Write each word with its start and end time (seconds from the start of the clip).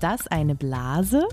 das 0.00 0.26
eine 0.28 0.54
Blase? 0.54 1.28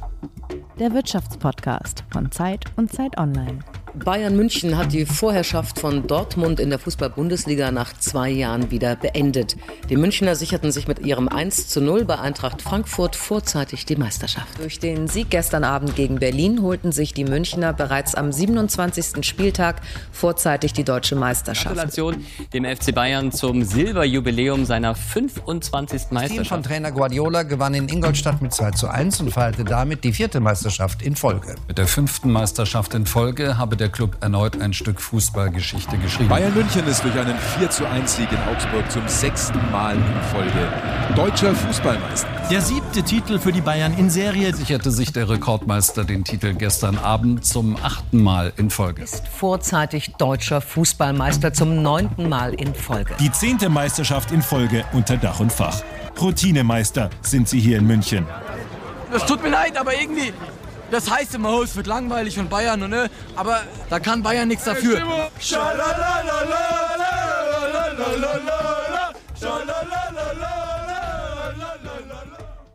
Der 0.78 0.94
Wirtschaftspodcast 0.94 2.04
von 2.12 2.32
Zeit 2.32 2.66
und 2.76 2.92
Zeit 2.92 3.18
Online. 3.18 3.60
Bayern 4.04 4.36
München 4.36 4.78
hat 4.78 4.94
die 4.94 5.06
Vorherrschaft 5.06 5.80
von 5.80 6.08
Dortmund 6.08 6.60
in 6.60 6.70
der 6.70 6.80
Fußball-Bundesliga 6.80 7.72
nach 7.72 7.94
zwei 7.98 8.30
Jahren 8.30 8.70
wieder 8.70 8.96
beendet. 8.96 9.58
Die 9.90 9.96
Münchner 9.96 10.36
sicherten 10.36 10.72
sich 10.72 10.88
mit 10.88 11.00
ihrem 11.00 11.28
1 11.28 11.68
zu 11.68 11.82
0 11.82 12.06
bei 12.06 12.20
Eintracht 12.20 12.62
Frankfurt 12.62 13.16
vorzeitig 13.16 13.86
die 13.86 13.96
Meisterschaft. 13.96 14.60
Durch 14.60 14.80
den 14.80 15.08
Sieg 15.08 15.30
gestern 15.30 15.64
Abend 15.64 15.96
gegen 15.96 16.20
Berlin 16.20 16.62
holten 16.62 16.92
sich 16.92 17.14
die 17.14 17.26
Münchner 17.26 17.74
bereits 17.74 18.16
am 18.16 18.32
27. 18.32 19.26
Spieltag 19.26 19.82
vorzeitig 20.12 20.74
die 20.74 20.84
deutsche 20.84 21.16
Meisterschaft. 21.16 21.76
Gratulation 21.76 22.26
dem 22.54 22.66
FC 22.66 22.94
Bayern 22.94 23.32
zum 23.32 23.64
Silberjubiläum 23.64 24.66
seiner 24.66 24.96
25. 24.96 26.12
Meisterschaft. 26.12 26.12
Das 26.14 26.32
Team 26.32 26.46
von 26.46 26.64
Trainer 26.64 26.92
Guardiola 26.92 27.44
gewann 27.44 27.74
in 27.74 27.90
Ingolstadt 27.90 28.42
mit 28.42 28.54
2 28.54 28.72
zu 28.72 28.88
1 28.88 29.22
und 29.22 29.32
feierte 29.32 29.64
damit 29.64 30.04
die 30.04 30.14
vierte 30.14 30.40
Meisterschaft 30.40 31.02
in 31.02 31.16
Folge. 31.16 31.56
Mit 31.68 31.78
der 31.78 31.88
fünften 31.88 32.32
Meisterschaft 32.32 32.94
in 32.94 33.06
Folge 33.06 33.58
habe 33.58 33.76
der 33.76 33.87
Club 33.90 34.18
erneut 34.22 34.62
ein 34.62 34.74
Stück 34.74 35.02
Fußballgeschichte 35.02 35.98
geschrieben. 35.98 36.30
Bayern 36.30 36.54
München 36.54 36.86
ist 36.88 37.04
durch 37.04 37.18
einen 37.18 37.38
4 37.60 37.70
zu 37.70 37.86
1 37.86 38.16
Sieg 38.16 38.32
in 38.32 38.54
Augsburg 38.54 38.92
zum 38.92 39.08
sechsten 39.08 39.60
Mal 39.72 39.96
in 39.96 40.22
Folge 40.32 40.98
deutscher 41.18 41.56
Fußballmeister. 41.56 42.28
Der 42.52 42.62
siebte 42.62 43.02
Titel 43.02 43.40
für 43.40 43.52
die 43.52 43.62
Bayern 43.62 43.98
in 43.98 44.10
Serie. 44.10 44.54
Sicherte 44.54 44.92
sich 44.92 45.12
der 45.12 45.28
Rekordmeister 45.28 46.04
den 46.04 46.24
Titel 46.24 46.54
gestern 46.54 46.98
Abend 47.00 47.44
zum 47.44 47.76
achten 47.82 48.22
Mal 48.22 48.54
in 48.58 48.70
Folge. 48.70 49.02
Ist 49.02 49.28
vorzeitig 49.28 50.14
deutscher 50.18 50.62
Fußballmeister 50.62 51.54
zum 51.54 51.82
neunten 51.82 52.30
Mal 52.30 52.54
in 52.54 52.76
Folge. 52.76 53.16
Die 53.20 53.32
zehnte 53.32 53.68
Meisterschaft 53.70 54.32
in 54.32 54.44
Folge 54.44 54.86
unter 54.94 55.18
Dach 55.18 55.40
und 55.40 55.52
Fach. 55.52 55.82
Routinemeister 56.22 57.10
sind 57.22 57.50
sie 57.50 57.60
hier 57.60 57.80
in 57.80 57.88
München. 57.88 58.26
Es 59.12 59.26
tut 59.26 59.42
mir 59.42 59.50
leid, 59.50 59.76
aber 59.76 60.00
irgendwie, 60.00 60.34
das 60.92 61.10
heißt 61.10 61.36
immer, 61.36 61.58
oh, 61.58 61.64
es 61.64 61.76
wird 61.76 61.88
langweilig 61.88 62.36
von 62.36 62.50
Bayern, 62.50 62.82
und, 62.84 62.92
ne? 62.92 63.10
aber 63.36 63.62
da 63.90 64.00
kann 64.00 64.24
Bayern 64.24 64.48
nichts 64.48 64.64
dafür. 64.66 65.02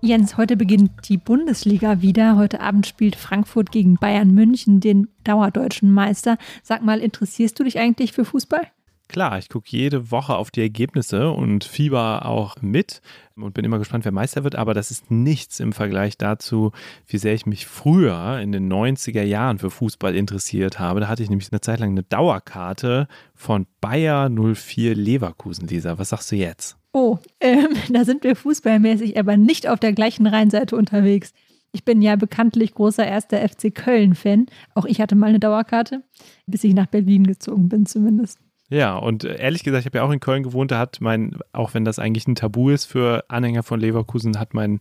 Jens, 0.05 0.37
heute 0.37 0.57
beginnt 0.57 1.09
die 1.09 1.17
Bundesliga 1.17 2.03
wieder. 2.03 2.37
Heute 2.37 2.61
Abend 2.61 2.89
spielt 2.89 3.15
Frankfurt 3.15 3.71
gegen 3.71 3.95
Bayern 3.95 4.33
München, 4.33 4.81
den 4.81 5.07
dauerdeutschen 5.23 5.93
Meister. 5.93 6.39
Sag 6.65 6.83
mal, 6.83 6.99
interessierst 6.99 7.59
du 7.61 7.63
dich 7.65 7.79
eigentlich 7.79 8.13
für 8.13 8.25
Fußball? 8.25 8.67
Klar, 9.07 9.39
ich 9.39 9.49
gucke 9.49 9.69
jede 9.69 10.11
Woche 10.11 10.35
auf 10.35 10.51
die 10.51 10.63
Ergebnisse 10.63 11.31
und 11.31 11.65
fieber 11.65 12.25
auch 12.25 12.57
mit 12.63 13.01
und 13.37 13.55
bin 13.55 13.65
immer 13.65 13.79
gespannt, 13.79 14.05
wer 14.05 14.13
Meister 14.13 14.45
wird, 14.45 14.57
aber 14.57 14.75
das 14.75 14.91
ist 14.91 15.11
nichts 15.11 15.61
im 15.61 15.73
Vergleich 15.73 16.19
dazu, 16.19 16.73
wie 17.07 17.19
sehr 17.19 17.35
ich 17.35 17.47
mich 17.47 17.67
früher 17.67 18.39
in 18.41 18.53
den 18.53 18.73
90er 18.73 19.23
Jahren 19.23 19.59
für 19.59 19.71
Fußball 19.71 20.15
interessiert 20.15 20.79
habe. 20.79 21.01
Da 21.01 21.09
hatte 21.09 21.23
ich 21.23 21.31
nämlich 21.31 21.51
eine 21.53 21.61
Zeit 21.61 21.81
lang 21.81 21.91
eine 21.91 22.03
Dauerkarte 22.03 23.09
von 23.35 23.67
Bayer 23.81 24.29
04 24.29 24.95
Leverkusen, 24.95 25.67
Lisa. 25.69 25.99
Was 25.99 26.11
sagst 26.11 26.31
du 26.33 26.37
jetzt? 26.37 26.77
Oh, 26.93 27.19
ähm, 27.41 27.69
da 27.91 28.05
sind 28.05 28.25
wir 28.25 28.37
fußballmäßig 28.37 29.19
aber 29.19 29.37
nicht 29.37 29.69
auf 29.69 29.81
der 29.81 29.93
gleichen 29.93 30.27
Rheinseite 30.27 30.77
unterwegs. 30.77 31.33
Ich 31.73 31.85
bin 31.85 32.03
ja 32.03 32.17
bekanntlich 32.17 32.75
großer 32.75 33.07
erster 33.07 33.49
FC 33.49 33.75
Köln-Fan. 33.75 34.47
Auch 34.75 34.85
ich 34.85 35.01
hatte 35.01 35.15
mal 35.15 35.29
eine 35.29 35.41
Dauerkarte, 35.41 36.03
bis 36.47 36.65
ich 36.65 36.75
nach 36.75 36.87
Berlin 36.87 37.25
gezogen 37.27 37.71
bin 37.71 37.87
zumindest. 37.87 38.39
Ja, 38.73 38.97
und 38.97 39.25
äh, 39.25 39.37
ehrlich 39.39 39.65
gesagt, 39.65 39.83
ich 39.83 39.87
habe 39.87 39.99
ja 39.99 40.05
auch 40.05 40.11
in 40.11 40.19
Köln 40.19 40.43
gewohnt, 40.43 40.71
da 40.71 40.79
hat 40.79 41.03
mein, 41.03 41.37
auch 41.53 41.75
wenn 41.75 41.85
das 41.85 41.99
eigentlich 41.99 42.27
ein 42.27 42.37
Tabu 42.37 42.71
ist 42.71 42.87
für 42.87 43.23
Anhänger 43.29 43.63
von 43.63 43.79
Leverkusen, 43.79 44.39
hat 44.39 44.55
mein 44.55 44.79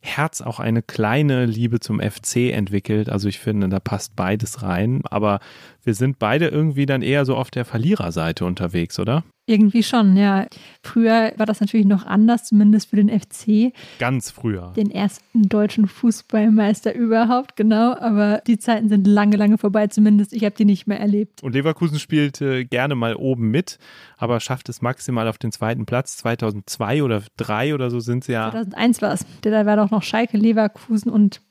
Herz 0.00 0.40
auch 0.42 0.60
eine 0.60 0.80
kleine 0.80 1.44
Liebe 1.44 1.80
zum 1.80 1.98
FC 1.98 2.52
entwickelt. 2.52 3.08
Also 3.08 3.28
ich 3.28 3.40
finde, 3.40 3.68
da 3.68 3.80
passt 3.80 4.14
beides 4.14 4.62
rein. 4.62 5.00
Aber 5.10 5.40
wir 5.82 5.94
sind 5.94 6.20
beide 6.20 6.46
irgendwie 6.46 6.86
dann 6.86 7.02
eher 7.02 7.24
so 7.24 7.34
auf 7.34 7.50
der 7.50 7.64
Verliererseite 7.64 8.44
unterwegs, 8.44 9.00
oder? 9.00 9.24
Irgendwie 9.52 9.82
schon, 9.82 10.16
ja. 10.16 10.46
Früher 10.82 11.32
war 11.36 11.44
das 11.44 11.60
natürlich 11.60 11.84
noch 11.84 12.06
anders, 12.06 12.44
zumindest 12.44 12.88
für 12.88 12.96
den 12.96 13.10
FC. 13.10 13.74
Ganz 13.98 14.30
früher. 14.30 14.72
Den 14.74 14.90
ersten 14.90 15.46
deutschen 15.46 15.86
Fußballmeister 15.86 16.94
überhaupt, 16.94 17.54
genau. 17.56 17.94
Aber 17.94 18.40
die 18.46 18.58
Zeiten 18.58 18.88
sind 18.88 19.06
lange, 19.06 19.36
lange 19.36 19.58
vorbei, 19.58 19.88
zumindest 19.88 20.32
ich 20.32 20.44
habe 20.46 20.54
die 20.54 20.64
nicht 20.64 20.86
mehr 20.86 21.00
erlebt. 21.00 21.42
Und 21.42 21.52
Leverkusen 21.52 21.98
spielte 21.98 22.64
gerne 22.64 22.94
mal 22.94 23.14
oben 23.14 23.50
mit, 23.50 23.78
aber 24.16 24.40
schafft 24.40 24.70
es 24.70 24.80
maximal 24.80 25.28
auf 25.28 25.36
den 25.36 25.52
zweiten 25.52 25.84
Platz. 25.84 26.16
2002 26.16 27.02
oder 27.02 27.20
2003 27.36 27.74
oder 27.74 27.90
so 27.90 28.00
sind 28.00 28.24
sie 28.24 28.32
ja. 28.32 28.50
2001 28.50 29.02
war 29.02 29.12
es. 29.12 29.26
Da 29.42 29.66
war 29.66 29.76
doch 29.76 29.90
noch 29.90 30.02
Schalke, 30.02 30.38
Leverkusen 30.38 31.10
und 31.10 31.42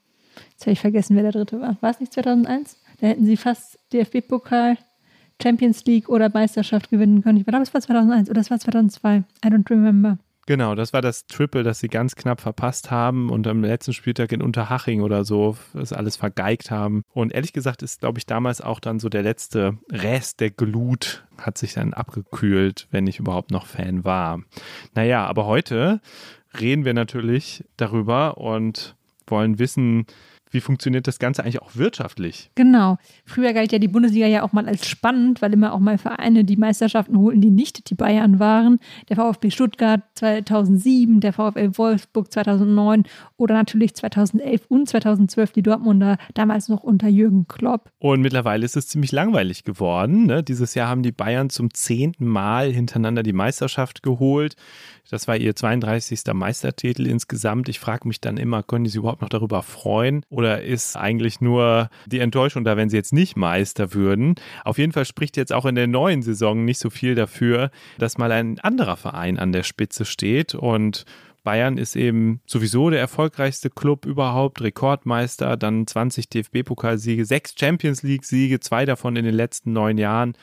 jetzt 0.53 0.61
habe 0.61 0.71
ich 0.71 0.79
vergessen, 0.79 1.15
wer 1.15 1.23
der 1.23 1.33
dritte 1.33 1.61
war. 1.61 1.77
War 1.81 1.91
es 1.91 1.99
nicht 1.99 2.13
2001? 2.13 2.77
Da 2.99 3.07
hätten 3.07 3.25
sie 3.25 3.37
fast 3.37 3.77
DFB-Pokal 3.93 4.77
Champions 5.41 5.85
League 5.85 6.09
oder 6.09 6.29
Meisterschaft 6.29 6.89
gewinnen 6.89 7.21
können. 7.23 7.37
Ich 7.37 7.45
glaube, 7.45 7.63
es 7.63 7.73
war 7.73 7.81
2001 7.81 8.29
oder 8.29 8.41
es 8.41 8.51
war 8.51 8.59
2002. 8.59 9.23
I 9.45 9.47
don't 9.47 9.69
remember. 9.69 10.17
Genau, 10.47 10.73
das 10.73 10.91
war 10.91 11.01
das 11.01 11.27
Triple, 11.27 11.63
das 11.63 11.79
sie 11.79 11.87
ganz 11.87 12.15
knapp 12.15 12.41
verpasst 12.41 12.89
haben 12.89 13.29
und 13.29 13.45
am 13.47 13.63
letzten 13.63 13.93
Spieltag 13.93 14.31
in 14.31 14.41
Unterhaching 14.41 15.01
oder 15.01 15.23
so 15.23 15.55
das 15.73 15.93
alles 15.93 16.15
vergeigt 16.15 16.71
haben. 16.71 17.03
Und 17.13 17.31
ehrlich 17.31 17.53
gesagt 17.53 17.83
ist, 17.83 17.99
glaube 17.99 18.17
ich, 18.17 18.25
damals 18.25 18.59
auch 18.59 18.79
dann 18.79 18.99
so 18.99 19.07
der 19.07 19.21
letzte 19.21 19.77
Rest 19.91 20.39
der 20.39 20.49
Glut 20.49 21.25
hat 21.37 21.57
sich 21.57 21.73
dann 21.73 21.93
abgekühlt, 21.93 22.87
wenn 22.91 23.07
ich 23.07 23.19
überhaupt 23.19 23.51
noch 23.51 23.67
Fan 23.67 24.03
war. 24.03 24.41
Naja, 24.95 25.25
aber 25.25 25.45
heute 25.45 26.01
reden 26.59 26.85
wir 26.85 26.93
natürlich 26.93 27.63
darüber 27.77 28.37
und 28.37 28.95
wollen 29.27 29.59
wissen, 29.59 30.05
wie 30.51 30.61
funktioniert 30.61 31.07
das 31.07 31.19
Ganze 31.19 31.43
eigentlich 31.43 31.61
auch 31.61 31.75
wirtschaftlich? 31.75 32.51
Genau. 32.55 32.97
Früher 33.25 33.53
galt 33.53 33.71
ja 33.71 33.79
die 33.79 33.87
Bundesliga 33.87 34.27
ja 34.27 34.43
auch 34.43 34.53
mal 34.53 34.67
als 34.67 34.87
spannend, 34.87 35.41
weil 35.41 35.53
immer 35.53 35.73
auch 35.73 35.79
mal 35.79 35.97
Vereine 35.97 36.43
die 36.43 36.57
Meisterschaften 36.57 37.17
holten, 37.17 37.41
die 37.41 37.49
nicht 37.49 37.89
die 37.89 37.95
Bayern 37.95 38.39
waren. 38.39 38.79
Der 39.09 39.15
VfB 39.15 39.49
Stuttgart 39.49 40.01
2007, 40.15 41.21
der 41.21 41.33
VfL 41.33 41.71
Wolfsburg 41.77 42.31
2009 42.31 43.03
oder 43.37 43.55
natürlich 43.55 43.95
2011 43.95 44.65
und 44.67 44.89
2012 44.89 45.51
die 45.53 45.63
Dortmunder, 45.63 46.17
damals 46.33 46.69
noch 46.69 46.83
unter 46.83 47.07
Jürgen 47.07 47.47
Klopp. 47.47 47.89
Und 47.99 48.21
mittlerweile 48.21 48.65
ist 48.65 48.75
es 48.75 48.87
ziemlich 48.87 49.11
langweilig 49.11 49.63
geworden. 49.63 50.25
Ne? 50.25 50.43
Dieses 50.43 50.75
Jahr 50.75 50.89
haben 50.89 51.03
die 51.03 51.11
Bayern 51.11 51.49
zum 51.49 51.73
zehnten 51.73 52.27
Mal 52.27 52.71
hintereinander 52.71 53.23
die 53.23 53.33
Meisterschaft 53.33 54.03
geholt. 54.03 54.55
Das 55.09 55.27
war 55.27 55.37
ihr 55.37 55.55
32. 55.55 56.21
Meistertitel 56.33 57.07
insgesamt. 57.07 57.69
Ich 57.69 57.79
frage 57.79 58.07
mich 58.07 58.21
dann 58.21 58.37
immer, 58.37 58.63
können 58.63 58.83
die 58.83 58.89
sich 58.89 58.99
überhaupt 58.99 59.21
noch 59.21 59.29
darüber 59.29 59.63
freuen? 59.63 60.25
Oder 60.29 60.61
ist 60.61 60.95
eigentlich 60.95 61.41
nur 61.41 61.89
die 62.05 62.19
Enttäuschung 62.19 62.63
da, 62.63 62.77
wenn 62.77 62.89
sie 62.89 62.97
jetzt 62.97 63.13
nicht 63.13 63.35
Meister 63.35 63.93
würden? 63.93 64.35
Auf 64.63 64.77
jeden 64.77 64.91
Fall 64.91 65.05
spricht 65.05 65.37
jetzt 65.37 65.53
auch 65.53 65.65
in 65.65 65.75
der 65.75 65.87
neuen 65.87 66.21
Saison 66.21 66.63
nicht 66.63 66.79
so 66.79 66.89
viel 66.89 67.15
dafür, 67.15 67.71
dass 67.97 68.17
mal 68.17 68.31
ein 68.31 68.59
anderer 68.59 68.97
Verein 68.97 69.37
an 69.37 69.51
der 69.51 69.63
Spitze 69.63 70.05
steht 70.05 70.55
und 70.55 71.05
Bayern 71.43 71.77
ist 71.77 71.95
eben 71.95 72.41
sowieso 72.45 72.89
der 72.89 72.99
erfolgreichste 72.99 73.69
Club 73.69 74.05
überhaupt, 74.05 74.61
Rekordmeister, 74.61 75.57
dann 75.57 75.87
20 75.87 76.29
DFB-Pokalsiege, 76.29 77.25
sechs 77.25 77.55
Champions 77.59 78.03
League-Siege, 78.03 78.59
zwei 78.59 78.85
davon 78.85 79.15
in 79.15 79.25
den 79.25 79.33
letzten 79.33 79.73
neun 79.73 79.97
Jahren. 79.97 80.33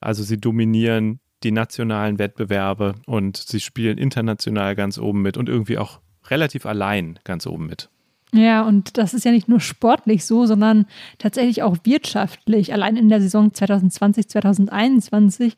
Also 0.00 0.22
sie 0.22 0.38
dominieren 0.38 1.20
die 1.44 1.52
nationalen 1.52 2.18
Wettbewerbe 2.18 2.94
und 3.06 3.36
sie 3.36 3.60
spielen 3.60 3.98
international 3.98 4.74
ganz 4.74 4.98
oben 4.98 5.22
mit 5.22 5.36
und 5.36 5.48
irgendwie 5.48 5.78
auch 5.78 6.00
relativ 6.28 6.66
allein 6.66 7.18
ganz 7.24 7.46
oben 7.46 7.66
mit. 7.66 7.88
Ja, 8.34 8.62
und 8.62 8.96
das 8.96 9.12
ist 9.12 9.24
ja 9.24 9.30
nicht 9.30 9.48
nur 9.48 9.60
sportlich 9.60 10.24
so, 10.24 10.46
sondern 10.46 10.86
tatsächlich 11.18 11.62
auch 11.62 11.76
wirtschaftlich. 11.84 12.72
Allein 12.72 12.96
in 12.96 13.10
der 13.10 13.20
Saison 13.20 13.52
2020, 13.52 14.28
2021 14.28 15.56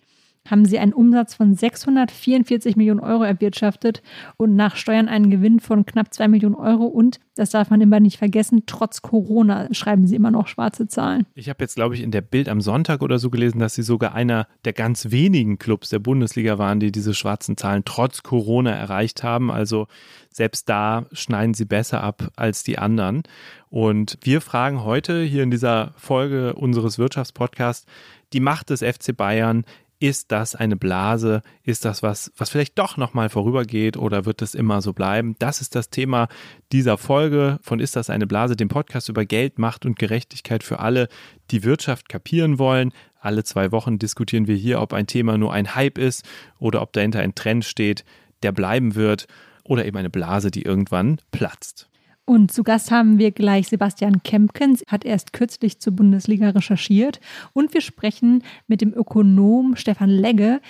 haben 0.49 0.66
sie 0.66 0.78
einen 0.78 0.93
Umsatz 0.93 1.35
von 1.35 1.55
644 1.55 2.76
Millionen 2.76 3.00
Euro 3.00 3.23
erwirtschaftet 3.23 4.02
und 4.37 4.55
nach 4.56 4.76
Steuern 4.76 5.08
einen 5.08 5.31
Gewinn 5.31 5.58
von 5.58 5.87
knapp 5.87 6.12
2 6.12 6.29
Millionen 6.29 6.55
Euro. 6.55 6.85
Und, 6.85 7.19
das 7.35 7.50
darf 7.50 7.70
man 7.70 7.81
immer 7.81 7.99
nicht 7.99 8.19
vergessen, 8.19 8.64
trotz 8.67 9.02
Corona 9.02 9.73
schreiben 9.73 10.06
sie 10.06 10.17
immer 10.17 10.31
noch 10.31 10.46
schwarze 10.46 10.87
Zahlen. 10.87 11.26
Ich 11.35 11.49
habe 11.49 11.64
jetzt, 11.64 11.76
glaube 11.76 11.94
ich, 11.94 12.02
in 12.02 12.11
der 12.11 12.20
Bild 12.20 12.49
am 12.49 12.61
Sonntag 12.61 13.02
oder 13.02 13.19
so 13.19 13.31
gelesen, 13.31 13.58
dass 13.58 13.75
sie 13.75 13.82
sogar 13.82 14.14
einer 14.14 14.46
der 14.64 14.73
ganz 14.73 15.11
wenigen 15.11 15.58
Clubs 15.58 15.88
der 15.88 15.99
Bundesliga 15.99 16.58
waren, 16.58 16.79
die 16.79 16.93
diese 16.93 17.14
schwarzen 17.14 17.56
Zahlen 17.56 17.82
trotz 17.85 18.23
Corona 18.23 18.70
erreicht 18.70 19.23
haben. 19.23 19.50
Also 19.50 19.87
selbst 20.31 20.69
da 20.69 21.06
schneiden 21.12 21.55
sie 21.55 21.64
besser 21.64 22.02
ab 22.02 22.31
als 22.37 22.64
die 22.64 22.79
anderen. 22.79 23.23
Und 23.70 24.19
wir 24.23 24.40
fragen 24.40 24.85
heute 24.85 25.23
hier 25.23 25.43
in 25.43 25.50
dieser 25.50 25.94
Folge 25.97 26.55
unseres 26.55 26.99
Wirtschaftspodcasts 26.99 27.87
die 28.32 28.40
Macht 28.40 28.70
des 28.70 28.81
FC 28.81 29.17
Bayern 29.17 29.64
ist 30.04 30.32
das 30.32 30.54
eine 30.54 30.76
Blase? 30.76 31.40
Ist 31.62 31.86
das 31.86 32.02
was, 32.02 32.30
was 32.36 32.50
vielleicht 32.50 32.78
doch 32.78 32.98
nochmal 32.98 33.30
vorübergeht 33.30 33.96
oder 33.96 34.26
wird 34.26 34.42
es 34.42 34.54
immer 34.54 34.82
so 34.82 34.92
bleiben? 34.92 35.34
Das 35.38 35.62
ist 35.62 35.74
das 35.74 35.88
Thema 35.88 36.28
dieser 36.72 36.98
Folge 36.98 37.58
von 37.62 37.80
Ist 37.80 37.96
das 37.96 38.10
eine 38.10 38.26
Blase, 38.26 38.54
dem 38.54 38.68
Podcast 38.68 39.08
über 39.08 39.24
Geld, 39.24 39.58
Macht 39.58 39.86
und 39.86 39.98
Gerechtigkeit 39.98 40.62
für 40.62 40.80
alle, 40.80 41.08
die 41.50 41.64
Wirtschaft 41.64 42.10
kapieren 42.10 42.58
wollen. 42.58 42.92
Alle 43.18 43.44
zwei 43.44 43.72
Wochen 43.72 43.98
diskutieren 43.98 44.46
wir 44.46 44.56
hier, 44.56 44.82
ob 44.82 44.92
ein 44.92 45.06
Thema 45.06 45.38
nur 45.38 45.54
ein 45.54 45.74
Hype 45.74 45.96
ist 45.96 46.22
oder 46.58 46.82
ob 46.82 46.92
dahinter 46.92 47.20
ein 47.20 47.34
Trend 47.34 47.64
steht, 47.64 48.04
der 48.42 48.52
bleiben 48.52 48.96
wird 48.96 49.26
oder 49.62 49.86
eben 49.86 49.96
eine 49.96 50.10
Blase, 50.10 50.50
die 50.50 50.66
irgendwann 50.66 51.18
platzt. 51.30 51.88
Und 52.26 52.53
zu 52.53 52.62
Gast 52.62 52.91
haben 52.91 53.19
wir 53.19 53.32
gleich 53.32 53.69
Sebastian 53.69 54.23
Kempkens, 54.23 54.82
hat 54.88 55.05
erst 55.05 55.32
kürzlich 55.32 55.81
zur 55.81 55.94
Bundesliga 55.94 56.50
recherchiert. 56.50 57.21
Und 57.53 57.75
wir 57.75 57.82
sprechen 57.82 58.43
mit 58.67 58.81
dem 58.81 58.94
Ökonom 58.94 59.76
Stefan 59.76 60.09
Legge, 60.09 60.61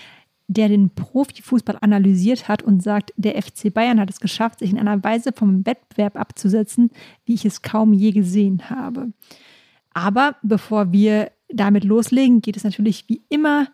der 0.48 0.68
den 0.68 0.90
Profifußball 0.90 1.78
analysiert 1.80 2.48
hat 2.48 2.62
und 2.62 2.82
sagt, 2.82 3.12
der 3.16 3.40
FC 3.40 3.72
Bayern 3.72 4.00
hat 4.00 4.10
es 4.10 4.20
geschafft, 4.20 4.58
sich 4.58 4.70
in 4.70 4.78
einer 4.78 5.02
Weise 5.02 5.32
vom 5.32 5.64
Wettbewerb 5.64 6.18
abzusetzen, 6.18 6.90
wie 7.24 7.34
ich 7.34 7.44
es 7.44 7.62
kaum 7.62 7.92
je 7.92 8.10
gesehen 8.10 8.68
habe. 8.68 9.12
Aber 9.92 10.36
bevor 10.42 10.92
wir 10.92 11.30
damit 11.48 11.84
loslegen, 11.84 12.42
geht 12.42 12.56
es 12.56 12.64
natürlich 12.64 13.08
wie 13.08 13.22
immer 13.28 13.68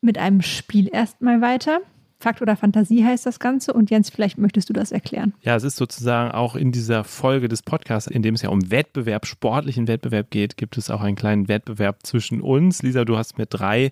mit 0.00 0.18
einem 0.18 0.42
Spiel 0.42 0.88
erstmal 0.92 1.40
weiter. 1.40 1.80
Fakt 2.22 2.40
oder 2.40 2.54
Fantasie 2.54 3.04
heißt 3.04 3.26
das 3.26 3.40
Ganze. 3.40 3.72
Und 3.72 3.90
Jens, 3.90 4.08
vielleicht 4.08 4.38
möchtest 4.38 4.68
du 4.68 4.72
das 4.72 4.92
erklären. 4.92 5.34
Ja, 5.42 5.56
es 5.56 5.64
ist 5.64 5.74
sozusagen 5.74 6.30
auch 6.30 6.54
in 6.54 6.70
dieser 6.70 7.02
Folge 7.02 7.48
des 7.48 7.62
Podcasts, 7.64 8.08
in 8.08 8.22
dem 8.22 8.36
es 8.36 8.42
ja 8.42 8.48
um 8.48 8.70
Wettbewerb, 8.70 9.26
sportlichen 9.26 9.88
Wettbewerb 9.88 10.30
geht, 10.30 10.56
gibt 10.56 10.78
es 10.78 10.88
auch 10.88 11.00
einen 11.00 11.16
kleinen 11.16 11.48
Wettbewerb 11.48 12.06
zwischen 12.06 12.40
uns. 12.40 12.80
Lisa, 12.82 13.04
du 13.04 13.18
hast 13.18 13.38
mir 13.38 13.46
drei 13.46 13.90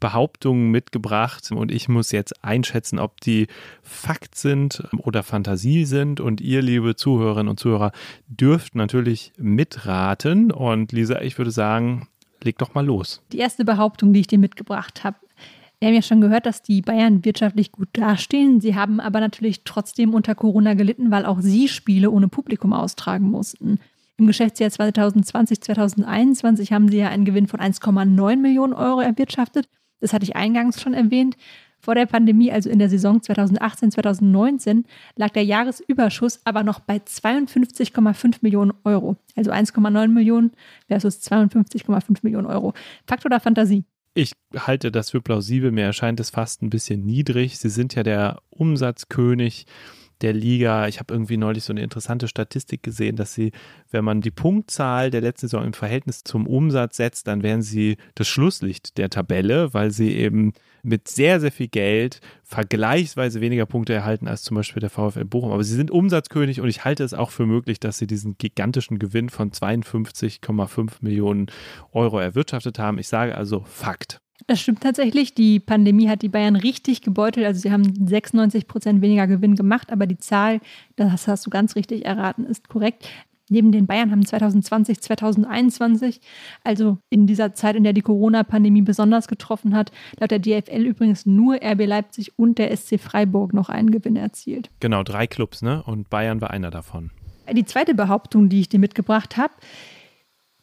Behauptungen 0.00 0.70
mitgebracht 0.70 1.52
und 1.52 1.70
ich 1.70 1.90
muss 1.90 2.12
jetzt 2.12 2.42
einschätzen, 2.42 2.98
ob 2.98 3.20
die 3.20 3.46
Fakt 3.82 4.36
sind 4.36 4.82
oder 4.96 5.22
Fantasie 5.22 5.84
sind. 5.84 6.18
Und 6.20 6.40
ihr, 6.40 6.62
liebe 6.62 6.96
Zuhörerinnen 6.96 7.50
und 7.50 7.60
Zuhörer, 7.60 7.92
dürft 8.26 8.74
natürlich 8.74 9.32
mitraten. 9.36 10.50
Und 10.50 10.92
Lisa, 10.92 11.20
ich 11.20 11.36
würde 11.36 11.50
sagen, 11.50 12.08
leg 12.42 12.56
doch 12.56 12.72
mal 12.72 12.86
los. 12.86 13.22
Die 13.32 13.38
erste 13.38 13.66
Behauptung, 13.66 14.14
die 14.14 14.20
ich 14.20 14.28
dir 14.28 14.38
mitgebracht 14.38 15.04
habe, 15.04 15.16
wir 15.78 15.88
haben 15.88 15.94
ja 15.94 16.02
schon 16.02 16.22
gehört, 16.22 16.46
dass 16.46 16.62
die 16.62 16.80
Bayern 16.80 17.22
wirtschaftlich 17.24 17.70
gut 17.70 17.88
dastehen. 17.92 18.62
Sie 18.62 18.74
haben 18.74 18.98
aber 18.98 19.20
natürlich 19.20 19.62
trotzdem 19.64 20.14
unter 20.14 20.34
Corona 20.34 20.72
gelitten, 20.74 21.10
weil 21.10 21.26
auch 21.26 21.40
sie 21.40 21.68
Spiele 21.68 22.10
ohne 22.10 22.28
Publikum 22.28 22.72
austragen 22.72 23.30
mussten. 23.30 23.78
Im 24.16 24.26
Geschäftsjahr 24.26 24.70
2020-2021 24.70 26.72
haben 26.72 26.88
sie 26.88 26.96
ja 26.96 27.08
einen 27.08 27.26
Gewinn 27.26 27.46
von 27.46 27.60
1,9 27.60 28.36
Millionen 28.36 28.72
Euro 28.72 29.00
erwirtschaftet. 29.00 29.68
Das 30.00 30.14
hatte 30.14 30.24
ich 30.24 30.34
eingangs 30.34 30.80
schon 30.80 30.94
erwähnt. 30.94 31.36
Vor 31.78 31.94
der 31.94 32.06
Pandemie, 32.06 32.50
also 32.50 32.70
in 32.70 32.78
der 32.78 32.88
Saison 32.88 33.18
2018-2019, 33.18 34.84
lag 35.16 35.28
der 35.30 35.44
Jahresüberschuss 35.44 36.40
aber 36.44 36.62
noch 36.62 36.80
bei 36.80 36.96
52,5 36.96 38.38
Millionen 38.40 38.72
Euro. 38.84 39.16
Also 39.36 39.50
1,9 39.50 40.08
Millionen 40.08 40.52
versus 40.88 41.20
52,5 41.20 42.20
Millionen 42.22 42.46
Euro. 42.46 42.72
Fakt 43.06 43.26
oder 43.26 43.40
Fantasie? 43.40 43.84
Ich 44.18 44.32
halte 44.56 44.90
das 44.90 45.10
für 45.10 45.20
plausibel. 45.20 45.70
Mir 45.70 45.84
erscheint 45.84 46.20
es 46.20 46.30
fast 46.30 46.62
ein 46.62 46.70
bisschen 46.70 47.04
niedrig. 47.04 47.58
Sie 47.58 47.68
sind 47.68 47.94
ja 47.94 48.02
der 48.02 48.40
Umsatzkönig 48.48 49.66
der 50.22 50.32
Liga. 50.32 50.88
Ich 50.88 50.98
habe 50.98 51.12
irgendwie 51.12 51.36
neulich 51.36 51.64
so 51.64 51.72
eine 51.72 51.82
interessante 51.82 52.28
Statistik 52.28 52.82
gesehen, 52.82 53.16
dass 53.16 53.34
sie, 53.34 53.52
wenn 53.90 54.04
man 54.04 54.20
die 54.20 54.30
Punktzahl 54.30 55.10
der 55.10 55.20
letzten 55.20 55.48
Saison 55.48 55.64
im 55.64 55.72
Verhältnis 55.72 56.24
zum 56.24 56.46
Umsatz 56.46 56.96
setzt, 56.96 57.26
dann 57.26 57.42
wären 57.42 57.62
sie 57.62 57.96
das 58.14 58.28
Schlusslicht 58.28 58.98
der 58.98 59.10
Tabelle, 59.10 59.74
weil 59.74 59.90
sie 59.90 60.12
eben 60.12 60.52
mit 60.82 61.08
sehr, 61.08 61.40
sehr 61.40 61.52
viel 61.52 61.68
Geld 61.68 62.20
vergleichsweise 62.44 63.40
weniger 63.40 63.66
Punkte 63.66 63.92
erhalten 63.92 64.28
als 64.28 64.42
zum 64.42 64.54
Beispiel 64.54 64.80
der 64.80 64.90
VfL 64.90 65.24
Bochum. 65.24 65.52
Aber 65.52 65.64
sie 65.64 65.74
sind 65.74 65.90
Umsatzkönig 65.90 66.60
und 66.60 66.68
ich 66.68 66.84
halte 66.84 67.04
es 67.04 67.12
auch 67.12 67.30
für 67.30 67.46
möglich, 67.46 67.80
dass 67.80 67.98
sie 67.98 68.06
diesen 68.06 68.38
gigantischen 68.38 68.98
Gewinn 68.98 69.28
von 69.28 69.50
52,5 69.50 70.92
Millionen 71.00 71.46
Euro 71.92 72.18
erwirtschaftet 72.18 72.78
haben. 72.78 72.98
Ich 72.98 73.08
sage 73.08 73.36
also 73.36 73.64
Fakt. 73.66 74.20
Das 74.46 74.60
stimmt 74.60 74.82
tatsächlich. 74.82 75.34
Die 75.34 75.60
Pandemie 75.60 76.08
hat 76.08 76.22
die 76.22 76.28
Bayern 76.28 76.56
richtig 76.56 77.02
gebeutelt. 77.02 77.46
Also 77.46 77.60
sie 77.60 77.72
haben 77.72 78.06
96 78.06 78.68
Prozent 78.68 79.02
weniger 79.02 79.26
Gewinn 79.26 79.56
gemacht, 79.56 79.90
aber 79.90 80.06
die 80.06 80.18
Zahl, 80.18 80.60
das 80.96 81.26
hast 81.26 81.46
du 81.46 81.50
ganz 81.50 81.74
richtig 81.76 82.04
erraten, 82.04 82.44
ist 82.44 82.68
korrekt. 82.68 83.08
Neben 83.48 83.70
den 83.70 83.86
Bayern 83.86 84.10
haben 84.10 84.26
2020, 84.26 85.00
2021, 85.00 86.20
also 86.64 86.98
in 87.10 87.28
dieser 87.28 87.54
Zeit, 87.54 87.76
in 87.76 87.84
der 87.84 87.92
die 87.92 88.02
Corona-Pandemie 88.02 88.82
besonders 88.82 89.28
getroffen 89.28 89.74
hat, 89.74 89.92
laut 90.18 90.32
der 90.32 90.40
DFL 90.40 90.84
übrigens 90.84 91.26
nur 91.26 91.54
RB 91.62 91.86
Leipzig 91.86 92.36
und 92.36 92.58
der 92.58 92.76
SC 92.76 92.98
Freiburg 92.98 93.54
noch 93.54 93.68
einen 93.68 93.92
Gewinn 93.92 94.16
erzielt. 94.16 94.70
Genau, 94.80 95.04
drei 95.04 95.28
Clubs, 95.28 95.62
ne? 95.62 95.82
Und 95.84 96.10
Bayern 96.10 96.40
war 96.40 96.50
einer 96.50 96.70
davon. 96.70 97.10
Die 97.52 97.64
zweite 97.64 97.94
Behauptung, 97.94 98.48
die 98.48 98.58
ich 98.58 98.68
dir 98.68 98.80
mitgebracht 98.80 99.36
habe, 99.36 99.54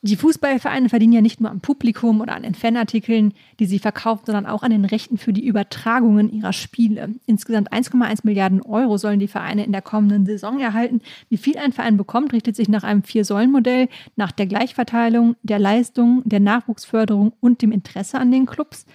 die 0.05 0.17
Fußballvereine 0.17 0.89
verdienen 0.89 1.13
ja 1.13 1.21
nicht 1.21 1.39
nur 1.39 1.49
am 1.49 1.61
Publikum 1.61 2.19
oder 2.19 2.35
an 2.35 2.43
den 2.43 2.55
Fanartikeln, 2.55 3.33
die 3.61 3.65
sie 3.65 3.79
verkaufen, 3.79 4.23
sondern 4.25 4.45
auch 4.45 4.61
an 4.61 4.71
den 4.71 4.83
Rechten 4.83 5.17
für 5.17 5.31
die 5.31 5.45
Übertragungen 5.45 6.29
ihrer 6.29 6.51
Spiele. 6.51 7.15
Insgesamt 7.25 7.71
1,1 7.71 8.19
Milliarden 8.23 8.61
Euro 8.61 8.97
sollen 8.97 9.21
die 9.21 9.29
Vereine 9.29 9.63
in 9.63 9.71
der 9.71 9.81
kommenden 9.81 10.25
Saison 10.25 10.59
erhalten. 10.59 10.99
Wie 11.29 11.37
viel 11.37 11.57
ein 11.57 11.71
Verein 11.71 11.95
bekommt, 11.95 12.33
richtet 12.33 12.57
sich 12.57 12.67
nach 12.67 12.83
einem 12.83 13.03
Vier-Säulen-Modell, 13.03 13.87
nach 14.17 14.33
der 14.33 14.45
Gleichverteilung, 14.45 15.37
der 15.41 15.59
Leistung, 15.59 16.21
der 16.25 16.41
Nachwuchsförderung 16.41 17.31
und 17.39 17.61
dem 17.61 17.71
Interesse 17.71 18.19
an 18.19 18.29
den 18.29 18.45
Clubs. 18.45 18.85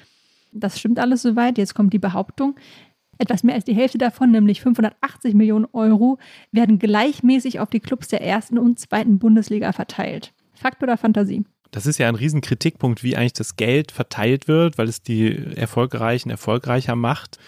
Das 0.52 0.78
stimmt 0.78 0.98
alles 0.98 1.22
soweit. 1.22 1.56
Jetzt 1.56 1.74
kommt 1.74 1.94
die 1.94 1.98
Behauptung. 1.98 2.54
Etwas 3.16 3.44
mehr 3.44 3.54
als 3.54 3.64
die 3.64 3.74
Hälfte 3.74 3.96
davon, 3.96 4.30
nämlich 4.30 4.60
580 4.60 5.32
Millionen 5.32 5.66
Euro, 5.72 6.18
werden 6.52 6.78
gleichmäßig 6.78 7.60
auf 7.60 7.70
die 7.70 7.80
Clubs 7.80 8.08
der 8.08 8.20
ersten 8.20 8.58
und 8.58 8.78
zweiten 8.78 9.18
Bundesliga 9.18 9.72
verteilt. 9.72 10.34
Fakt 10.58 10.82
oder 10.82 10.96
Fantasie? 10.96 11.44
Das 11.70 11.86
ist 11.86 11.98
ja 11.98 12.08
ein 12.08 12.14
Riesenkritikpunkt, 12.14 13.02
wie 13.02 13.16
eigentlich 13.16 13.34
das 13.34 13.56
Geld 13.56 13.92
verteilt 13.92 14.48
wird, 14.48 14.78
weil 14.78 14.88
es 14.88 15.02
die 15.02 15.56
Erfolgreichen 15.56 16.30
erfolgreicher 16.30 16.96
macht. 16.96 17.38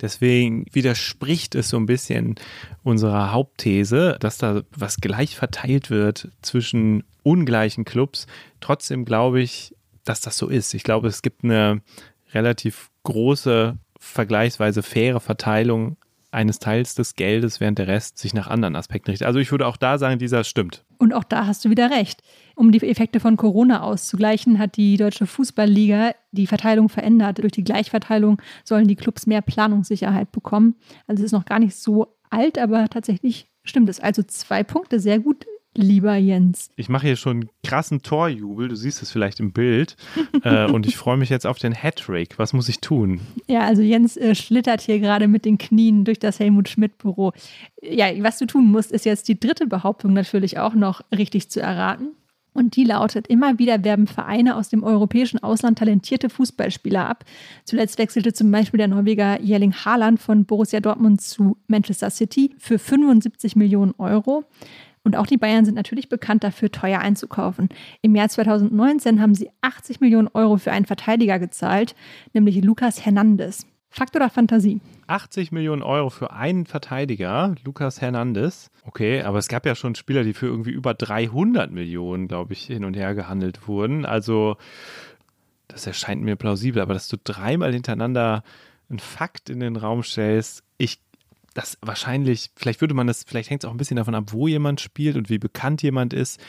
Deswegen 0.00 0.64
widerspricht 0.72 1.54
es 1.54 1.68
so 1.68 1.76
ein 1.76 1.86
bisschen 1.86 2.36
unserer 2.82 3.32
Hauptthese, 3.32 4.16
dass 4.20 4.38
da 4.38 4.62
was 4.70 4.98
gleich 4.98 5.36
verteilt 5.36 5.90
wird 5.90 6.30
zwischen 6.40 7.04
ungleichen 7.24 7.84
Clubs. 7.84 8.26
Trotzdem 8.60 9.04
glaube 9.04 9.40
ich, 9.40 9.74
dass 10.04 10.20
das 10.20 10.38
so 10.38 10.48
ist. 10.48 10.72
Ich 10.74 10.84
glaube, 10.84 11.08
es 11.08 11.20
gibt 11.22 11.44
eine 11.44 11.82
relativ 12.32 12.90
große, 13.02 13.76
vergleichsweise 13.98 14.82
faire 14.82 15.20
Verteilung 15.20 15.96
eines 16.30 16.58
Teils 16.58 16.94
des 16.94 17.14
Geldes, 17.14 17.60
während 17.60 17.78
der 17.78 17.86
Rest 17.86 18.18
sich 18.18 18.34
nach 18.34 18.48
anderen 18.48 18.76
Aspekten 18.76 19.10
richtet. 19.10 19.26
Also 19.26 19.38
ich 19.38 19.50
würde 19.50 19.66
auch 19.66 19.76
da 19.76 19.98
sagen, 19.98 20.18
dieser 20.18 20.44
stimmt. 20.44 20.84
Und 20.98 21.12
auch 21.14 21.24
da 21.24 21.46
hast 21.46 21.64
du 21.64 21.70
wieder 21.70 21.90
recht. 21.90 22.22
Um 22.54 22.72
die 22.72 22.86
Effekte 22.86 23.20
von 23.20 23.36
Corona 23.36 23.82
auszugleichen, 23.82 24.58
hat 24.58 24.76
die 24.76 24.96
Deutsche 24.96 25.26
Fußballliga 25.26 26.12
die 26.32 26.46
Verteilung 26.46 26.88
verändert. 26.88 27.38
Durch 27.38 27.52
die 27.52 27.64
Gleichverteilung 27.64 28.40
sollen 28.64 28.88
die 28.88 28.96
Clubs 28.96 29.26
mehr 29.26 29.42
Planungssicherheit 29.42 30.32
bekommen. 30.32 30.74
Also 31.06 31.22
es 31.22 31.26
ist 31.26 31.32
noch 31.32 31.46
gar 31.46 31.58
nicht 31.58 31.76
so 31.76 32.18
alt, 32.30 32.58
aber 32.58 32.88
tatsächlich 32.88 33.46
stimmt 33.64 33.88
es. 33.88 34.00
Also 34.00 34.22
zwei 34.22 34.62
Punkte, 34.64 35.00
sehr 35.00 35.18
gut 35.18 35.46
lieber 35.78 36.16
Jens. 36.16 36.70
Ich 36.76 36.88
mache 36.88 37.06
hier 37.06 37.16
schon 37.16 37.38
einen 37.38 37.50
krassen 37.64 38.02
Torjubel, 38.02 38.68
du 38.68 38.76
siehst 38.76 39.02
es 39.02 39.10
vielleicht 39.10 39.40
im 39.40 39.52
Bild. 39.52 39.96
äh, 40.42 40.70
und 40.70 40.86
ich 40.86 40.96
freue 40.96 41.16
mich 41.16 41.30
jetzt 41.30 41.46
auf 41.46 41.58
den 41.58 41.72
Hattrick. 41.72 42.38
Was 42.38 42.52
muss 42.52 42.68
ich 42.68 42.80
tun? 42.80 43.20
Ja, 43.46 43.60
also 43.60 43.82
Jens 43.82 44.16
äh, 44.16 44.34
schlittert 44.34 44.80
hier 44.80 44.98
gerade 44.98 45.28
mit 45.28 45.44
den 45.44 45.58
Knien 45.58 46.04
durch 46.04 46.18
das 46.18 46.40
Helmut 46.40 46.68
Schmidt-Büro. 46.68 47.32
Ja, 47.82 48.06
was 48.22 48.38
du 48.38 48.46
tun 48.46 48.70
musst, 48.70 48.92
ist 48.92 49.04
jetzt 49.06 49.28
die 49.28 49.38
dritte 49.38 49.66
Behauptung 49.66 50.12
natürlich 50.12 50.58
auch 50.58 50.74
noch 50.74 51.02
richtig 51.16 51.48
zu 51.48 51.60
erraten. 51.60 52.08
Und 52.58 52.74
die 52.74 52.82
lautet, 52.82 53.28
immer 53.28 53.60
wieder 53.60 53.84
werben 53.84 54.08
Vereine 54.08 54.56
aus 54.56 54.68
dem 54.68 54.82
europäischen 54.82 55.40
Ausland 55.40 55.78
talentierte 55.78 56.28
Fußballspieler 56.28 57.08
ab. 57.08 57.24
Zuletzt 57.64 57.98
wechselte 57.98 58.32
zum 58.32 58.50
Beispiel 58.50 58.78
der 58.78 58.88
Norweger 58.88 59.40
Jerling 59.40 59.72
Haaland 59.72 60.18
von 60.18 60.44
Borussia 60.44 60.80
Dortmund 60.80 61.20
zu 61.20 61.56
Manchester 61.68 62.10
City 62.10 62.50
für 62.58 62.80
75 62.80 63.54
Millionen 63.54 63.94
Euro. 63.98 64.44
Und 65.08 65.16
auch 65.16 65.26
die 65.26 65.38
Bayern 65.38 65.64
sind 65.64 65.74
natürlich 65.74 66.10
bekannt 66.10 66.44
dafür, 66.44 66.70
teuer 66.70 66.98
einzukaufen. 66.98 67.70
Im 68.02 68.14
Jahr 68.14 68.28
2019 68.28 69.22
haben 69.22 69.34
sie 69.34 69.48
80 69.62 70.02
Millionen 70.02 70.28
Euro 70.34 70.58
für 70.58 70.70
einen 70.70 70.84
Verteidiger 70.84 71.38
gezahlt, 71.38 71.94
nämlich 72.34 72.62
Lukas 72.62 73.06
Hernandez. 73.06 73.64
Fakt 73.88 74.14
oder 74.16 74.28
Fantasie? 74.28 74.82
80 75.06 75.50
Millionen 75.50 75.82
Euro 75.82 76.10
für 76.10 76.30
einen 76.30 76.66
Verteidiger, 76.66 77.54
Lukas 77.64 78.02
Hernandez. 78.02 78.70
Okay, 78.84 79.22
aber 79.22 79.38
es 79.38 79.48
gab 79.48 79.64
ja 79.64 79.74
schon 79.74 79.94
Spieler, 79.94 80.24
die 80.24 80.34
für 80.34 80.44
irgendwie 80.44 80.72
über 80.72 80.92
300 80.92 81.70
Millionen, 81.70 82.28
glaube 82.28 82.52
ich, 82.52 82.64
hin 82.64 82.84
und 82.84 82.92
her 82.92 83.14
gehandelt 83.14 83.66
wurden. 83.66 84.04
Also, 84.04 84.58
das 85.68 85.86
erscheint 85.86 86.20
mir 86.20 86.36
plausibel, 86.36 86.82
aber 86.82 86.92
dass 86.92 87.08
du 87.08 87.16
dreimal 87.16 87.72
hintereinander 87.72 88.42
einen 88.90 88.98
Fakt 88.98 89.48
in 89.48 89.60
den 89.60 89.76
Raum 89.76 90.02
stellst, 90.02 90.64
ich 90.76 91.00
das 91.54 91.78
wahrscheinlich, 91.80 92.50
vielleicht 92.56 92.80
würde 92.80 92.94
man 92.94 93.06
das, 93.06 93.24
vielleicht 93.26 93.50
hängt 93.50 93.64
es 93.64 93.68
auch 93.68 93.74
ein 93.74 93.78
bisschen 93.78 93.96
davon 93.96 94.14
ab, 94.14 94.32
wo 94.32 94.48
jemand 94.48 94.80
spielt 94.80 95.16
und 95.16 95.28
wie 95.30 95.38
bekannt 95.38 95.82
jemand 95.82 96.12
ist. 96.12 96.40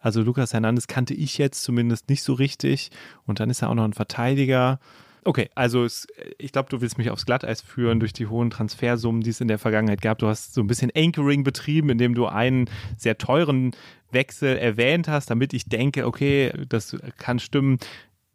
Also 0.00 0.22
Lukas 0.22 0.52
Hernandez 0.52 0.86
kannte 0.86 1.14
ich 1.14 1.38
jetzt 1.38 1.62
zumindest 1.62 2.08
nicht 2.08 2.22
so 2.22 2.34
richtig. 2.34 2.90
Und 3.26 3.40
dann 3.40 3.50
ist 3.50 3.62
er 3.62 3.70
auch 3.70 3.74
noch 3.74 3.84
ein 3.84 3.94
Verteidiger. 3.94 4.78
Okay, 5.24 5.50
also 5.54 5.84
es, 5.84 6.06
ich 6.38 6.52
glaube, 6.52 6.70
du 6.70 6.80
willst 6.80 6.96
mich 6.96 7.10
aufs 7.10 7.26
Glatteis 7.26 7.60
führen 7.60 8.00
durch 8.00 8.12
die 8.12 8.28
hohen 8.28 8.50
Transfersummen, 8.50 9.22
die 9.22 9.30
es 9.30 9.40
in 9.40 9.48
der 9.48 9.58
Vergangenheit 9.58 10.00
gab. 10.00 10.18
Du 10.18 10.28
hast 10.28 10.54
so 10.54 10.60
ein 10.60 10.66
bisschen 10.66 10.90
Anchoring 10.94 11.44
betrieben, 11.44 11.90
indem 11.90 12.14
du 12.14 12.26
einen 12.26 12.70
sehr 12.96 13.18
teuren 13.18 13.72
Wechsel 14.10 14.56
erwähnt 14.56 15.08
hast, 15.08 15.30
damit 15.30 15.52
ich 15.52 15.66
denke, 15.66 16.06
okay, 16.06 16.52
das 16.68 16.96
kann 17.18 17.38
stimmen. 17.38 17.78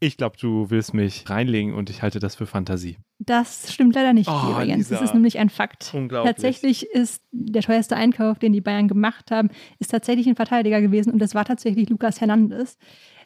Ich 0.03 0.17
glaube, 0.17 0.35
du 0.37 0.69
willst 0.69 0.93
mich 0.93 1.29
reinlegen 1.29 1.73
und 1.73 1.89
ich 1.89 2.01
halte 2.01 2.19
das 2.19 2.35
für 2.35 2.45
Fantasie. 2.45 2.97
Das 3.19 3.71
stimmt 3.71 3.95
leider 3.95 4.11
nicht, 4.11 4.29
Oh, 4.29 4.47
lieber 4.47 4.63
Jens. 4.65 4.89
Das 4.89 5.01
ist 5.01 5.13
nämlich 5.13 5.39
ein 5.39 5.49
Fakt. 5.49 5.93
Unglaublich. 5.93 6.29
Tatsächlich 6.29 6.87
ist 6.91 7.23
der 7.31 7.61
teuerste 7.61 7.95
Einkauf, 7.95 8.37
den 8.37 8.51
die 8.51 8.59
Bayern 8.59 8.89
gemacht 8.89 9.31
haben, 9.31 9.49
ist 9.79 9.91
tatsächlich 9.91 10.27
ein 10.27 10.35
Verteidiger 10.35 10.81
gewesen 10.81 11.13
und 11.13 11.19
das 11.19 11.35
war 11.35 11.45
tatsächlich 11.45 11.87
Lucas 11.89 12.19
Hernandez. 12.19 12.77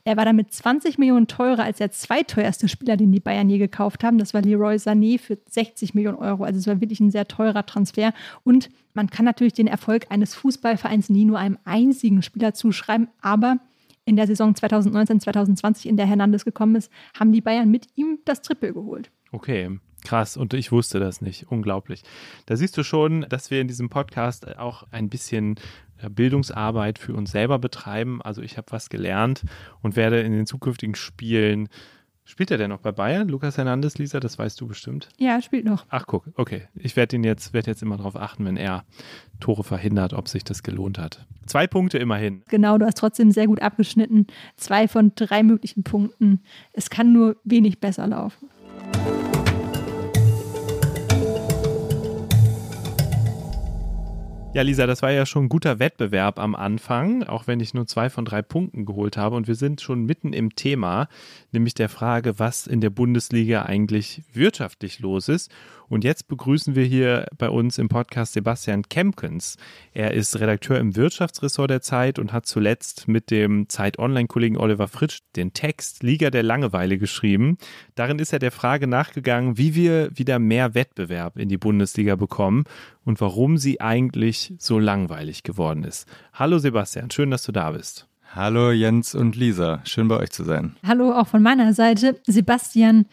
Er 0.03 0.17
war 0.17 0.25
damit 0.25 0.53
20 0.53 1.00
Millionen 1.00 1.25
teurer 1.25 1.63
als 1.63 1.79
der 1.79 1.89
zweiteuerste 1.89 2.69
Spieler, 2.69 2.96
den 2.96 3.12
die 3.12 3.19
Bayern 3.22 3.50
je 3.50 3.57
gekauft 3.57 4.03
haben. 4.03 4.19
Das 4.19 4.36
war 4.36 4.43
Leroy 4.43 4.75
Sané 4.75 5.19
für 5.19 5.39
60 5.50 5.96
Millionen 5.96 6.17
Euro. 6.17 6.43
Also 6.43 6.60
es 6.60 6.67
war 6.67 6.79
wirklich 6.79 7.00
ein 7.00 7.10
sehr 7.10 7.27
teurer 7.27 7.65
Transfer. 7.65 8.13
Und 8.43 8.69
man 8.93 9.10
kann 9.10 9.25
natürlich 9.25 9.53
den 9.53 9.67
Erfolg 9.67 10.05
eines 10.10 10.36
Fußballvereins 10.36 11.10
nie 11.10 11.25
nur 11.25 11.39
einem 11.39 11.57
einzigen 11.65 12.22
Spieler 12.22 12.53
zuschreiben, 12.53 13.07
aber 13.19 13.57
in 14.07 14.15
der 14.15 14.25
Saison 14.25 14.55
2019, 14.55 15.19
2020, 15.19 15.85
in 15.87 15.97
der 15.97 16.07
Hernandez 16.07 16.45
gekommen 16.45 16.75
ist, 16.75 16.91
haben 17.19 17.33
die 17.33 17.41
Bayern 17.41 17.69
mit 17.69 17.87
ihm 17.95 18.19
das 18.23 18.41
Triple 18.41 18.73
geholt. 18.73 19.11
Okay, 19.33 19.79
krass. 20.05 20.37
Und 20.37 20.53
ich 20.53 20.71
wusste 20.71 20.99
das 20.99 21.21
nicht. 21.21 21.51
Unglaublich. 21.51 22.03
Da 22.45 22.55
siehst 22.55 22.77
du 22.77 22.83
schon, 22.83 23.25
dass 23.27 23.51
wir 23.51 23.59
in 23.59 23.67
diesem 23.67 23.89
Podcast 23.89 24.57
auch 24.57 24.83
ein 24.91 25.09
bisschen 25.09 25.55
äh, 25.97 26.09
Bildungsarbeit 26.09 26.99
für 26.99 27.13
uns 27.13 27.31
selber 27.31 27.59
betreiben. 27.59 28.21
Also 28.21 28.41
ich 28.41 28.57
habe 28.57 28.71
was 28.71 28.87
gelernt 28.89 29.43
und 29.81 29.97
werde 29.97 30.21
in 30.21 30.31
den 30.31 30.45
zukünftigen 30.45 30.95
Spielen. 30.95 31.67
Spielt 32.27 32.51
er 32.51 32.57
denn 32.57 32.72
noch 32.72 32.81
bei 32.81 32.91
Bayern? 32.91 33.29
Lukas 33.29 33.57
Hernandez, 33.57 33.98
Lisa, 33.98 34.19
das 34.19 34.38
weißt 34.38 34.60
du 34.60 34.67
bestimmt. 34.67 35.07
Ja, 35.17 35.36
er 35.36 35.41
spielt 35.41 35.63
noch. 35.63 35.86
Ach, 35.88 36.05
guck, 36.05 36.25
okay. 36.36 36.67
Ich 36.75 36.98
werde 36.98 37.15
ihn 37.15 37.24
jetzt, 37.24 37.53
werd 37.53 37.67
jetzt 37.67 37.81
immer 37.81 37.96
darauf 37.96 38.17
achten, 38.17 38.43
wenn 38.43 38.57
er 38.57 38.84
Tore 39.39 39.63
verhindert, 39.63 40.12
ob 40.12 40.27
sich 40.27 40.43
das 40.43 40.62
gelohnt 40.62 41.00
hat. 41.00 41.25
Zwei 41.46 41.67
Punkte 41.67 42.00
immerhin. 42.00 42.43
Genau, 42.50 42.77
du 42.77 42.86
hast 42.86 42.98
trotzdem 42.98 43.31
sehr 43.31 43.48
gut 43.48 43.62
abgeschnitten. 43.62 44.27
Zwei 44.57 44.89
von 44.89 45.13
drei 45.15 45.41
möglichen 45.41 45.84
Punkten. 45.84 46.41
Es 46.74 46.89
kann 46.89 47.13
nur 47.13 47.38
wenig 47.46 47.79
besser 47.79 48.05
laufen. 48.07 48.50
Ja, 54.57 54.63
Lisa, 54.63 54.87
das 54.87 55.03
war 55.03 55.11
ja 55.11 55.27
schon 55.27 55.45
ein 55.45 55.49
guter 55.49 55.77
Wettbewerb 55.77 56.39
am 56.39 56.55
Anfang, 56.55 57.21
auch 57.21 57.45
wenn 57.45 57.59
ich 57.59 57.75
nur 57.75 57.85
zwei 57.85 58.09
von 58.09 58.25
drei 58.25 58.41
Punkten 58.41 58.87
geholt 58.87 59.15
habe. 59.15 59.35
Und 59.35 59.47
wir 59.47 59.53
sind 59.53 59.81
schon 59.81 60.07
mitten 60.07 60.33
im 60.33 60.55
Thema, 60.55 61.09
nämlich 61.51 61.75
der 61.75 61.89
Frage, 61.89 62.39
was 62.39 62.65
in 62.65 62.81
der 62.81 62.89
Bundesliga 62.89 63.67
eigentlich 63.67 64.23
wirtschaftlich 64.33 64.97
los 64.97 65.29
ist. 65.29 65.51
Und 65.89 66.03
jetzt 66.03 66.27
begrüßen 66.27 66.75
wir 66.75 66.84
hier 66.84 67.27
bei 67.38 67.50
uns 67.50 67.77
im 67.77 67.88
Podcast 67.88 68.34
Sebastian 68.34 68.84
Kempkens. 68.84 69.56
Er 69.94 70.13
ist 70.13 70.38
Redakteur 70.38 70.79
im 70.79 70.98
Wirtschaftsressort 70.98 71.70
der 71.70 71.82
Zeit 71.82 72.20
und 72.20 72.34
hat 72.34 72.46
zuletzt 72.46 73.08
mit 73.08 73.32
dem 73.32 73.70
Zeit-Online-Kollegen 73.70 74.58
Oliver 74.58 74.89
Fritsch 74.89 75.20
den 75.38 75.53
Text 75.53 76.03
Liga 76.03 76.29
der 76.29 76.44
Langeweile 76.44 76.98
geschrieben. 76.98 77.58
Darin 77.96 78.20
ist 78.20 78.34
er 78.34 78.39
der 78.39 78.51
Frage 78.51 78.86
nachgegangen, 78.86 79.58
wie 79.58 79.75
wir 79.75 80.10
wieder 80.13 80.39
mehr 80.39 80.75
Wettbewerb 80.75 81.38
in 81.38 81.48
die 81.48 81.58
Bundesliga 81.58 82.17
bekommen 82.17 82.65
und 83.06 83.22
warum 83.22 83.58
sie 83.58 83.79
eigentlich 83.79 84.53
so 84.58 84.79
langweilig 84.79 85.44
geworden 85.44 85.86
ist. 85.86 86.06
Hallo 86.34 86.58
Sebastian, 86.60 87.12
schön, 87.12 87.32
dass 87.32 87.44
du 87.44 87.53
da 87.53 87.72
bist. 87.72 88.08
Hallo 88.36 88.72
Jens 88.72 89.15
und 89.15 89.38
Lisa, 89.38 89.79
schön 89.86 90.10
bei 90.10 90.17
euch 90.17 90.32
zu 90.32 90.44
sein. 90.44 90.75
Hallo 90.86 91.13
auch 91.13 91.27
von 91.27 91.41
meiner 91.41 91.74
Seite. 91.74 92.20
Sebastian, 92.27 93.06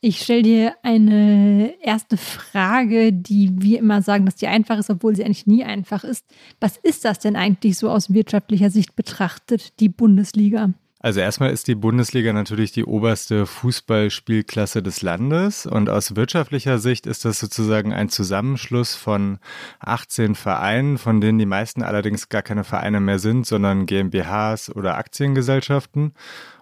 ich 0.00 0.20
stelle 0.20 0.42
dir 0.42 0.74
eine 0.82 1.74
erste 1.82 2.16
Frage, 2.16 3.12
die 3.12 3.50
wir 3.58 3.80
immer 3.80 4.00
sagen, 4.02 4.26
dass 4.26 4.36
die 4.36 4.46
einfach 4.46 4.78
ist, 4.78 4.90
obwohl 4.90 5.16
sie 5.16 5.24
eigentlich 5.24 5.46
nie 5.46 5.64
einfach 5.64 6.04
ist. 6.04 6.24
Was 6.60 6.76
ist 6.76 7.04
das 7.04 7.18
denn 7.18 7.34
eigentlich 7.34 7.78
so 7.78 7.90
aus 7.90 8.12
wirtschaftlicher 8.12 8.70
Sicht 8.70 8.94
betrachtet, 8.94 9.80
die 9.80 9.88
Bundesliga? 9.88 10.72
Also 11.00 11.20
erstmal 11.20 11.50
ist 11.52 11.68
die 11.68 11.76
Bundesliga 11.76 12.32
natürlich 12.32 12.72
die 12.72 12.84
oberste 12.84 13.46
Fußballspielklasse 13.46 14.82
des 14.82 15.00
Landes 15.00 15.64
und 15.64 15.88
aus 15.88 16.16
wirtschaftlicher 16.16 16.78
Sicht 16.80 17.06
ist 17.06 17.24
das 17.24 17.38
sozusagen 17.38 17.92
ein 17.92 18.08
Zusammenschluss 18.08 18.96
von 18.96 19.38
18 19.78 20.34
Vereinen, 20.34 20.98
von 20.98 21.20
denen 21.20 21.38
die 21.38 21.46
meisten 21.46 21.84
allerdings 21.84 22.28
gar 22.28 22.42
keine 22.42 22.64
Vereine 22.64 22.98
mehr 22.98 23.20
sind, 23.20 23.46
sondern 23.46 23.86
GmbHs 23.86 24.74
oder 24.74 24.98
Aktiengesellschaften. 24.98 26.14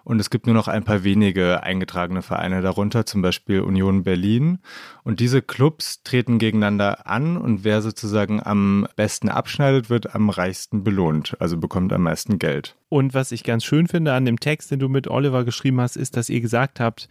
Und 0.07 0.21
es 0.21 0.29
gibt 0.29 0.45
nur 0.45 0.55
noch 0.55 0.69
ein 0.69 0.85
paar 0.85 1.03
wenige 1.03 1.63
eingetragene 1.63 2.21
Vereine 2.21 2.61
darunter, 2.61 3.05
zum 3.05 3.21
Beispiel 3.21 3.59
Union 3.59 4.03
Berlin. 4.03 4.59
Und 5.03 5.19
diese 5.19 5.41
Clubs 5.41 6.01
treten 6.01 6.37
gegeneinander 6.37 7.07
an 7.07 7.35
und 7.35 7.65
wer 7.65 7.81
sozusagen 7.81 8.41
am 8.41 8.87
besten 8.95 9.27
abschneidet, 9.27 9.89
wird 9.89 10.15
am 10.15 10.29
reichsten 10.29 10.85
belohnt, 10.85 11.35
also 11.41 11.57
bekommt 11.57 11.91
am 11.91 12.03
meisten 12.03 12.39
Geld. 12.39 12.77
Und 12.87 13.13
was 13.13 13.33
ich 13.33 13.43
ganz 13.43 13.65
schön 13.65 13.89
finde 13.89 14.13
an 14.13 14.23
dem 14.23 14.39
Text, 14.39 14.71
den 14.71 14.79
du 14.79 14.87
mit 14.87 15.09
Oliver 15.09 15.43
geschrieben 15.43 15.81
hast, 15.81 15.97
ist, 15.97 16.15
dass 16.15 16.29
ihr 16.29 16.39
gesagt 16.39 16.79
habt, 16.79 17.09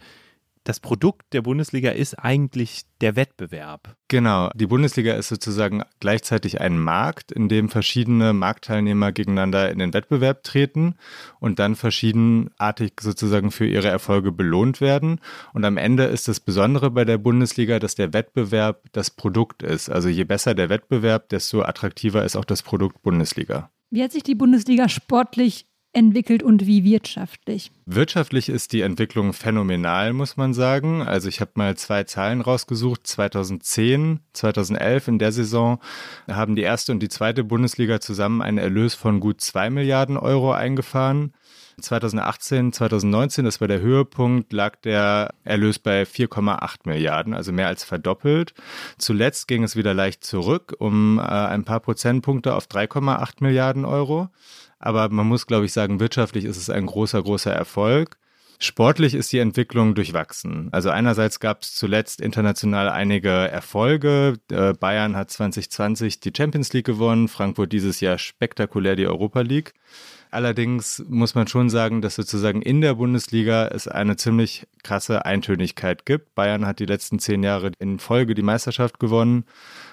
das 0.67 0.81
Produkt 0.81 1.33
der 1.33 1.41
Bundesliga 1.41 1.91
ist 1.91 2.15
eigentlich 2.15 2.81
der 2.99 3.15
Wettbewerb. 3.15 3.95
Genau, 4.09 4.49
die 4.53 4.67
Bundesliga 4.67 5.13
ist 5.13 5.29
sozusagen 5.29 5.83
gleichzeitig 6.01 6.59
ein 6.59 6.77
Markt, 6.77 7.31
in 7.31 7.47
dem 7.47 7.69
verschiedene 7.69 8.33
Marktteilnehmer 8.33 9.13
gegeneinander 9.13 9.71
in 9.71 9.79
den 9.79 9.93
Wettbewerb 9.93 10.43
treten 10.43 10.95
und 11.39 11.59
dann 11.59 11.77
verschiedenartig 11.77 12.93
sozusagen 12.99 13.51
für 13.51 13.65
ihre 13.65 13.87
Erfolge 13.87 14.33
belohnt 14.33 14.81
werden. 14.81 15.21
Und 15.53 15.63
am 15.63 15.77
Ende 15.77 16.03
ist 16.03 16.27
das 16.27 16.41
Besondere 16.41 16.91
bei 16.91 17.05
der 17.05 17.17
Bundesliga, 17.17 17.79
dass 17.79 17.95
der 17.95 18.11
Wettbewerb 18.11 18.83
das 18.91 19.09
Produkt 19.09 19.63
ist. 19.63 19.89
Also 19.89 20.09
je 20.09 20.25
besser 20.25 20.53
der 20.53 20.67
Wettbewerb, 20.67 21.29
desto 21.29 21.61
attraktiver 21.61 22.25
ist 22.25 22.35
auch 22.35 22.45
das 22.45 22.61
Produkt 22.61 23.01
Bundesliga. 23.03 23.71
Wie 23.89 24.03
hat 24.03 24.11
sich 24.11 24.23
die 24.23 24.35
Bundesliga 24.35 24.89
sportlich 24.89 25.65
entwickelt 25.97 26.43
und 26.43 26.67
wie 26.67 26.83
wirtschaftlich? 26.83 27.71
Wirtschaftlich 27.87 28.49
ist 28.49 28.71
die 28.71 28.81
Entwicklung 28.81 29.33
phänomenal, 29.33 30.13
muss 30.13 30.37
man 30.37 30.53
sagen. 30.53 31.01
Also 31.01 31.27
ich 31.27 31.41
habe 31.41 31.51
mal 31.55 31.75
zwei 31.75 32.03
Zahlen 32.03 32.41
rausgesucht. 32.41 33.07
2010, 33.07 34.19
2011 34.33 35.07
in 35.07 35.19
der 35.19 35.31
Saison 35.31 35.79
haben 36.29 36.55
die 36.55 36.61
erste 36.61 36.91
und 36.91 36.99
die 36.99 37.09
zweite 37.09 37.43
Bundesliga 37.43 37.99
zusammen 37.99 38.43
einen 38.43 38.59
Erlös 38.59 38.93
von 38.93 39.19
gut 39.19 39.41
zwei 39.41 39.71
Milliarden 39.71 40.17
Euro 40.17 40.51
eingefahren. 40.51 41.33
2018, 41.79 42.73
2019, 42.73 43.45
das 43.45 43.61
war 43.61 43.67
der 43.67 43.81
Höhepunkt, 43.81 44.51
lag 44.51 44.77
der 44.77 45.33
Erlös 45.43 45.77
bei 45.77 46.03
4,8 46.03 46.79
Milliarden, 46.85 47.35
also 47.35 47.51
mehr 47.51 47.67
als 47.67 47.83
verdoppelt. 47.83 48.55
Zuletzt 48.97 49.47
ging 49.47 49.63
es 49.63 49.75
wieder 49.75 49.93
leicht 49.93 50.23
zurück 50.23 50.75
um 50.79 51.19
äh, 51.19 51.21
ein 51.21 51.65
paar 51.65 51.79
Prozentpunkte 51.79 52.55
auf 52.55 52.65
3,8 52.65 53.35
Milliarden 53.41 53.85
Euro. 53.85 54.29
Aber 54.79 55.09
man 55.09 55.27
muss, 55.27 55.47
glaube 55.47 55.65
ich, 55.65 55.73
sagen, 55.73 55.99
wirtschaftlich 55.99 56.45
ist 56.45 56.57
es 56.57 56.69
ein 56.69 56.85
großer, 56.85 57.21
großer 57.21 57.51
Erfolg. 57.51 58.17
Sportlich 58.59 59.13
ist 59.13 59.31
die 59.31 59.37
Entwicklung 59.37 59.93
durchwachsen. 59.93 60.69
Also 60.71 60.89
einerseits 60.89 61.39
gab 61.39 61.61
es 61.61 61.75
zuletzt 61.75 62.21
international 62.21 62.89
einige 62.89 63.29
Erfolge. 63.29 64.39
Äh, 64.51 64.73
Bayern 64.73 65.15
hat 65.15 65.29
2020 65.29 66.21
die 66.21 66.33
Champions 66.35 66.73
League 66.73 66.87
gewonnen, 66.87 67.27
Frankfurt 67.27 67.71
dieses 67.71 67.99
Jahr 67.99 68.17
spektakulär 68.17 68.95
die 68.95 69.05
Europa 69.05 69.41
League. 69.41 69.73
Allerdings 70.31 71.05
muss 71.07 71.35
man 71.35 71.47
schon 71.47 71.69
sagen, 71.69 72.01
dass 72.01 72.15
sozusagen 72.15 72.63
in 72.63 72.81
der 72.81 72.95
Bundesliga 72.95 73.67
es 73.67 73.87
eine 73.87 74.17
ziemlich 74.17 74.67
krasse 74.83 75.25
Eintönigkeit 75.25 76.05
gibt. 76.05 76.33
Bayern 76.33 76.65
hat 76.65 76.79
die 76.79 76.85
letzten 76.85 77.19
zehn 77.19 77.43
Jahre 77.43 77.71
in 77.79 77.99
Folge 77.99 78.33
die 78.33 78.41
Meisterschaft 78.41 78.99
gewonnen. 78.99 79.45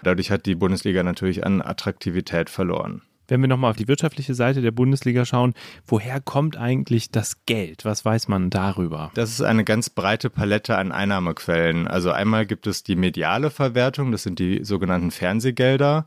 Dadurch 0.03 0.31
hat 0.31 0.47
die 0.47 0.55
Bundesliga 0.55 1.03
natürlich 1.03 1.45
an 1.45 1.61
Attraktivität 1.61 2.49
verloren. 2.49 3.03
Wenn 3.29 3.41
wir 3.41 3.49
nochmal 3.49 3.71
auf 3.71 3.77
die 3.77 3.89
wirtschaftliche 3.89 4.35
Seite 4.35 4.61
der 4.61 4.71
Bundesliga 4.71 5.25
schauen, 5.25 5.55
woher 5.87 6.21
kommt 6.21 6.57
eigentlich 6.57 7.11
das 7.11 7.45
Geld? 7.47 7.85
Was 7.85 8.05
weiß 8.05 8.29
man 8.29 8.51
darüber? 8.51 9.11
Das 9.15 9.31
ist 9.31 9.41
eine 9.41 9.65
ganz 9.65 9.91
breite 9.91 10.31
Palette 10.31 10.77
an 10.77 10.93
Einnahmequellen. 10.93 11.89
Also 11.89 12.11
einmal 12.11 12.47
gibt 12.47 12.67
es 12.67 12.83
die 12.83 12.97
mediale 12.97 13.51
Verwertung, 13.51 14.13
das 14.13 14.23
sind 14.23 14.39
die 14.39 14.65
sogenannten 14.65 15.11
Fernsehgelder. 15.11 16.07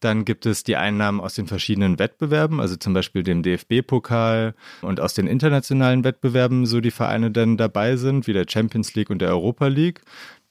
Dann 0.00 0.24
gibt 0.24 0.46
es 0.46 0.62
die 0.62 0.76
Einnahmen 0.76 1.20
aus 1.20 1.34
den 1.34 1.48
verschiedenen 1.48 1.98
Wettbewerben, 1.98 2.60
also 2.60 2.76
zum 2.76 2.94
Beispiel 2.94 3.24
dem 3.24 3.42
DFB-Pokal 3.42 4.54
und 4.80 5.00
aus 5.00 5.14
den 5.14 5.26
internationalen 5.26 6.04
Wettbewerben, 6.04 6.66
so 6.66 6.80
die 6.80 6.92
Vereine 6.92 7.32
dann 7.32 7.56
dabei 7.56 7.96
sind, 7.96 8.28
wie 8.28 8.32
der 8.32 8.46
Champions 8.48 8.94
League 8.94 9.10
und 9.10 9.20
der 9.20 9.30
Europa 9.30 9.66
League. 9.66 10.02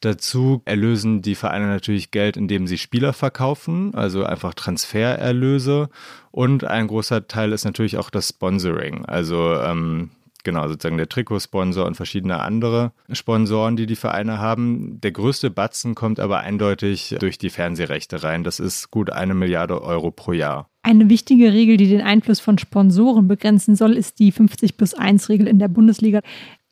Dazu 0.01 0.62
erlösen 0.66 1.22
die 1.24 1.36
Vereine 1.36 1.68
natürlich 1.68 2.12
Geld, 2.12 2.38
indem 2.38 2.68
sie 2.68 2.77
Spieler 2.77 3.13
verkaufen, 3.13 3.96
also 3.96 4.24
einfach 4.24 4.54
Transfererlöse. 4.54 5.89
Und 6.32 6.63
ein 6.66 6.88
großer 6.88 7.27
Teil 7.27 7.51
ist 7.51 7.66
natürlich 7.66 7.98
auch 7.98 8.12
das 8.12 8.30
Sponsoring, 8.30 9.06
also 9.06 9.56
ähm, 9.56 10.12
genau, 10.44 10.68
sozusagen 10.68 10.98
der 10.98 11.10
Trikotsponsor 11.10 11.86
und 11.86 11.96
verschiedene 11.96 12.39
andere 12.39 12.94
Sponsoren, 13.12 13.75
die 13.75 13.86
die 13.86 13.96
Vereine 13.96 14.38
haben. 14.38 15.01
Der 15.01 15.12
größte 15.12 15.50
Batzen 15.50 15.94
kommt 15.94 16.20
aber 16.20 16.39
eindeutig 16.39 17.16
durch 17.20 17.38
die 17.38 17.50
Fernsehrechte 17.50 18.24
rein. 18.24 18.44
Das 18.44 18.60
ist 18.60 18.89
gut 18.89 19.12
eine 19.12 19.34
Milliarde 19.34 19.82
Euro 19.82 20.12
pro 20.12 20.32
Jahr. 20.32 20.70
Eine 20.84 21.10
wichtige 21.10 21.51
Regel, 21.51 21.75
die 21.75 21.89
den 21.89 22.01
Einfluss 22.01 22.39
von 22.39 22.58
Sponsoren 22.58 23.27
begrenzen 23.27 23.75
soll, 23.75 23.98
ist 23.98 24.20
die 24.20 24.32
50 24.32 24.77
plus 24.77 24.94
1 24.94 25.27
Regel 25.27 25.48
in 25.48 25.60
der 25.60 25.68
Bundesliga. 25.68 26.22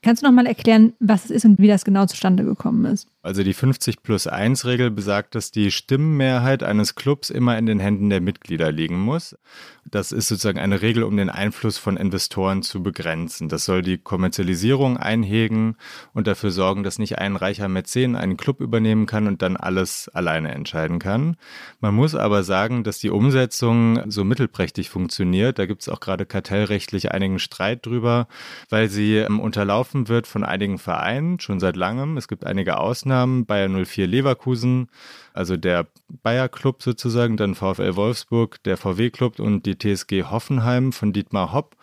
Kannst 0.02 0.22
du 0.22 0.26
noch 0.26 0.32
mal 0.32 0.46
erklären, 0.46 0.94
was 1.00 1.26
es 1.26 1.30
ist 1.30 1.44
und 1.44 1.58
wie 1.58 1.68
das 1.68 1.84
genau 1.84 2.06
zustande 2.06 2.44
gekommen 2.44 2.84
ist? 2.86 3.08
Also 3.26 3.42
die 3.42 3.54
50 3.54 4.04
plus 4.04 4.28
1 4.28 4.66
Regel 4.66 4.92
besagt, 4.92 5.34
dass 5.34 5.50
die 5.50 5.72
Stimmenmehrheit 5.72 6.62
eines 6.62 6.94
Clubs 6.94 7.28
immer 7.28 7.58
in 7.58 7.66
den 7.66 7.80
Händen 7.80 8.08
der 8.08 8.20
Mitglieder 8.20 8.70
liegen 8.70 9.00
muss. 9.00 9.36
Das 9.84 10.12
ist 10.12 10.28
sozusagen 10.28 10.60
eine 10.60 10.80
Regel, 10.80 11.02
um 11.02 11.16
den 11.16 11.28
Einfluss 11.28 11.76
von 11.76 11.96
Investoren 11.96 12.62
zu 12.62 12.84
begrenzen. 12.84 13.48
Das 13.48 13.64
soll 13.64 13.82
die 13.82 13.98
Kommerzialisierung 13.98 14.96
einhegen 14.96 15.76
und 16.12 16.28
dafür 16.28 16.52
sorgen, 16.52 16.84
dass 16.84 17.00
nicht 17.00 17.18
ein 17.18 17.34
reicher 17.34 17.68
Mäzen 17.68 18.14
einen 18.14 18.36
Club 18.36 18.60
übernehmen 18.60 19.06
kann 19.06 19.26
und 19.26 19.42
dann 19.42 19.56
alles 19.56 20.08
alleine 20.08 20.52
entscheiden 20.52 21.00
kann. 21.00 21.36
Man 21.80 21.94
muss 21.94 22.14
aber 22.14 22.44
sagen, 22.44 22.84
dass 22.84 22.98
die 22.98 23.10
Umsetzung 23.10 24.08
so 24.08 24.22
mittelprächtig 24.22 24.88
funktioniert. 24.88 25.58
Da 25.58 25.66
gibt 25.66 25.82
es 25.82 25.88
auch 25.88 26.00
gerade 26.00 26.26
kartellrechtlich 26.26 27.10
einigen 27.10 27.40
Streit 27.40 27.86
drüber, 27.86 28.28
weil 28.70 28.88
sie 28.88 29.16
ähm, 29.16 29.40
unterlaufen 29.40 30.08
wird 30.08 30.28
von 30.28 30.44
einigen 30.44 30.78
Vereinen 30.78 31.40
schon 31.40 31.58
seit 31.58 31.74
langem. 31.74 32.16
Es 32.16 32.28
gibt 32.28 32.46
einige 32.46 32.78
Ausnahmen. 32.78 33.15
Bayer 33.46 33.68
04 33.68 34.06
Leverkusen, 34.06 34.88
also 35.32 35.56
der 35.56 35.86
Bayer 36.22 36.48
Club 36.48 36.82
sozusagen, 36.82 37.36
dann 37.36 37.54
VfL 37.54 37.96
Wolfsburg, 37.96 38.62
der 38.64 38.76
VW 38.76 39.10
Club 39.10 39.38
und 39.38 39.64
die 39.66 39.78
TSG 39.78 40.24
Hoffenheim 40.24 40.92
von 40.92 41.12
Dietmar 41.12 41.52
Hopp 41.52 41.76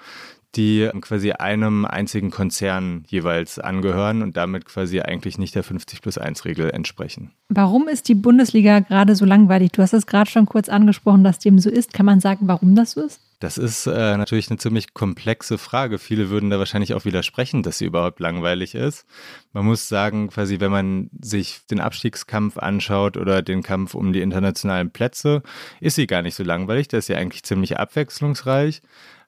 die 0.56 0.90
quasi 1.02 1.32
einem 1.32 1.86
einzigen 1.86 2.30
Konzern 2.30 3.06
jeweils 3.08 3.60
angehören 3.60 4.22
und 4.22 4.38
damit 4.38 4.66
quasi 4.66 5.02
eigentlich 5.02 5.38
nicht 5.38 5.56
der 5.56 5.64
50 5.64 6.02
plus 6.02 6.18
1 6.18 6.46
Regel 6.46 6.70
entsprechen. 6.70 7.32
Warum 7.50 7.88
ist 7.88 8.08
die 8.08 8.16
Bundesliga 8.16 8.80
gerade 8.80 9.16
so 9.16 9.26
langweilig? 9.26 9.72
Du 9.72 9.82
hast 9.82 9.94
es 9.94 10.06
gerade 10.06 10.30
schon 10.30 10.46
kurz 10.46 10.70
angesprochen, 10.70 11.24
dass 11.24 11.40
dem 11.40 11.60
so 11.60 11.70
ist. 11.70 11.94
Kann 11.94 12.06
man 12.06 12.20
sagen, 12.20 12.48
warum 12.48 12.76
das 12.76 12.92
so 12.92 13.02
ist? 13.02 13.20
Das 13.44 13.58
ist 13.58 13.88
äh, 13.88 14.16
natürlich 14.16 14.50
eine 14.50 14.58
ziemlich 14.58 14.94
komplexe 14.94 15.58
Frage. 15.58 16.00
Viele 16.00 16.30
würden 16.30 16.50
da 16.50 16.60
wahrscheinlich 16.60 16.94
auch 16.94 17.04
widersprechen, 17.04 17.62
dass 17.62 17.78
sie 17.78 17.86
überhaupt 17.86 18.22
langweilig 18.22 18.74
ist. 18.74 19.06
Man 19.52 19.66
muss 19.66 19.90
sagen, 19.90 20.30
quasi, 20.30 20.62
wenn 20.62 20.72
man 20.72 21.10
sich 21.22 21.60
den 21.70 21.82
Abstiegskampf 21.82 22.58
anschaut 22.58 23.18
oder 23.18 23.42
den 23.42 23.62
Kampf 23.62 23.96
um 23.96 24.14
die 24.14 24.22
internationalen 24.22 24.92
Plätze, 24.92 25.44
ist 25.82 25.96
sie 25.96 26.08
gar 26.08 26.22
nicht 26.22 26.36
so 26.36 26.44
langweilig. 26.44 26.88
Da 26.88 27.00
ist 27.00 27.08
sie 27.08 27.16
eigentlich 27.16 27.44
ziemlich 27.44 27.78
abwechslungsreich. 27.78 28.82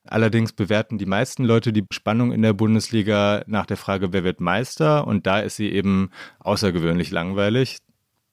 Allerdings 0.08 0.54
bewerten 0.54 0.98
die 0.98 1.06
meisten 1.06 1.44
Leute 1.44 1.74
die 1.74 1.86
Spannung 1.92 2.32
in 2.32 2.42
der 2.42 2.54
Bundesliga 2.54 3.44
nach 3.48 3.66
der 3.66 3.78
Frage, 3.78 4.14
wer 4.14 4.24
wird 4.24 4.40
Meister? 4.40 5.08
Und 5.08 5.26
da 5.26 5.40
ist 5.40 5.56
sie 5.56 5.72
eben 5.72 6.12
außergewöhnlich 6.40 7.12
langweilig, 7.12 7.78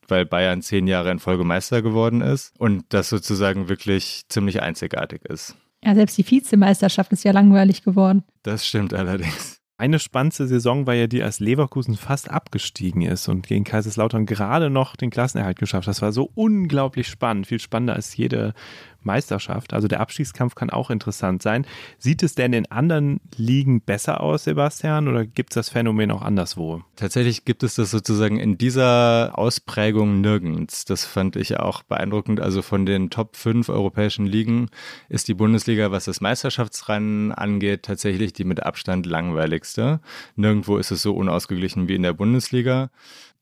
weil 0.09 0.27
Bayern 0.27 0.63
zehn 0.63 0.87
Jahre 0.87 1.11
in 1.11 1.19
Folge 1.19 1.45
Meister 1.45 1.83
geworden 1.83 2.21
ist 2.21 2.53
und 2.59 2.85
das 2.91 3.09
sozusagen 3.09 3.69
wirklich 3.69 4.23
ziemlich 4.29 4.63
einzigartig 4.63 5.25
ist. 5.25 5.57
Ja, 5.85 5.95
selbst 5.95 6.17
die 6.19 6.31
Vizemeisterschaft 6.31 7.13
ist 7.13 7.25
ja 7.25 7.33
langweilig 7.33 7.83
geworden. 7.83 8.23
Das 8.43 8.67
stimmt 8.67 8.95
allerdings. 8.95 9.59
Eine 9.79 9.99
spannende 9.99 10.47
Saison 10.47 10.87
war 10.87 10.95
ja 10.95 11.09
die, 11.09 11.25
als 11.25 11.41
Leverkusen 11.41 11.97
fast 11.97 12.31
abgestiegen 12.31 13.03
ist 13.03 13.27
und 13.27 13.49
gegen 13.49 13.65
Kaiserslautern 13.65 14.27
gerade 14.27 14.71
noch 14.71 14.95
den 14.95 15.11
Klassenerhalt 15.11 15.59
geschafft. 15.59 15.89
Das 15.89 16.01
war 16.03 16.13
so 16.13 16.31
unglaublich 16.35 17.09
spannend, 17.09 17.49
viel 17.49 17.59
spannender 17.59 17.95
als 17.97 18.17
jede 18.17 18.55
Meisterschaft. 19.05 19.73
Also 19.73 19.89
der 19.89 20.01
Abstiegskampf 20.01 20.55
kann 20.55 20.71
auch 20.71 20.91
interessant 20.91 21.43
sein. 21.43 21.67
Sieht 21.99 22.23
es 22.23 22.35
denn 22.35 22.53
in 22.53 22.71
anderen 22.71 23.21
Ligen 23.37 23.81
besser 23.81 24.21
aus, 24.21 24.45
Sebastian, 24.45 25.09
oder 25.09 25.27
gibt 25.27 25.53
es 25.53 25.55
das 25.55 25.69
Phänomen 25.69 26.11
auch 26.11 26.23
anderswo? 26.23 26.83
Tatsächlich 26.97 27.45
gibt 27.45 27.63
es 27.63 27.75
das 27.75 27.91
sozusagen 27.91 28.39
in 28.39 28.59
dieser 28.59 29.33
Ausprägung 29.35 30.21
nirgends. 30.21 30.85
Das 30.85 31.05
fand 31.05 31.37
ich 31.37 31.59
auch 31.59 31.83
beeindruckend. 31.83 32.41
Also 32.41 32.63
von 32.63 32.87
den 32.87 33.11
Top 33.11 33.37
5 33.37 33.69
europäischen 33.69 34.27
Ligen 34.27 34.69
ist 35.09 35.29
die 35.29 35.35
Bundesliga, 35.35 35.91
was 35.91 36.05
das 36.05 36.21
Meisterschaftsrennen 36.21 37.33
angeht, 37.33 37.83
tatsächlich 37.85 38.33
die 38.33 38.45
mit 38.45 38.63
Abstand 38.63 39.07
langweiligste. 39.07 40.01
Nirgendwo 40.37 40.77
ist 40.77 40.91
es 40.91 41.03
so 41.03 41.15
unausgeglichen 41.15 41.89
wie 41.89 41.95
in 41.95 42.03
der 42.03 42.13
Bundesliga 42.13 42.91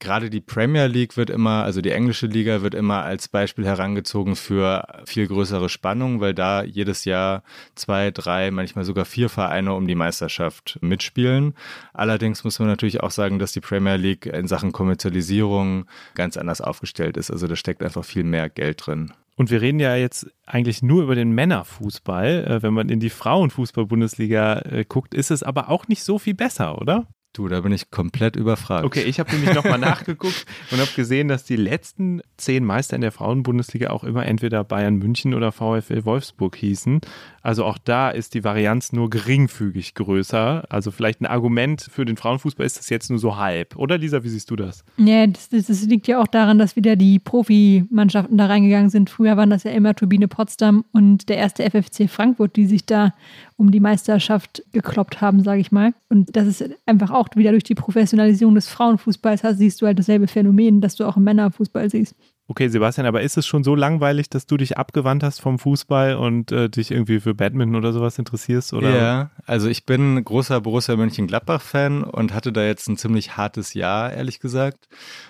gerade 0.00 0.30
die 0.30 0.40
Premier 0.40 0.86
League 0.86 1.16
wird 1.16 1.30
immer, 1.30 1.62
also 1.62 1.80
die 1.80 1.90
englische 1.90 2.26
Liga 2.26 2.62
wird 2.62 2.74
immer 2.74 3.02
als 3.02 3.28
Beispiel 3.28 3.66
herangezogen 3.66 4.34
für 4.34 4.84
viel 5.04 5.28
größere 5.28 5.68
Spannung, 5.68 6.20
weil 6.20 6.34
da 6.34 6.64
jedes 6.64 7.04
Jahr 7.04 7.44
zwei, 7.74 8.10
drei, 8.10 8.50
manchmal 8.50 8.84
sogar 8.84 9.04
vier 9.04 9.28
Vereine 9.28 9.74
um 9.74 9.86
die 9.86 9.94
Meisterschaft 9.94 10.78
mitspielen. 10.80 11.54
Allerdings 11.92 12.42
muss 12.42 12.58
man 12.58 12.68
natürlich 12.68 13.02
auch 13.02 13.10
sagen, 13.10 13.38
dass 13.38 13.52
die 13.52 13.60
Premier 13.60 13.96
League 13.96 14.26
in 14.26 14.48
Sachen 14.48 14.72
Kommerzialisierung 14.72 15.84
ganz 16.14 16.36
anders 16.36 16.60
aufgestellt 16.60 17.16
ist. 17.16 17.30
Also 17.30 17.46
da 17.46 17.54
steckt 17.54 17.82
einfach 17.82 18.04
viel 18.04 18.24
mehr 18.24 18.48
Geld 18.48 18.86
drin. 18.86 19.12
Und 19.36 19.50
wir 19.50 19.62
reden 19.62 19.80
ja 19.80 19.96
jetzt 19.96 20.26
eigentlich 20.44 20.82
nur 20.82 21.02
über 21.02 21.14
den 21.14 21.32
Männerfußball. 21.32 22.44
Äh, 22.44 22.62
wenn 22.62 22.74
man 22.74 22.88
in 22.90 23.00
die 23.00 23.08
Frauenfußball-Bundesliga 23.08 24.60
äh, 24.60 24.84
guckt, 24.86 25.14
ist 25.14 25.30
es 25.30 25.42
aber 25.42 25.70
auch 25.70 25.88
nicht 25.88 26.02
so 26.02 26.18
viel 26.18 26.34
besser, 26.34 26.78
oder? 26.78 27.06
Du, 27.32 27.46
da 27.46 27.60
bin 27.60 27.70
ich 27.72 27.92
komplett 27.92 28.34
überfragt. 28.34 28.84
Okay, 28.84 29.02
ich 29.02 29.20
habe 29.20 29.30
nämlich 29.32 29.54
nochmal 29.54 29.78
nachgeguckt 29.78 30.46
und 30.72 30.80
habe 30.80 30.90
gesehen, 30.96 31.28
dass 31.28 31.44
die 31.44 31.54
letzten 31.54 32.22
zehn 32.36 32.64
Meister 32.64 32.96
in 32.96 33.02
der 33.02 33.12
Frauenbundesliga 33.12 33.90
auch 33.90 34.02
immer 34.02 34.26
entweder 34.26 34.64
Bayern 34.64 34.96
München 34.96 35.34
oder 35.34 35.52
VfL 35.52 36.04
Wolfsburg 36.04 36.56
hießen. 36.56 37.00
Also 37.42 37.64
auch 37.64 37.78
da 37.78 38.10
ist 38.10 38.34
die 38.34 38.44
Varianz 38.44 38.92
nur 38.92 39.08
geringfügig 39.08 39.94
größer. 39.94 40.64
Also 40.68 40.90
vielleicht 40.90 41.20
ein 41.20 41.26
Argument 41.26 41.86
für 41.90 42.04
den 42.04 42.16
Frauenfußball 42.16 42.66
ist 42.66 42.78
das 42.78 42.90
jetzt 42.90 43.08
nur 43.08 43.18
so 43.18 43.36
halb. 43.36 43.76
Oder 43.76 43.98
Lisa, 43.98 44.22
wie 44.22 44.28
siehst 44.28 44.50
du 44.50 44.56
das? 44.56 44.84
Ja, 44.98 45.26
das, 45.26 45.48
das, 45.48 45.66
das 45.66 45.82
liegt 45.86 46.06
ja 46.06 46.20
auch 46.20 46.26
daran, 46.26 46.58
dass 46.58 46.76
wieder 46.76 46.96
die 46.96 47.18
Profimannschaften 47.18 48.36
da 48.36 48.46
reingegangen 48.46 48.90
sind. 48.90 49.08
Früher 49.08 49.36
waren 49.36 49.50
das 49.50 49.64
ja 49.64 49.70
immer 49.70 49.94
Turbine 49.94 50.28
Potsdam 50.28 50.84
und 50.92 51.28
der 51.28 51.38
erste 51.38 51.64
FFC 51.64 52.08
Frankfurt, 52.10 52.56
die 52.56 52.66
sich 52.66 52.84
da 52.84 53.14
um 53.56 53.70
die 53.70 53.80
Meisterschaft 53.80 54.62
gekloppt 54.72 55.20
haben, 55.20 55.42
sage 55.42 55.60
ich 55.60 55.72
mal. 55.72 55.94
Und 56.08 56.36
das 56.36 56.46
ist 56.46 56.64
einfach 56.86 57.10
auch 57.10 57.28
wieder 57.36 57.52
durch 57.52 57.64
die 57.64 57.74
Professionalisierung 57.74 58.54
des 58.54 58.68
Frauenfußballs, 58.68 59.44
hast, 59.44 59.58
siehst 59.58 59.80
du 59.80 59.86
halt 59.86 59.98
dasselbe 59.98 60.28
Phänomen, 60.28 60.80
das 60.80 60.96
du 60.96 61.04
auch 61.04 61.16
im 61.16 61.24
Männerfußball 61.24 61.88
siehst. 61.90 62.14
Okay, 62.50 62.66
Sebastian, 62.66 63.06
aber 63.06 63.22
ist 63.22 63.36
es 63.36 63.46
schon 63.46 63.62
so 63.62 63.76
langweilig, 63.76 64.28
dass 64.28 64.44
du 64.44 64.56
dich 64.56 64.76
abgewandt 64.76 65.22
hast 65.22 65.40
vom 65.40 65.60
Fußball 65.60 66.16
und 66.16 66.50
äh, 66.50 66.68
dich 66.68 66.90
irgendwie 66.90 67.20
für 67.20 67.32
Badminton 67.32 67.76
oder 67.76 67.92
sowas 67.92 68.18
interessierst? 68.18 68.72
Oder? 68.72 68.90
Ja, 68.90 69.30
also 69.46 69.68
ich 69.68 69.86
bin 69.86 70.24
großer 70.24 70.60
Borussia 70.60 70.96
Mönchengladbach-Fan 70.96 72.02
und 72.02 72.34
hatte 72.34 72.52
da 72.52 72.64
jetzt 72.64 72.88
ein 72.88 72.96
ziemlich 72.96 73.36
hartes 73.36 73.74
Jahr, 73.74 74.12
ehrlich 74.12 74.40
gesagt. 74.40 74.88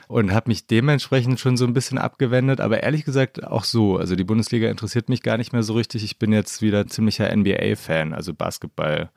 Und 0.09 0.33
habe 0.33 0.49
mich 0.49 0.67
dementsprechend 0.67 1.39
schon 1.41 1.59
so 1.59 1.67
ein 1.67 1.75
bisschen 1.75 1.99
abgewendet, 1.99 2.59
aber 2.59 2.83
ehrlich 2.83 3.05
gesagt 3.05 3.45
auch 3.45 3.65
so. 3.65 3.99
Also 3.99 4.17
die 4.17 4.25
Bundesliga 4.25 4.71
interessiert 4.71 5.11
mich 5.11 5.23
gar 5.23 5.37
nicht 5.37 5.53
mehr 5.53 5.63
so 5.63 5.75
richtig. 5.75 6.03
Ich 6.03 6.19
bin 6.19 6.33
jetzt 6.33 6.63
wieder 6.63 6.87
ziemlicher 6.87 7.37
NBA-Fan, 7.37 8.15
also 8.15 8.33
Basketball. 8.33 9.11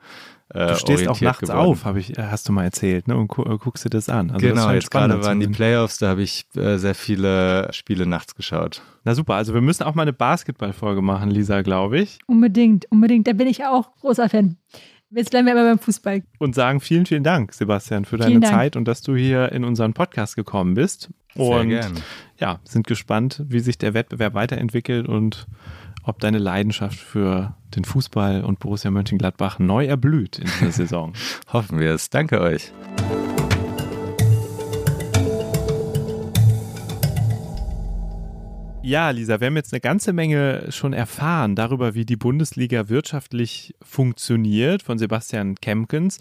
Äh, 0.50 0.68
du 0.68 0.76
stehst 0.76 1.08
auch 1.08 1.20
nachts 1.20 1.40
geworden. 1.40 1.58
auf, 1.58 1.84
habe 1.84 2.00
ich, 2.00 2.18
äh, 2.18 2.22
hast 2.22 2.48
du 2.48 2.52
mal 2.52 2.64
erzählt, 2.64 3.08
ne? 3.08 3.16
Und 3.16 3.28
gu 3.28 3.42
äh, 3.42 3.56
guckst 3.58 3.84
dir 3.84 3.90
das 3.90 4.08
an. 4.08 4.30
Also 4.30 4.46
genau, 4.46 4.66
das 4.66 4.74
jetzt 4.74 4.90
gerade 4.90 5.22
waren 5.22 5.40
die 5.40 5.48
Playoffs, 5.48 5.98
da 5.98 6.08
habe 6.08 6.22
ich 6.22 6.46
äh, 6.56 6.76
sehr 6.76 6.94
viele 6.94 7.72
Spiele 7.72 8.06
nachts 8.06 8.34
geschaut. 8.34 8.82
Na 9.04 9.14
super, 9.14 9.34
also 9.34 9.54
wir 9.54 9.62
müssen 9.62 9.84
auch 9.84 9.94
mal 9.94 10.02
eine 10.02 10.12
Basketballfolge 10.12 11.02
machen, 11.02 11.30
Lisa, 11.30 11.62
glaube 11.62 11.98
ich. 11.98 12.18
Unbedingt, 12.26 12.90
unbedingt. 12.90 13.26
Da 13.26 13.32
bin 13.32 13.46
ich 13.46 13.64
auch 13.64 13.96
großer 13.96 14.28
Fan. 14.28 14.58
Jetzt 15.10 15.30
bleiben 15.30 15.46
wir 15.46 15.52
aber 15.52 15.64
beim 15.64 15.78
Fußball. 15.78 16.22
Und 16.38 16.54
sagen 16.54 16.80
vielen, 16.80 17.06
vielen 17.06 17.22
Dank, 17.22 17.52
Sebastian, 17.54 18.04
für 18.04 18.16
deine 18.16 18.40
Zeit 18.40 18.74
und 18.74 18.86
dass 18.86 19.00
du 19.00 19.14
hier 19.14 19.52
in 19.52 19.64
unseren 19.64 19.94
Podcast 19.94 20.34
gekommen 20.34 20.74
bist. 20.74 21.10
Sehr 21.36 21.60
und 21.60 21.68
gern. 21.68 21.92
ja, 22.38 22.60
sind 22.64 22.86
gespannt, 22.86 23.42
wie 23.46 23.60
sich 23.60 23.78
der 23.78 23.94
Wettbewerb 23.94 24.34
weiterentwickelt 24.34 25.08
und 25.08 25.46
ob 26.04 26.20
deine 26.20 26.38
Leidenschaft 26.38 26.98
für 26.98 27.56
den 27.74 27.84
Fußball 27.84 28.44
und 28.44 28.60
Borussia 28.60 28.90
Mönchengladbach 28.90 29.58
neu 29.58 29.86
erblüht 29.86 30.38
in 30.38 30.44
dieser 30.44 30.72
Saison. 30.72 31.12
Hoffen 31.52 31.80
wir 31.80 31.92
es. 31.92 32.10
Danke 32.10 32.40
euch. 32.40 32.72
Ja, 38.86 39.08
Lisa, 39.08 39.40
wir 39.40 39.46
haben 39.46 39.56
jetzt 39.56 39.72
eine 39.72 39.80
ganze 39.80 40.12
Menge 40.12 40.70
schon 40.70 40.92
erfahren 40.92 41.56
darüber, 41.56 41.94
wie 41.94 42.04
die 42.04 42.18
Bundesliga 42.18 42.90
wirtschaftlich 42.90 43.74
funktioniert 43.80 44.82
von 44.82 44.98
Sebastian 44.98 45.54
Kemkens. 45.54 46.18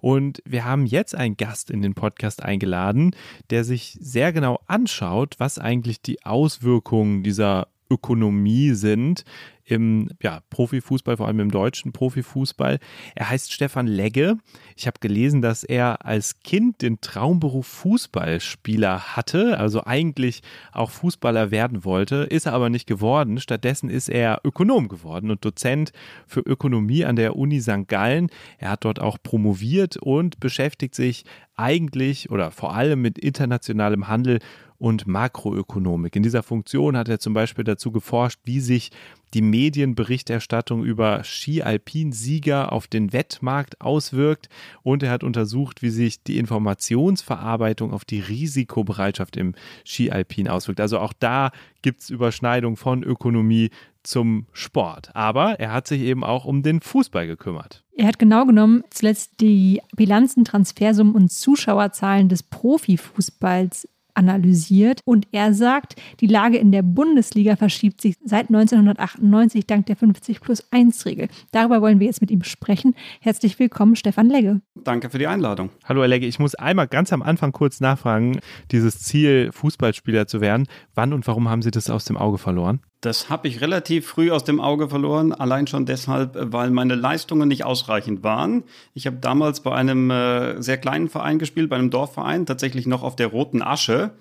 Und 0.00 0.40
wir 0.44 0.64
haben 0.64 0.86
jetzt 0.86 1.16
einen 1.16 1.36
Gast 1.36 1.72
in 1.72 1.82
den 1.82 1.94
Podcast 1.94 2.40
eingeladen, 2.44 3.16
der 3.50 3.64
sich 3.64 3.98
sehr 4.00 4.32
genau 4.32 4.60
anschaut, 4.68 5.34
was 5.38 5.58
eigentlich 5.58 6.02
die 6.02 6.24
Auswirkungen 6.24 7.24
dieser 7.24 7.66
Ökonomie 7.94 8.72
sind 8.72 9.24
im 9.64 10.10
ja, 10.22 10.40
Profifußball, 10.50 11.16
vor 11.16 11.26
allem 11.26 11.40
im 11.40 11.50
deutschen 11.50 11.92
Profifußball. 11.92 12.78
Er 13.14 13.30
heißt 13.30 13.52
Stefan 13.52 13.86
Legge. 13.86 14.36
Ich 14.76 14.86
habe 14.86 14.98
gelesen, 15.00 15.40
dass 15.40 15.64
er 15.64 16.04
als 16.04 16.40
Kind 16.40 16.82
den 16.82 17.00
Traumberuf 17.00 17.66
Fußballspieler 17.66 19.16
hatte, 19.16 19.58
also 19.58 19.84
eigentlich 19.84 20.42
auch 20.72 20.90
Fußballer 20.90 21.50
werden 21.50 21.84
wollte, 21.84 22.16
ist 22.16 22.46
er 22.46 22.52
aber 22.52 22.68
nicht 22.68 22.86
geworden. 22.86 23.40
Stattdessen 23.40 23.88
ist 23.88 24.10
er 24.10 24.40
Ökonom 24.44 24.88
geworden 24.88 25.30
und 25.30 25.44
Dozent 25.44 25.92
für 26.26 26.40
Ökonomie 26.40 27.04
an 27.06 27.16
der 27.16 27.36
Uni 27.36 27.60
St. 27.60 27.88
Gallen. 27.88 28.28
Er 28.58 28.70
hat 28.70 28.84
dort 28.84 29.00
auch 29.00 29.16
promoviert 29.22 29.96
und 29.96 30.40
beschäftigt 30.40 30.94
sich 30.94 31.24
eigentlich 31.56 32.30
oder 32.30 32.50
vor 32.50 32.74
allem 32.74 33.00
mit 33.00 33.18
internationalem 33.18 34.08
Handel 34.08 34.40
und 34.78 35.06
Makroökonomik. 35.06 36.16
In 36.16 36.22
dieser 36.22 36.42
Funktion 36.42 36.96
hat 36.96 37.08
er 37.08 37.18
zum 37.18 37.34
Beispiel 37.34 37.64
dazu 37.64 37.92
geforscht, 37.92 38.40
wie 38.44 38.60
sich 38.60 38.90
die 39.34 39.42
Medienberichterstattung 39.42 40.84
über 40.84 41.24
Ski-Alpin-Sieger 41.24 42.72
auf 42.72 42.86
den 42.86 43.12
Wettmarkt 43.12 43.80
auswirkt 43.80 44.48
und 44.82 45.02
er 45.02 45.10
hat 45.10 45.24
untersucht, 45.24 45.82
wie 45.82 45.90
sich 45.90 46.22
die 46.22 46.38
Informationsverarbeitung 46.38 47.92
auf 47.92 48.04
die 48.04 48.20
Risikobereitschaft 48.20 49.36
im 49.36 49.54
Ski-Alpin 49.84 50.48
auswirkt. 50.48 50.80
Also 50.80 50.98
auch 50.98 51.12
da 51.12 51.50
gibt 51.82 52.00
es 52.00 52.10
Überschneidung 52.10 52.76
von 52.76 53.02
Ökonomie 53.02 53.70
zum 54.04 54.46
Sport. 54.52 55.10
Aber 55.14 55.58
er 55.58 55.72
hat 55.72 55.88
sich 55.88 56.02
eben 56.02 56.22
auch 56.22 56.44
um 56.44 56.62
den 56.62 56.80
Fußball 56.80 57.26
gekümmert. 57.26 57.82
Er 57.96 58.06
hat 58.06 58.18
genau 58.18 58.44
genommen 58.44 58.84
zuletzt 58.90 59.40
die 59.40 59.80
Bilanzen, 59.96 60.44
Transfersummen 60.44 61.14
und 61.14 61.32
Zuschauerzahlen 61.32 62.28
des 62.28 62.42
Profifußballs 62.42 63.88
analysiert 64.14 65.00
und 65.04 65.26
er 65.32 65.54
sagt, 65.54 65.96
die 66.20 66.26
Lage 66.26 66.58
in 66.58 66.72
der 66.72 66.82
Bundesliga 66.82 67.56
verschiebt 67.56 68.00
sich 68.00 68.16
seit 68.24 68.48
1998 68.48 69.66
dank 69.66 69.86
der 69.86 69.96
50 69.96 70.40
plus 70.40 70.64
1 70.70 71.06
Regel. 71.06 71.28
Darüber 71.52 71.80
wollen 71.80 72.00
wir 72.00 72.06
jetzt 72.06 72.20
mit 72.20 72.30
ihm 72.30 72.42
sprechen. 72.42 72.94
Herzlich 73.20 73.58
willkommen, 73.58 73.96
Stefan 73.96 74.28
Legge. 74.28 74.60
Danke 74.84 75.10
für 75.10 75.18
die 75.18 75.26
Einladung. 75.26 75.70
Hallo, 75.84 76.04
Legge. 76.04 76.26
Ich 76.26 76.38
muss 76.38 76.54
einmal 76.54 76.86
ganz 76.86 77.12
am 77.12 77.22
Anfang 77.22 77.52
kurz 77.52 77.80
nachfragen, 77.80 78.40
dieses 78.70 79.00
Ziel, 79.00 79.50
Fußballspieler 79.52 80.26
zu 80.26 80.40
werden. 80.40 80.66
Wann 80.94 81.12
und 81.12 81.26
warum 81.26 81.48
haben 81.48 81.62
Sie 81.62 81.70
das 81.70 81.90
aus 81.90 82.04
dem 82.04 82.16
Auge 82.16 82.38
verloren? 82.38 82.80
Das 83.00 83.28
habe 83.28 83.48
ich 83.48 83.60
relativ 83.60 84.06
früh 84.06 84.30
aus 84.30 84.44
dem 84.44 84.60
Auge 84.60 84.88
verloren, 84.88 85.32
allein 85.32 85.66
schon 85.66 85.84
deshalb, 85.84 86.36
weil 86.52 86.70
meine 86.70 86.94
Leistungen 86.94 87.48
nicht 87.48 87.64
ausreichend 87.64 88.22
waren. 88.22 88.64
Ich 88.94 89.06
habe 89.06 89.16
damals 89.16 89.60
bei 89.60 89.74
einem 89.74 90.10
äh, 90.10 90.62
sehr 90.62 90.78
kleinen 90.78 91.08
Verein 91.08 91.38
gespielt, 91.38 91.68
bei 91.68 91.76
einem 91.76 91.90
Dorfverein, 91.90 92.46
tatsächlich 92.46 92.86
noch 92.86 93.02
auf 93.02 93.16
der 93.16 93.26
roten 93.26 93.62
Asche. 93.62 94.12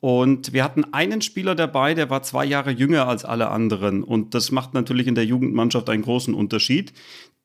Und 0.00 0.54
wir 0.54 0.64
hatten 0.64 0.94
einen 0.94 1.20
Spieler 1.20 1.54
dabei, 1.54 1.92
der 1.92 2.08
war 2.08 2.22
zwei 2.22 2.46
Jahre 2.46 2.70
jünger 2.70 3.06
als 3.06 3.26
alle 3.26 3.50
anderen. 3.50 4.02
Und 4.02 4.34
das 4.34 4.50
macht 4.50 4.72
natürlich 4.72 5.06
in 5.06 5.14
der 5.14 5.26
Jugendmannschaft 5.26 5.90
einen 5.90 6.02
großen 6.02 6.32
Unterschied. 6.32 6.94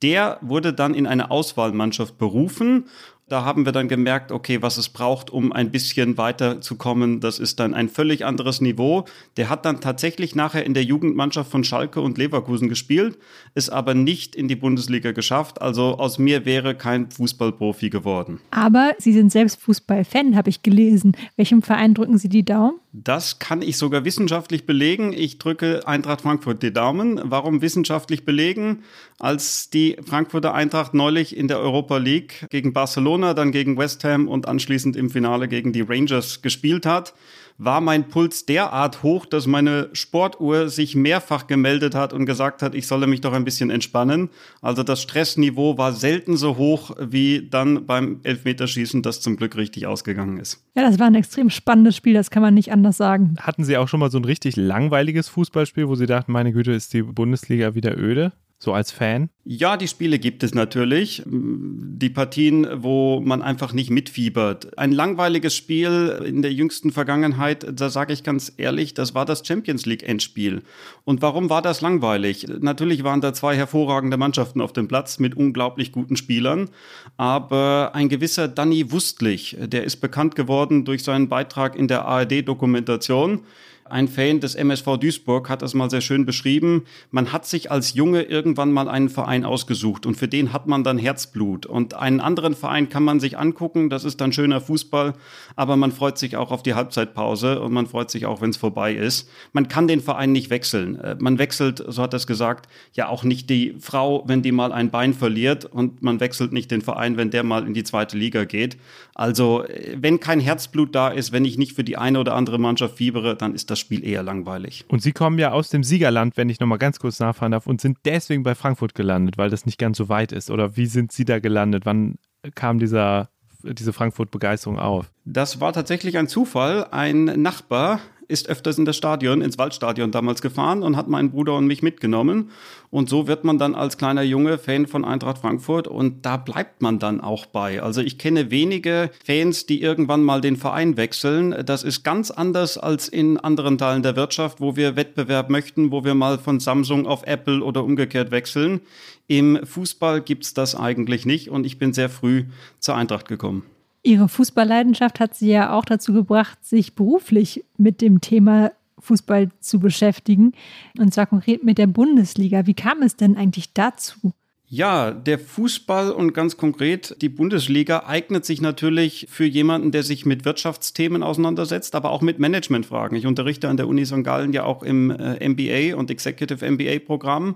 Der 0.02 0.38
wurde 0.42 0.74
dann 0.74 0.94
in 0.94 1.08
eine 1.08 1.32
Auswahlmannschaft 1.32 2.18
berufen 2.18 2.86
da 3.28 3.44
haben 3.44 3.66
wir 3.66 3.72
dann 3.72 3.88
gemerkt, 3.88 4.32
okay, 4.32 4.62
was 4.62 4.78
es 4.78 4.90
braucht, 4.90 5.32
um 5.32 5.52
ein 5.52 5.72
bisschen 5.72 6.16
weiterzukommen, 6.18 7.22
das 7.22 7.40
ist 7.40 7.60
dann 7.60 7.74
ein 7.74 7.90
völlig 7.90 8.24
anderes 8.24 8.62
Niveau. 8.62 9.06
Der 9.36 9.50
hat 9.50 9.66
dann 9.66 9.82
tatsächlich 9.82 10.36
nachher 10.36 10.64
in 10.64 10.76
der 10.76 10.84
Jugendmannschaft 10.84 11.50
von 11.50 11.64
Schalke 11.64 12.02
und 12.02 12.20
Leverkusen 12.20 12.70
gespielt, 12.70 13.18
ist 13.56 13.70
aber 13.70 13.96
nicht 13.96 14.36
in 14.36 14.48
die 14.48 14.56
Bundesliga 14.56 15.12
geschafft. 15.12 15.60
Also 15.60 15.98
aus 15.98 16.20
mir 16.20 16.46
wäre 16.46 16.76
kein 16.76 17.10
Fußballprofi 17.10 17.90
geworden. 17.90 18.42
Aber 18.52 18.94
Sie 19.00 19.14
sind 19.14 19.32
selbst 19.32 19.60
Fußballfan, 19.60 20.36
habe 20.36 20.50
ich 20.50 20.62
gelesen. 20.62 21.18
Welchem 21.36 21.64
Verein 21.64 21.96
drücken 21.96 22.20
Sie 22.20 22.30
die 22.30 22.46
Daumen? 22.46 22.80
Das 23.04 23.40
kann 23.40 23.62
ich 23.62 23.78
sogar 23.78 24.06
wissenschaftlich 24.06 24.66
belegen. 24.66 25.12
Ich 25.12 25.38
drücke 25.38 25.86
Eintracht 25.86 26.22
Frankfurt 26.22 26.64
die 26.64 26.72
Daumen. 26.72 27.20
Warum 27.26 27.62
wissenschaftlich 27.62 28.24
belegen? 28.24 28.84
Als 29.20 29.70
die 29.70 29.98
Frankfurter 30.06 30.54
Eintracht 30.54 30.94
neulich 30.94 31.36
in 31.36 31.50
der 31.50 31.60
Europa 31.60 31.98
League 31.98 32.48
gegen 32.50 32.72
Barcelona, 32.72 33.34
dann 33.34 33.52
gegen 33.52 33.78
West 33.78 34.06
Ham 34.06 34.30
und 34.30 34.48
anschließend 34.48 34.96
im 34.96 35.10
Finale 35.10 35.50
gegen 35.50 35.74
die 35.74 35.82
Rangers 35.82 36.42
gespielt 36.42 36.86
hat, 36.86 37.14
war 37.58 37.82
mein 37.82 38.08
Puls 38.10 38.46
derart 38.46 39.04
hoch, 39.04 39.26
dass 39.26 39.48
meine 39.48 39.90
Sportuhr 39.94 40.70
sich 40.70 40.96
mehrfach 40.96 41.48
gemeldet 41.48 41.96
hat 41.96 42.14
und 42.14 42.26
gesagt 42.26 42.62
hat, 42.62 42.76
ich 42.76 42.88
solle 42.88 43.08
mich 43.08 43.22
doch 43.22 43.34
ein 43.34 43.46
bisschen 43.46 43.70
entspannen. 43.70 44.30
Also 44.62 44.84
das 44.84 45.02
Stressniveau 45.02 45.78
war 45.78 45.94
selten 45.94 46.36
so 46.38 46.58
hoch 46.58 46.92
wie 47.00 47.48
dann 47.50 47.86
beim 47.86 48.20
Elfmeterschießen, 48.24 49.02
das 49.02 49.22
zum 49.22 49.38
Glück 49.38 49.56
richtig 49.56 49.88
ausgegangen 49.88 50.38
ist. 50.38 50.64
Ja, 50.76 50.84
das 50.84 51.00
war 51.00 51.08
ein 51.08 51.16
extrem 51.16 51.50
spannendes 51.50 51.96
Spiel, 51.96 52.14
das 52.14 52.30
kann 52.30 52.42
man 52.42 52.54
nicht 52.54 52.72
anders 52.72 52.98
sagen. 52.98 53.36
Hatten 53.40 53.64
Sie 53.64 53.78
auch 53.78 53.88
schon 53.88 54.00
mal 54.00 54.12
so 54.12 54.18
ein 54.18 54.26
richtig 54.26 54.56
langweiliges 54.58 55.30
Fußballspiel, 55.30 55.88
wo 55.88 55.96
Sie 55.96 56.08
dachten, 56.08 56.32
meine 56.32 56.52
Güte, 56.52 56.74
ist 56.74 56.94
die 56.94 57.04
Bundesliga 57.04 57.76
wieder 57.76 57.98
öde? 57.98 58.34
So 58.66 58.74
als 58.74 58.92
Fan? 58.92 59.30
Ja, 59.46 59.78
die 59.78 59.88
Spiele 59.88 60.20
gibt 60.20 60.44
es 60.44 60.54
natürlich. 60.54 61.22
Die 61.26 62.10
Partien, 62.10 62.68
wo 62.76 63.22
man 63.22 63.42
einfach 63.44 63.74
nicht 63.74 63.92
mitfiebert. 63.92 64.78
Ein 64.78 64.92
langweiliges 64.92 65.56
Spiel 65.56 66.20
in 66.26 66.42
der 66.42 66.52
jüngsten 66.52 66.92
Vergangenheit, 66.92 67.66
da 67.80 67.90
sage 67.90 68.12
ich 68.12 68.24
ganz 68.24 68.52
ehrlich, 68.58 68.96
das 68.96 69.14
war 69.14 69.24
das 69.24 69.46
Champions 69.46 69.86
League 69.86 70.04
Endspiel. 70.04 70.64
Und 71.04 71.22
warum 71.22 71.50
war 71.50 71.62
das 71.62 71.82
langweilig? 71.82 72.48
Natürlich 72.60 73.04
waren 73.04 73.22
da 73.22 73.34
zwei 73.34 73.56
hervorragende 73.56 74.18
Mannschaften 74.18 74.62
auf 74.62 74.74
dem 74.74 74.88
Platz 74.88 75.20
mit 75.20 75.38
unglaublich 75.38 75.92
guten 75.92 76.18
Spielern. 76.18 76.70
Aber 77.16 77.92
ein 77.94 78.10
gewisser 78.10 78.48
Danny 78.48 78.92
Wustlich, 78.92 79.56
der 79.60 79.84
ist 79.84 79.98
bekannt 79.98 80.36
geworden 80.36 80.86
durch 80.86 81.04
seinen 81.04 81.30
Beitrag 81.30 81.76
in 81.76 81.88
der 81.88 82.06
ARD-Dokumentation. 82.06 83.42
Ein 83.88 84.08
Fan 84.08 84.40
des 84.40 84.56
MSV 84.56 84.98
Duisburg 84.98 85.48
hat 85.48 85.62
das 85.62 85.76
mal 85.76 85.92
sehr 85.92 86.02
schön 86.02 86.26
beschrieben. 86.26 86.86
Man 87.12 87.32
hat 87.32 87.46
sich 87.46 87.70
als 87.70 87.94
Junge 87.94 88.24
irgendwann 88.24 88.72
mal 88.72 88.90
einen 88.90 89.10
Verein 89.10 89.46
ausgesucht 89.46 90.08
und 90.08 90.16
für 90.16 90.28
den 90.28 90.54
hat 90.54 90.66
man 90.66 90.84
dann 90.84 90.98
Herzblut. 90.98 91.68
Und 91.68 91.94
einen 91.94 92.20
anderen 92.20 92.56
Verein 92.56 92.90
kann 92.90 93.04
man 93.04 93.20
sich 93.20 93.38
angucken, 93.38 93.92
das 93.92 94.04
ist 94.04 94.22
dann 94.22 94.34
schöner 94.34 94.60
Fußball, 94.60 95.14
aber 95.56 95.78
man 95.78 95.92
freut 95.92 96.18
sich 96.18 96.36
auch 96.36 96.50
auf 96.50 96.64
die 96.64 96.74
Halbzeitpause 96.74 97.62
und 97.62 97.74
man 97.74 97.86
freut 97.86 98.10
sich 98.10 98.26
auch, 98.26 98.42
wenn 98.42 98.50
es 98.50 98.58
vorbei 98.58 98.92
ist. 98.96 99.30
Man 99.54 99.68
kann 99.68 99.88
den 99.88 100.02
Verein 100.02 100.32
nicht 100.32 100.50
wechseln. 100.50 101.00
Äh, 101.00 101.18
man 101.20 101.38
wechselt, 101.38 101.84
so 101.88 102.02
hat 102.02 102.16
er 102.16 102.18
es 102.18 102.26
gesagt, 102.26 102.68
ja 102.94 103.08
auch 103.08 103.24
nicht 103.24 103.52
die 103.52 103.76
Frau, 103.80 104.24
wenn 104.26 104.42
die 104.42 104.52
mal 104.52 104.72
ein 104.72 104.90
Bein 104.90 105.14
verliert 105.14 105.66
und 105.66 106.02
man 106.02 106.20
wechselt 106.20 106.54
nicht 106.54 106.72
den 106.72 106.82
Verein, 106.82 107.18
wenn 107.18 107.30
der 107.30 107.44
mal 107.44 107.68
in 107.68 107.76
die 107.76 107.84
zweite 107.84 108.18
Liga 108.18 108.46
geht. 108.46 108.78
Also, 109.16 109.64
äh, 109.64 109.98
wenn 110.00 110.20
kein 110.20 110.40
Herzblut 110.40 110.94
da 110.94 111.10
ist, 111.10 111.32
wenn 111.32 111.46
ich 111.46 111.58
nicht 111.58 111.74
für 111.74 111.84
die 111.84 111.98
eine 111.98 112.20
oder 112.20 112.36
andere 112.36 112.60
Mannschaft 112.60 112.98
fiebere, 112.98 113.36
dann 113.36 113.54
ist 113.54 113.70
das 113.70 113.76
das 113.76 113.80
Spiel 113.82 114.08
eher 114.08 114.24
langweilig. 114.24 114.86
Und 114.88 115.02
Sie 115.02 115.12
kommen 115.12 115.38
ja 115.38 115.52
aus 115.52 115.70
dem 115.70 115.84
Siegerland, 115.84 116.38
wenn 116.38 116.50
ich 116.50 116.62
nochmal 116.62 116.78
ganz 116.78 116.98
kurz 117.00 117.20
nachfahren 117.20 117.52
darf, 117.52 117.68
und 117.68 117.82
sind 117.82 117.98
deswegen 118.06 118.44
bei 118.44 118.56
Frankfurt 118.56 118.96
gelandet, 118.96 119.38
weil 119.38 119.50
das 119.50 119.66
nicht 119.66 119.78
ganz 119.78 119.98
so 119.98 120.08
weit 120.08 120.32
ist. 120.32 120.50
Oder 120.50 120.78
wie 120.78 120.86
sind 120.86 121.12
Sie 121.12 121.26
da 121.26 121.40
gelandet? 121.40 121.86
Wann 121.86 122.16
kam 122.56 122.80
dieser, 122.80 123.30
diese 123.64 123.92
Frankfurt-Begeisterung 123.92 124.80
auf? 124.80 125.12
Das 125.26 125.60
war 125.60 125.74
tatsächlich 125.74 126.18
ein 126.18 126.30
Zufall. 126.30 126.88
Ein 126.92 127.26
Nachbar 127.26 128.00
ist 128.28 128.50
öfters 128.50 128.78
in 128.78 128.86
das 128.86 128.98
Stadion, 128.98 129.42
ins 129.42 129.58
Waldstadion 129.58 130.12
damals 130.12 130.42
gefahren 130.42 130.84
und 130.84 130.98
hat 130.98 131.08
meinen 131.08 131.32
Bruder 131.32 131.56
und 131.56 131.68
mich 131.68 131.84
mitgenommen. 131.84 132.52
Und 132.90 133.10
so 133.10 133.28
wird 133.28 133.44
man 133.44 133.58
dann 133.58 133.76
als 133.76 133.98
kleiner 133.98 134.22
Junge 134.22 134.58
Fan 134.58 134.88
von 134.88 135.06
Eintracht 135.06 135.40
Frankfurt 135.40 135.88
und 135.88 136.26
da 136.26 136.38
bleibt 136.38 136.82
man 136.82 137.00
dann 137.00 137.22
auch 137.22 137.46
bei. 137.46 137.82
Also 137.82 138.02
ich 138.02 138.18
kenne 138.18 138.52
wenige 138.52 139.12
Fans, 139.26 139.66
die 139.66 139.82
irgendwann 139.82 140.24
mal 140.24 140.42
den 140.42 140.56
Verein 140.56 140.98
wechseln. 140.98 141.56
Das 141.66 141.84
ist 141.84 142.04
ganz 142.04 142.32
anders 142.32 142.78
als 142.78 143.08
in 143.08 143.38
anderen 143.38 143.78
Teilen 143.78 144.04
der 144.04 144.16
Wirtschaft, 144.16 144.62
wo 144.62 144.76
wir 144.76 144.96
Wettbewerb 144.96 145.50
möchten, 145.50 145.92
wo 145.92 146.04
wir 146.04 146.16
mal 146.16 146.38
von 146.38 146.60
Samsung 146.60 147.06
auf 147.06 147.24
Apple 147.26 147.62
oder 147.64 147.84
umgekehrt 147.84 148.32
wechseln. 148.32 148.82
Im 149.28 149.60
Fußball 149.64 150.22
gibt's 150.22 150.54
das 150.54 150.76
eigentlich 150.76 151.26
nicht 151.26 151.50
und 151.50 151.66
ich 151.66 151.78
bin 151.80 151.94
sehr 151.94 152.10
früh 152.10 152.46
zur 152.80 152.96
Eintracht 152.96 153.28
gekommen. 153.28 153.64
Ihre 154.06 154.30
Fußballleidenschaft 154.30 155.20
hat 155.20 155.36
Sie 155.36 155.50
ja 155.50 155.74
auch 155.74 155.86
dazu 155.86 156.14
gebracht, 156.14 156.64
sich 156.64 156.94
beruflich 156.96 157.66
mit 157.78 158.02
dem 158.02 158.22
Thema 158.22 158.72
Fußball 159.00 159.50
zu 159.60 159.80
beschäftigen. 159.80 160.54
Und 160.98 161.14
zwar 161.14 161.26
konkret 161.26 161.64
mit 161.64 161.78
der 161.78 161.88
Bundesliga. 161.88 162.68
Wie 162.68 162.74
kam 162.74 163.02
es 163.02 163.16
denn 163.16 163.36
eigentlich 163.36 163.74
dazu? 163.74 164.34
Ja, 164.68 165.12
der 165.12 165.38
Fußball 165.38 166.12
und 166.12 166.34
ganz 166.34 166.58
konkret 166.58 167.16
die 167.22 167.30
Bundesliga 167.30 168.04
eignet 168.08 168.46
sich 168.46 168.62
natürlich 168.62 169.28
für 169.30 169.46
jemanden, 169.46 169.92
der 169.92 170.02
sich 170.02 170.26
mit 170.26 170.44
Wirtschaftsthemen 170.44 171.22
auseinandersetzt, 171.22 171.94
aber 171.94 172.10
auch 172.10 172.22
mit 172.22 172.40
Managementfragen. 172.40 173.16
Ich 173.16 173.28
unterrichte 173.28 173.70
an 173.70 173.78
der 173.78 173.88
Uni 173.88 174.06
St. 174.06 174.24
Gallen 174.24 174.54
ja 174.54 174.64
auch 174.64 174.82
im 174.82 175.12
äh, 175.12 175.48
MBA 175.48 175.96
und 175.96 176.10
Executive 176.10 176.70
MBA 176.70 177.00
Programm. 177.00 177.56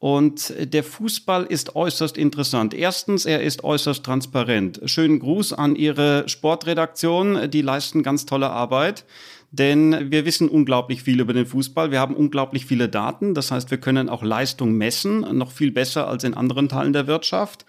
Und 0.00 0.54
der 0.58 0.82
Fußball 0.82 1.44
ist 1.44 1.76
äußerst 1.76 2.16
interessant. 2.16 2.72
Erstens, 2.72 3.26
er 3.26 3.42
ist 3.42 3.64
äußerst 3.64 4.02
transparent. 4.02 4.80
Schönen 4.86 5.18
Gruß 5.18 5.52
an 5.52 5.76
Ihre 5.76 6.26
Sportredaktion. 6.26 7.50
Die 7.50 7.60
leisten 7.60 8.02
ganz 8.02 8.24
tolle 8.24 8.48
Arbeit. 8.48 9.04
Denn 9.50 10.10
wir 10.10 10.24
wissen 10.24 10.48
unglaublich 10.48 11.02
viel 11.02 11.20
über 11.20 11.34
den 11.34 11.44
Fußball. 11.44 11.90
Wir 11.90 12.00
haben 12.00 12.16
unglaublich 12.16 12.64
viele 12.64 12.88
Daten. 12.88 13.34
Das 13.34 13.50
heißt, 13.50 13.70
wir 13.70 13.78
können 13.78 14.08
auch 14.08 14.22
Leistung 14.22 14.72
messen, 14.72 15.20
noch 15.36 15.52
viel 15.52 15.70
besser 15.70 16.08
als 16.08 16.24
in 16.24 16.32
anderen 16.32 16.70
Teilen 16.70 16.94
der 16.94 17.06
Wirtschaft. 17.06 17.66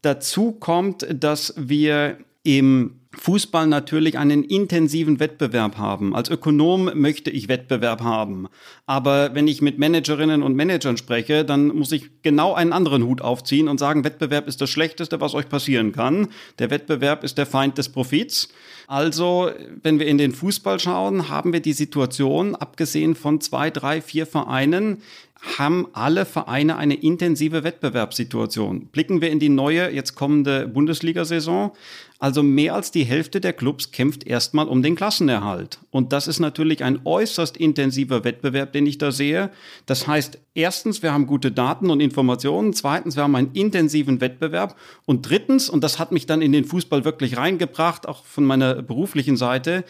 Dazu 0.00 0.52
kommt, 0.52 1.06
dass 1.12 1.52
wir 1.58 2.16
im 2.44 3.00
Fußball 3.16 3.66
natürlich 3.66 4.18
einen 4.18 4.44
intensiven 4.44 5.18
Wettbewerb 5.18 5.78
haben. 5.78 6.14
Als 6.14 6.28
Ökonom 6.28 6.90
möchte 6.94 7.30
ich 7.30 7.48
Wettbewerb 7.48 8.02
haben. 8.02 8.48
Aber 8.84 9.34
wenn 9.34 9.48
ich 9.48 9.62
mit 9.62 9.78
Managerinnen 9.78 10.42
und 10.42 10.54
Managern 10.54 10.98
spreche, 10.98 11.44
dann 11.44 11.68
muss 11.68 11.90
ich 11.92 12.10
genau 12.22 12.52
einen 12.52 12.74
anderen 12.74 13.04
Hut 13.04 13.22
aufziehen 13.22 13.68
und 13.68 13.78
sagen, 13.78 14.04
Wettbewerb 14.04 14.46
ist 14.46 14.60
das 14.60 14.68
Schlechteste, 14.68 15.22
was 15.22 15.34
euch 15.34 15.48
passieren 15.48 15.92
kann. 15.92 16.28
Der 16.58 16.70
Wettbewerb 16.70 17.24
ist 17.24 17.38
der 17.38 17.46
Feind 17.46 17.78
des 17.78 17.88
Profits. 17.88 18.50
Also, 18.86 19.50
wenn 19.82 19.98
wir 19.98 20.06
in 20.06 20.18
den 20.18 20.32
Fußball 20.32 20.78
schauen, 20.78 21.28
haben 21.28 21.52
wir 21.52 21.60
die 21.60 21.74
Situation, 21.74 22.54
abgesehen 22.54 23.14
von 23.14 23.40
zwei, 23.40 23.70
drei, 23.70 24.00
vier 24.00 24.26
Vereinen, 24.26 25.02
haben 25.40 25.86
alle 25.92 26.24
Vereine 26.24 26.76
eine 26.76 26.94
intensive 26.94 27.62
Wettbewerbssituation. 27.62 28.86
Blicken 28.86 29.20
wir 29.20 29.30
in 29.30 29.38
die 29.38 29.48
neue, 29.48 29.90
jetzt 29.90 30.14
kommende 30.16 30.66
Bundesliga-Saison. 30.66 31.72
Also 32.20 32.42
mehr 32.42 32.74
als 32.74 32.90
die 32.90 33.04
Hälfte 33.04 33.40
der 33.40 33.52
Clubs 33.52 33.92
kämpft 33.92 34.26
erstmal 34.26 34.66
um 34.66 34.82
den 34.82 34.96
Klassenerhalt. 34.96 35.78
Und 35.92 36.12
das 36.12 36.26
ist 36.26 36.40
natürlich 36.40 36.82
ein 36.82 37.00
äußerst 37.04 37.56
intensiver 37.56 38.24
Wettbewerb, 38.24 38.72
den 38.72 38.86
ich 38.86 38.98
da 38.98 39.12
sehe. 39.12 39.50
Das 39.86 40.08
heißt, 40.08 40.40
erstens, 40.54 41.04
wir 41.04 41.12
haben 41.12 41.28
gute 41.28 41.52
Daten 41.52 41.90
und 41.90 42.00
Informationen. 42.00 42.72
Zweitens, 42.72 43.14
wir 43.14 43.22
haben 43.22 43.36
einen 43.36 43.52
intensiven 43.52 44.20
Wettbewerb. 44.20 44.74
Und 45.06 45.30
drittens, 45.30 45.70
und 45.70 45.84
das 45.84 46.00
hat 46.00 46.10
mich 46.10 46.26
dann 46.26 46.42
in 46.42 46.50
den 46.50 46.64
Fußball 46.64 47.04
wirklich 47.04 47.36
reingebracht, 47.36 48.08
auch 48.08 48.24
von 48.24 48.44
meiner 48.44 48.82
beruflichen 48.82 49.36
Seite, 49.36 49.84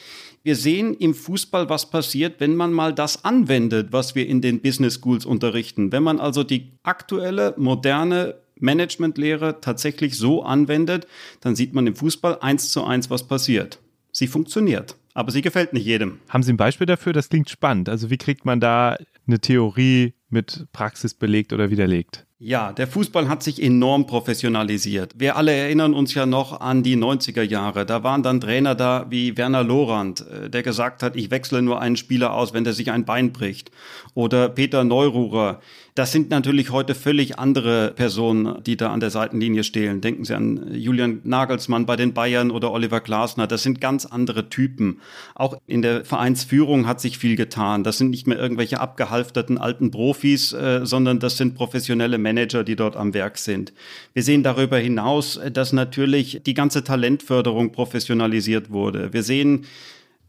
Wir 0.48 0.56
sehen 0.56 0.94
im 0.94 1.12
Fußball, 1.12 1.68
was 1.68 1.90
passiert, 1.90 2.40
wenn 2.40 2.56
man 2.56 2.72
mal 2.72 2.94
das 2.94 3.22
anwendet, 3.22 3.88
was 3.90 4.14
wir 4.14 4.26
in 4.26 4.40
den 4.40 4.62
Business 4.62 4.94
Schools 4.94 5.26
unterrichten. 5.26 5.92
Wenn 5.92 6.02
man 6.02 6.18
also 6.18 6.42
die 6.42 6.72
aktuelle, 6.82 7.52
moderne 7.58 8.34
Managementlehre 8.58 9.60
tatsächlich 9.60 10.16
so 10.16 10.42
anwendet, 10.42 11.06
dann 11.42 11.54
sieht 11.54 11.74
man 11.74 11.86
im 11.86 11.94
Fußball 11.94 12.38
eins 12.40 12.72
zu 12.72 12.82
eins, 12.82 13.10
was 13.10 13.28
passiert. 13.28 13.78
Sie 14.10 14.26
funktioniert, 14.26 14.96
aber 15.12 15.32
sie 15.32 15.42
gefällt 15.42 15.74
nicht 15.74 15.84
jedem. 15.84 16.18
Haben 16.30 16.42
Sie 16.42 16.54
ein 16.54 16.56
Beispiel 16.56 16.86
dafür? 16.86 17.12
Das 17.12 17.28
klingt 17.28 17.50
spannend. 17.50 17.90
Also 17.90 18.08
wie 18.08 18.16
kriegt 18.16 18.46
man 18.46 18.58
da 18.58 18.96
eine 19.26 19.40
Theorie 19.40 20.14
mit 20.30 20.66
Praxis 20.72 21.12
belegt 21.12 21.52
oder 21.52 21.68
widerlegt? 21.68 22.24
Ja, 22.40 22.72
der 22.72 22.86
Fußball 22.86 23.28
hat 23.28 23.42
sich 23.42 23.60
enorm 23.60 24.06
professionalisiert. 24.06 25.14
Wir 25.18 25.34
alle 25.34 25.52
erinnern 25.52 25.92
uns 25.92 26.14
ja 26.14 26.24
noch 26.24 26.60
an 26.60 26.84
die 26.84 26.96
90er 26.96 27.42
Jahre. 27.42 27.84
Da 27.84 28.04
waren 28.04 28.22
dann 28.22 28.40
Trainer 28.40 28.76
da 28.76 29.06
wie 29.10 29.36
Werner 29.36 29.64
Lorand, 29.64 30.20
äh, 30.20 30.48
der 30.48 30.62
gesagt 30.62 31.02
hat, 31.02 31.16
ich 31.16 31.32
wechsle 31.32 31.62
nur 31.62 31.80
einen 31.80 31.96
Spieler 31.96 32.34
aus, 32.34 32.54
wenn 32.54 32.62
der 32.62 32.74
sich 32.74 32.92
ein 32.92 33.04
Bein 33.04 33.32
bricht. 33.32 33.72
Oder 34.14 34.48
Peter 34.48 34.84
Neururer, 34.84 35.58
das 35.98 36.12
sind 36.12 36.30
natürlich 36.30 36.70
heute 36.70 36.94
völlig 36.94 37.40
andere 37.40 37.90
Personen, 37.90 38.62
die 38.62 38.76
da 38.76 38.92
an 38.92 39.00
der 39.00 39.10
Seitenlinie 39.10 39.64
stehen. 39.64 40.00
Denken 40.00 40.24
Sie 40.24 40.32
an 40.32 40.72
Julian 40.72 41.20
Nagelsmann 41.24 41.86
bei 41.86 41.96
den 41.96 42.14
Bayern 42.14 42.52
oder 42.52 42.70
Oliver 42.70 43.00
Glasner. 43.00 43.48
Das 43.48 43.64
sind 43.64 43.80
ganz 43.80 44.06
andere 44.06 44.48
Typen. 44.48 45.00
Auch 45.34 45.58
in 45.66 45.82
der 45.82 46.04
Vereinsführung 46.04 46.86
hat 46.86 47.00
sich 47.00 47.18
viel 47.18 47.34
getan. 47.34 47.82
Das 47.82 47.98
sind 47.98 48.10
nicht 48.10 48.28
mehr 48.28 48.38
irgendwelche 48.38 48.78
abgehalfterten 48.78 49.58
alten 49.58 49.90
Profis, 49.90 50.52
äh, 50.52 50.86
sondern 50.86 51.18
das 51.18 51.36
sind 51.36 51.56
professionelle 51.56 52.18
Manager, 52.18 52.62
die 52.62 52.76
dort 52.76 52.94
am 52.94 53.12
Werk 53.12 53.36
sind. 53.36 53.72
Wir 54.12 54.22
sehen 54.22 54.44
darüber 54.44 54.78
hinaus, 54.78 55.40
dass 55.52 55.72
natürlich 55.72 56.42
die 56.46 56.54
ganze 56.54 56.84
Talentförderung 56.84 57.72
professionalisiert 57.72 58.70
wurde. 58.70 59.12
Wir 59.12 59.24
sehen, 59.24 59.66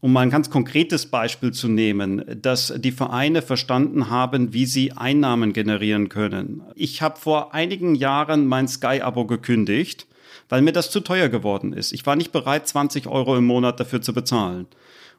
um 0.00 0.12
mal 0.12 0.20
ein 0.20 0.30
ganz 0.30 0.48
konkretes 0.50 1.06
Beispiel 1.06 1.52
zu 1.52 1.68
nehmen, 1.68 2.24
dass 2.40 2.72
die 2.76 2.92
Vereine 2.92 3.42
verstanden 3.42 4.08
haben, 4.08 4.52
wie 4.54 4.66
sie 4.66 4.92
Einnahmen 4.92 5.52
generieren 5.52 6.08
können. 6.08 6.62
Ich 6.74 7.02
habe 7.02 7.18
vor 7.18 7.54
einigen 7.54 7.94
Jahren 7.94 8.46
mein 8.46 8.66
Sky-Abo 8.66 9.26
gekündigt, 9.26 10.06
weil 10.48 10.62
mir 10.62 10.72
das 10.72 10.90
zu 10.90 11.00
teuer 11.00 11.28
geworden 11.28 11.72
ist. 11.72 11.92
Ich 11.92 12.06
war 12.06 12.16
nicht 12.16 12.32
bereit, 12.32 12.66
20 12.66 13.06
Euro 13.06 13.36
im 13.36 13.46
Monat 13.46 13.78
dafür 13.78 14.00
zu 14.00 14.14
bezahlen. 14.14 14.66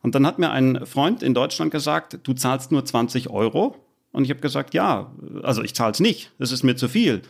Und 0.01 0.15
dann 0.15 0.25
hat 0.25 0.39
mir 0.39 0.49
ein 0.49 0.85
Freund 0.85 1.21
in 1.21 1.35
Deutschland 1.35 1.71
gesagt, 1.71 2.19
du 2.23 2.33
zahlst 2.33 2.71
nur 2.71 2.83
20 2.83 3.29
Euro. 3.29 3.75
Und 4.11 4.23
ich 4.23 4.29
habe 4.31 4.41
gesagt, 4.41 4.73
ja, 4.73 5.11
also 5.43 5.61
ich 5.61 5.75
zahle 5.75 5.91
es 5.91 5.99
nicht, 5.99 6.31
das 6.39 6.51
ist 6.51 6.63
mir 6.63 6.75
zu 6.75 6.89
viel. 6.89 7.21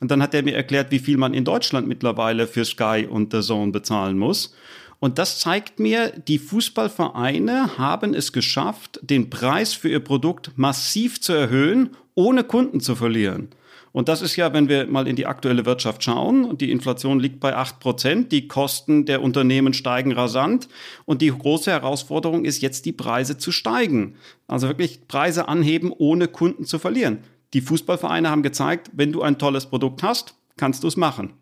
Und 0.00 0.10
dann 0.10 0.20
hat 0.20 0.34
er 0.34 0.42
mir 0.42 0.54
erklärt, 0.54 0.90
wie 0.90 0.98
viel 0.98 1.16
man 1.16 1.32
in 1.32 1.44
Deutschland 1.44 1.86
mittlerweile 1.86 2.46
für 2.46 2.64
Sky 2.64 3.06
und 3.08 3.32
The 3.32 3.40
Zone 3.40 3.72
bezahlen 3.72 4.18
muss. 4.18 4.54
Und 4.98 5.18
das 5.18 5.38
zeigt 5.38 5.78
mir, 5.78 6.10
die 6.10 6.38
Fußballvereine 6.38 7.78
haben 7.78 8.14
es 8.14 8.32
geschafft, 8.32 8.98
den 9.02 9.30
Preis 9.30 9.74
für 9.74 9.88
ihr 9.88 10.00
Produkt 10.00 10.52
massiv 10.56 11.20
zu 11.20 11.32
erhöhen, 11.32 11.90
ohne 12.14 12.44
Kunden 12.44 12.80
zu 12.80 12.96
verlieren. 12.96 13.50
Und 13.96 14.08
das 14.08 14.20
ist 14.20 14.36
ja, 14.36 14.52
wenn 14.52 14.68
wir 14.68 14.86
mal 14.86 15.08
in 15.08 15.16
die 15.16 15.24
aktuelle 15.24 15.64
Wirtschaft 15.64 16.04
schauen, 16.04 16.58
die 16.58 16.70
Inflation 16.70 17.18
liegt 17.18 17.40
bei 17.40 17.56
acht 17.56 17.80
Prozent, 17.80 18.30
die 18.30 18.46
Kosten 18.46 19.06
der 19.06 19.22
Unternehmen 19.22 19.72
steigen 19.72 20.12
rasant 20.12 20.68
und 21.06 21.22
die 21.22 21.30
große 21.30 21.70
Herausforderung 21.70 22.44
ist 22.44 22.60
jetzt, 22.60 22.84
die 22.84 22.92
Preise 22.92 23.38
zu 23.38 23.52
steigen. 23.52 24.16
Also 24.48 24.68
wirklich 24.68 25.08
Preise 25.08 25.48
anheben, 25.48 25.94
ohne 25.96 26.28
Kunden 26.28 26.66
zu 26.66 26.78
verlieren. 26.78 27.20
Die 27.54 27.62
Fußballvereine 27.62 28.28
haben 28.28 28.42
gezeigt, 28.42 28.90
wenn 28.92 29.12
du 29.12 29.22
ein 29.22 29.38
tolles 29.38 29.64
Produkt 29.64 30.02
hast, 30.02 30.34
kannst 30.58 30.84
du 30.84 30.88
es 30.88 30.98
machen. 30.98 31.32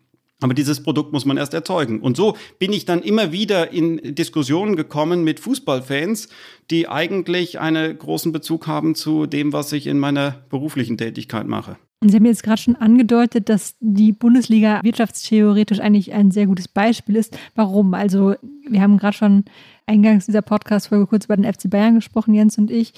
Aber 0.41 0.53
dieses 0.53 0.83
Produkt 0.83 1.13
muss 1.13 1.25
man 1.25 1.37
erst 1.37 1.53
erzeugen. 1.53 2.01
Und 2.01 2.17
so 2.17 2.35
bin 2.59 2.73
ich 2.73 2.85
dann 2.85 3.01
immer 3.01 3.31
wieder 3.31 3.71
in 3.71 4.15
Diskussionen 4.15 4.75
gekommen 4.75 5.23
mit 5.23 5.39
Fußballfans, 5.39 6.27
die 6.69 6.89
eigentlich 6.89 7.59
einen 7.59 7.97
großen 7.97 8.31
Bezug 8.31 8.67
haben 8.67 8.95
zu 8.95 9.27
dem, 9.27 9.53
was 9.53 9.71
ich 9.71 9.87
in 9.87 9.97
meiner 9.97 10.43
beruflichen 10.49 10.97
Tätigkeit 10.97 11.47
mache. 11.47 11.77
Und 12.01 12.09
Sie 12.09 12.17
haben 12.17 12.25
jetzt 12.25 12.43
gerade 12.43 12.61
schon 12.61 12.75
angedeutet, 12.75 13.49
dass 13.49 13.75
die 13.79 14.11
Bundesliga 14.11 14.81
wirtschaftstheoretisch 14.83 15.79
eigentlich 15.79 16.13
ein 16.13 16.31
sehr 16.31 16.45
gutes 16.45 16.67
Beispiel 16.67 17.15
ist. 17.15 17.37
Warum? 17.55 17.93
Also, 17.93 18.35
wir 18.67 18.81
haben 18.81 18.97
gerade 18.97 19.15
schon 19.17 19.45
eingangs 19.85 20.25
dieser 20.25 20.41
Podcast-Folge 20.41 21.07
kurz 21.07 21.25
über 21.25 21.37
den 21.37 21.51
FC 21.51 21.69
Bayern 21.69 21.95
gesprochen, 21.95 22.33
Jens 22.33 22.57
und 22.57 22.69
ich. 22.69 22.93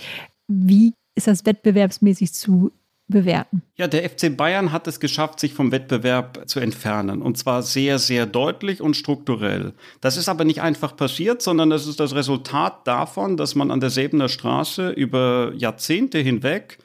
Wie 0.47 0.93
ist 1.15 1.28
das 1.28 1.45
wettbewerbsmäßig 1.45 2.34
zu 2.34 2.71
bewerten? 3.08 3.62
Ja, 3.76 3.88
der 3.88 4.10
FC 4.10 4.36
Bayern 4.36 4.72
hat 4.72 4.88
es 4.88 5.00
geschafft, 5.00 5.39
sich 5.39 5.54
vom 5.54 5.72
Wettbewerb 5.72 6.48
zu 6.48 6.60
entfernen. 6.60 7.22
Und 7.22 7.38
zwar 7.38 7.62
sehr, 7.63 8.00
sehr 8.00 8.26
deutlich 8.26 8.82
und 8.82 8.96
strukturell. 8.96 9.74
Das 10.02 10.17
ist 10.17 10.30
aber 10.30 10.43
nicht 10.43 10.62
einfach 10.62 10.96
passiert, 10.96 11.41
sondern 11.41 11.70
das 11.70 11.88
ist 11.88 12.00
das 12.00 12.15
Resultat 12.15 12.86
davon, 12.86 13.38
dass 13.38 13.56
man 13.56 13.72
an 13.72 13.80
der 13.80 13.89
Säbener 13.89 14.30
Straße 14.30 14.89
über 14.89 15.54
Jahrzehnte 15.56 16.20
hinweg 16.20 16.80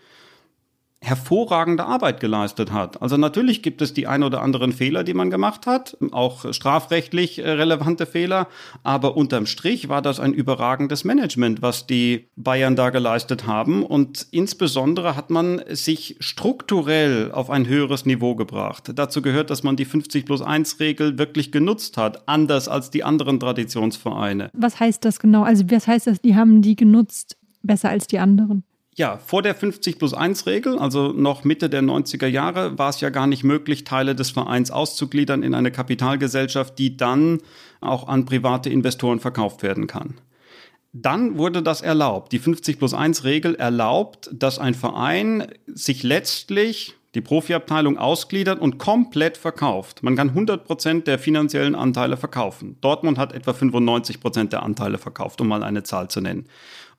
hervorragende 1.03 1.85
Arbeit 1.85 2.21
geleistet 2.21 2.71
hat. 2.71 3.03
Also 3.03 3.17
natürlich 3.17 3.62
gibt 3.62 3.83
es 3.83 3.93
die 3.93 4.07
ein 4.07 4.23
oder 4.23 4.41
anderen 4.41 4.73
Fehler, 4.73 5.03
die 5.03 5.15
man 5.15 5.31
gemacht 5.31 5.67
hat, 5.67 5.97
auch 6.12 6.53
strafrechtlich 6.55 7.41
äh, 7.41 7.51
relevante 7.51 8.07
Fehler, 8.07 8.47
aber 8.85 9.17
unterm 9.17 9.47
Strich 9.47 9.88
war 9.88 10.01
das 10.01 10.21
ein 10.21 10.33
überragendes 10.33 11.03
Management, 11.03 11.61
was 11.61 11.88
die 11.88 12.29
Bayern 12.37 12.77
da 12.77 12.91
geleistet 12.91 13.49
haben 13.49 13.85
und 13.85 14.29
insbesondere 14.31 15.17
hat 15.17 15.29
man 15.29 15.61
sich 15.71 16.17
strukturell 16.21 17.33
auf 17.33 17.51
ein 17.51 17.67
höheres 17.67 18.07
Niveau 18.07 18.37
gebracht. 18.37 18.93
Dazu 18.95 19.23
gehört, 19.23 19.51
dass 19.51 19.65
man 19.65 19.75
die 19.75 19.85
50 19.85 20.25
plus 20.25 20.41
1 20.41 20.79
Regel 20.79 21.19
wirklich 21.19 21.51
genutzt 21.51 21.97
hat, 21.97 22.29
anders 22.29 22.69
als 22.69 22.91
die 22.91 23.03
anderen 23.03 23.41
Traditionsvereine. 23.41 24.51
Was 24.53 24.79
heißt 24.79 25.05
das 25.05 25.19
genau? 25.19 25.43
Also 25.43 25.65
was 25.69 25.88
heißt 25.88 26.07
das, 26.07 26.21
die 26.21 26.37
haben 26.37 26.62
die 26.62 26.77
genutzt 26.77 27.37
besser 27.62 27.88
als 27.88 28.07
die 28.07 28.21
anderen? 28.21 28.62
Ja, 28.95 29.17
vor 29.17 29.41
der 29.41 29.55
50 29.55 29.99
plus 29.99 30.13
1 30.13 30.47
Regel, 30.47 30.79
also 30.79 31.13
noch 31.13 31.45
Mitte 31.45 31.71
der 31.71 31.83
90er 31.83 32.27
Jahre, 32.27 32.79
war 32.79 32.91
es 32.91 33.01
ja 33.01 33.09
gar 33.09 33.27
nicht 33.27 33.43
möglich, 33.43 33.85
Teile 33.85 34.15
des 34.15 34.31
Vereins 34.31 34.71
auszugliedern 34.71 35.43
in 35.43 35.55
eine 35.55 35.71
Kapitalgesellschaft, 35.71 36.79
die 36.79 36.97
dann 36.99 37.39
auch 37.81 38.07
an 38.07 38.27
private 38.27 38.69
Investoren 38.69 39.19
verkauft 39.19 39.63
werden 39.63 39.87
kann. 39.87 40.21
Dann 40.93 41.39
wurde 41.39 41.63
das 41.63 41.81
erlaubt. 41.81 42.33
Die 42.33 42.39
50 42.39 42.79
plus 42.79 42.93
1 42.93 43.25
Regel 43.25 43.55
erlaubt, 43.55 44.29
dass 44.31 44.59
ein 44.59 44.75
Verein 44.75 45.47
sich 45.67 46.03
letztlich 46.03 46.95
die 47.15 47.23
Profiabteilung 47.23 47.97
ausgliedert 47.99 48.61
und 48.61 48.79
komplett 48.79 49.39
verkauft. 49.39 50.03
Man 50.03 50.17
kann 50.17 50.31
100 50.31 50.65
Prozent 50.65 51.07
der 51.07 51.19
finanziellen 51.19 51.75
Anteile 51.75 52.19
verkaufen. 52.19 52.77
Dortmund 52.81 53.19
hat 53.19 53.33
etwa 53.33 53.55
95 53.55 54.21
Prozent 54.21 54.53
der 54.53 54.63
Anteile 54.63 54.99
verkauft, 54.99 55.41
um 55.41 55.49
mal 55.49 55.63
eine 55.63 55.83
Zahl 55.83 56.09
zu 56.09 56.21
nennen. 56.21 56.47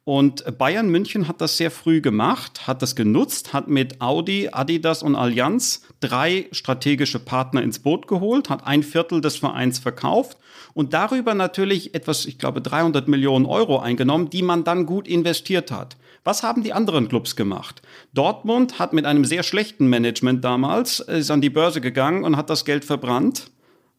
Und 0.06 0.58
Bayern 0.58 0.90
München 0.90 1.30
hat 1.30 1.40
das 1.40 1.56
sehr 1.56 1.72
früh 1.72 2.02
gemacht, 2.02 2.68
hat 2.68 2.82
das 2.82 2.96
genutzt, 2.96 3.54
hat 3.54 3.70
mit 3.70 4.02
Audi, 4.02 4.50
Adidas 4.52 5.02
und 5.02 5.16
Allianz 5.16 5.84
drei 6.02 6.48
strategische 6.52 7.20
Partner 7.20 7.62
ins 7.62 7.80
Boot 7.80 8.08
geholt, 8.10 8.50
hat 8.50 8.68
ein 8.68 8.84
Viertel 8.84 9.22
des 9.22 9.38
Vereins 9.38 9.80
verkauft 9.80 10.38
und 10.74 10.94
darüber 10.94 11.36
natürlich 11.36 11.96
etwas, 11.96 12.26
ich 12.26 12.38
glaube, 12.38 12.62
300 12.62 13.08
Millionen 13.08 13.46
Euro 13.46 13.80
eingenommen, 13.80 14.30
die 14.30 14.42
man 14.42 14.66
dann 14.66 14.86
gut 14.86 15.08
investiert 15.08 15.72
hat. 15.72 15.96
Was 16.26 16.44
haben 16.44 16.64
die 16.64 16.74
anderen 16.74 17.08
Clubs 17.08 17.38
gemacht? 17.38 17.82
Dortmund 18.14 18.80
hat 18.80 18.92
mit 18.92 19.06
einem 19.06 19.24
sehr 19.24 19.44
schlechten 19.44 19.88
Management 19.88 20.44
damals, 20.44 21.00
ist 21.00 21.32
an 21.32 21.42
die 21.42 21.50
Börse 21.50 21.80
gegangen 21.80 22.26
und 22.26 22.36
hat 22.36 22.50
das 22.50 22.66
Geld 22.66 22.84
verbrannt 22.84 23.52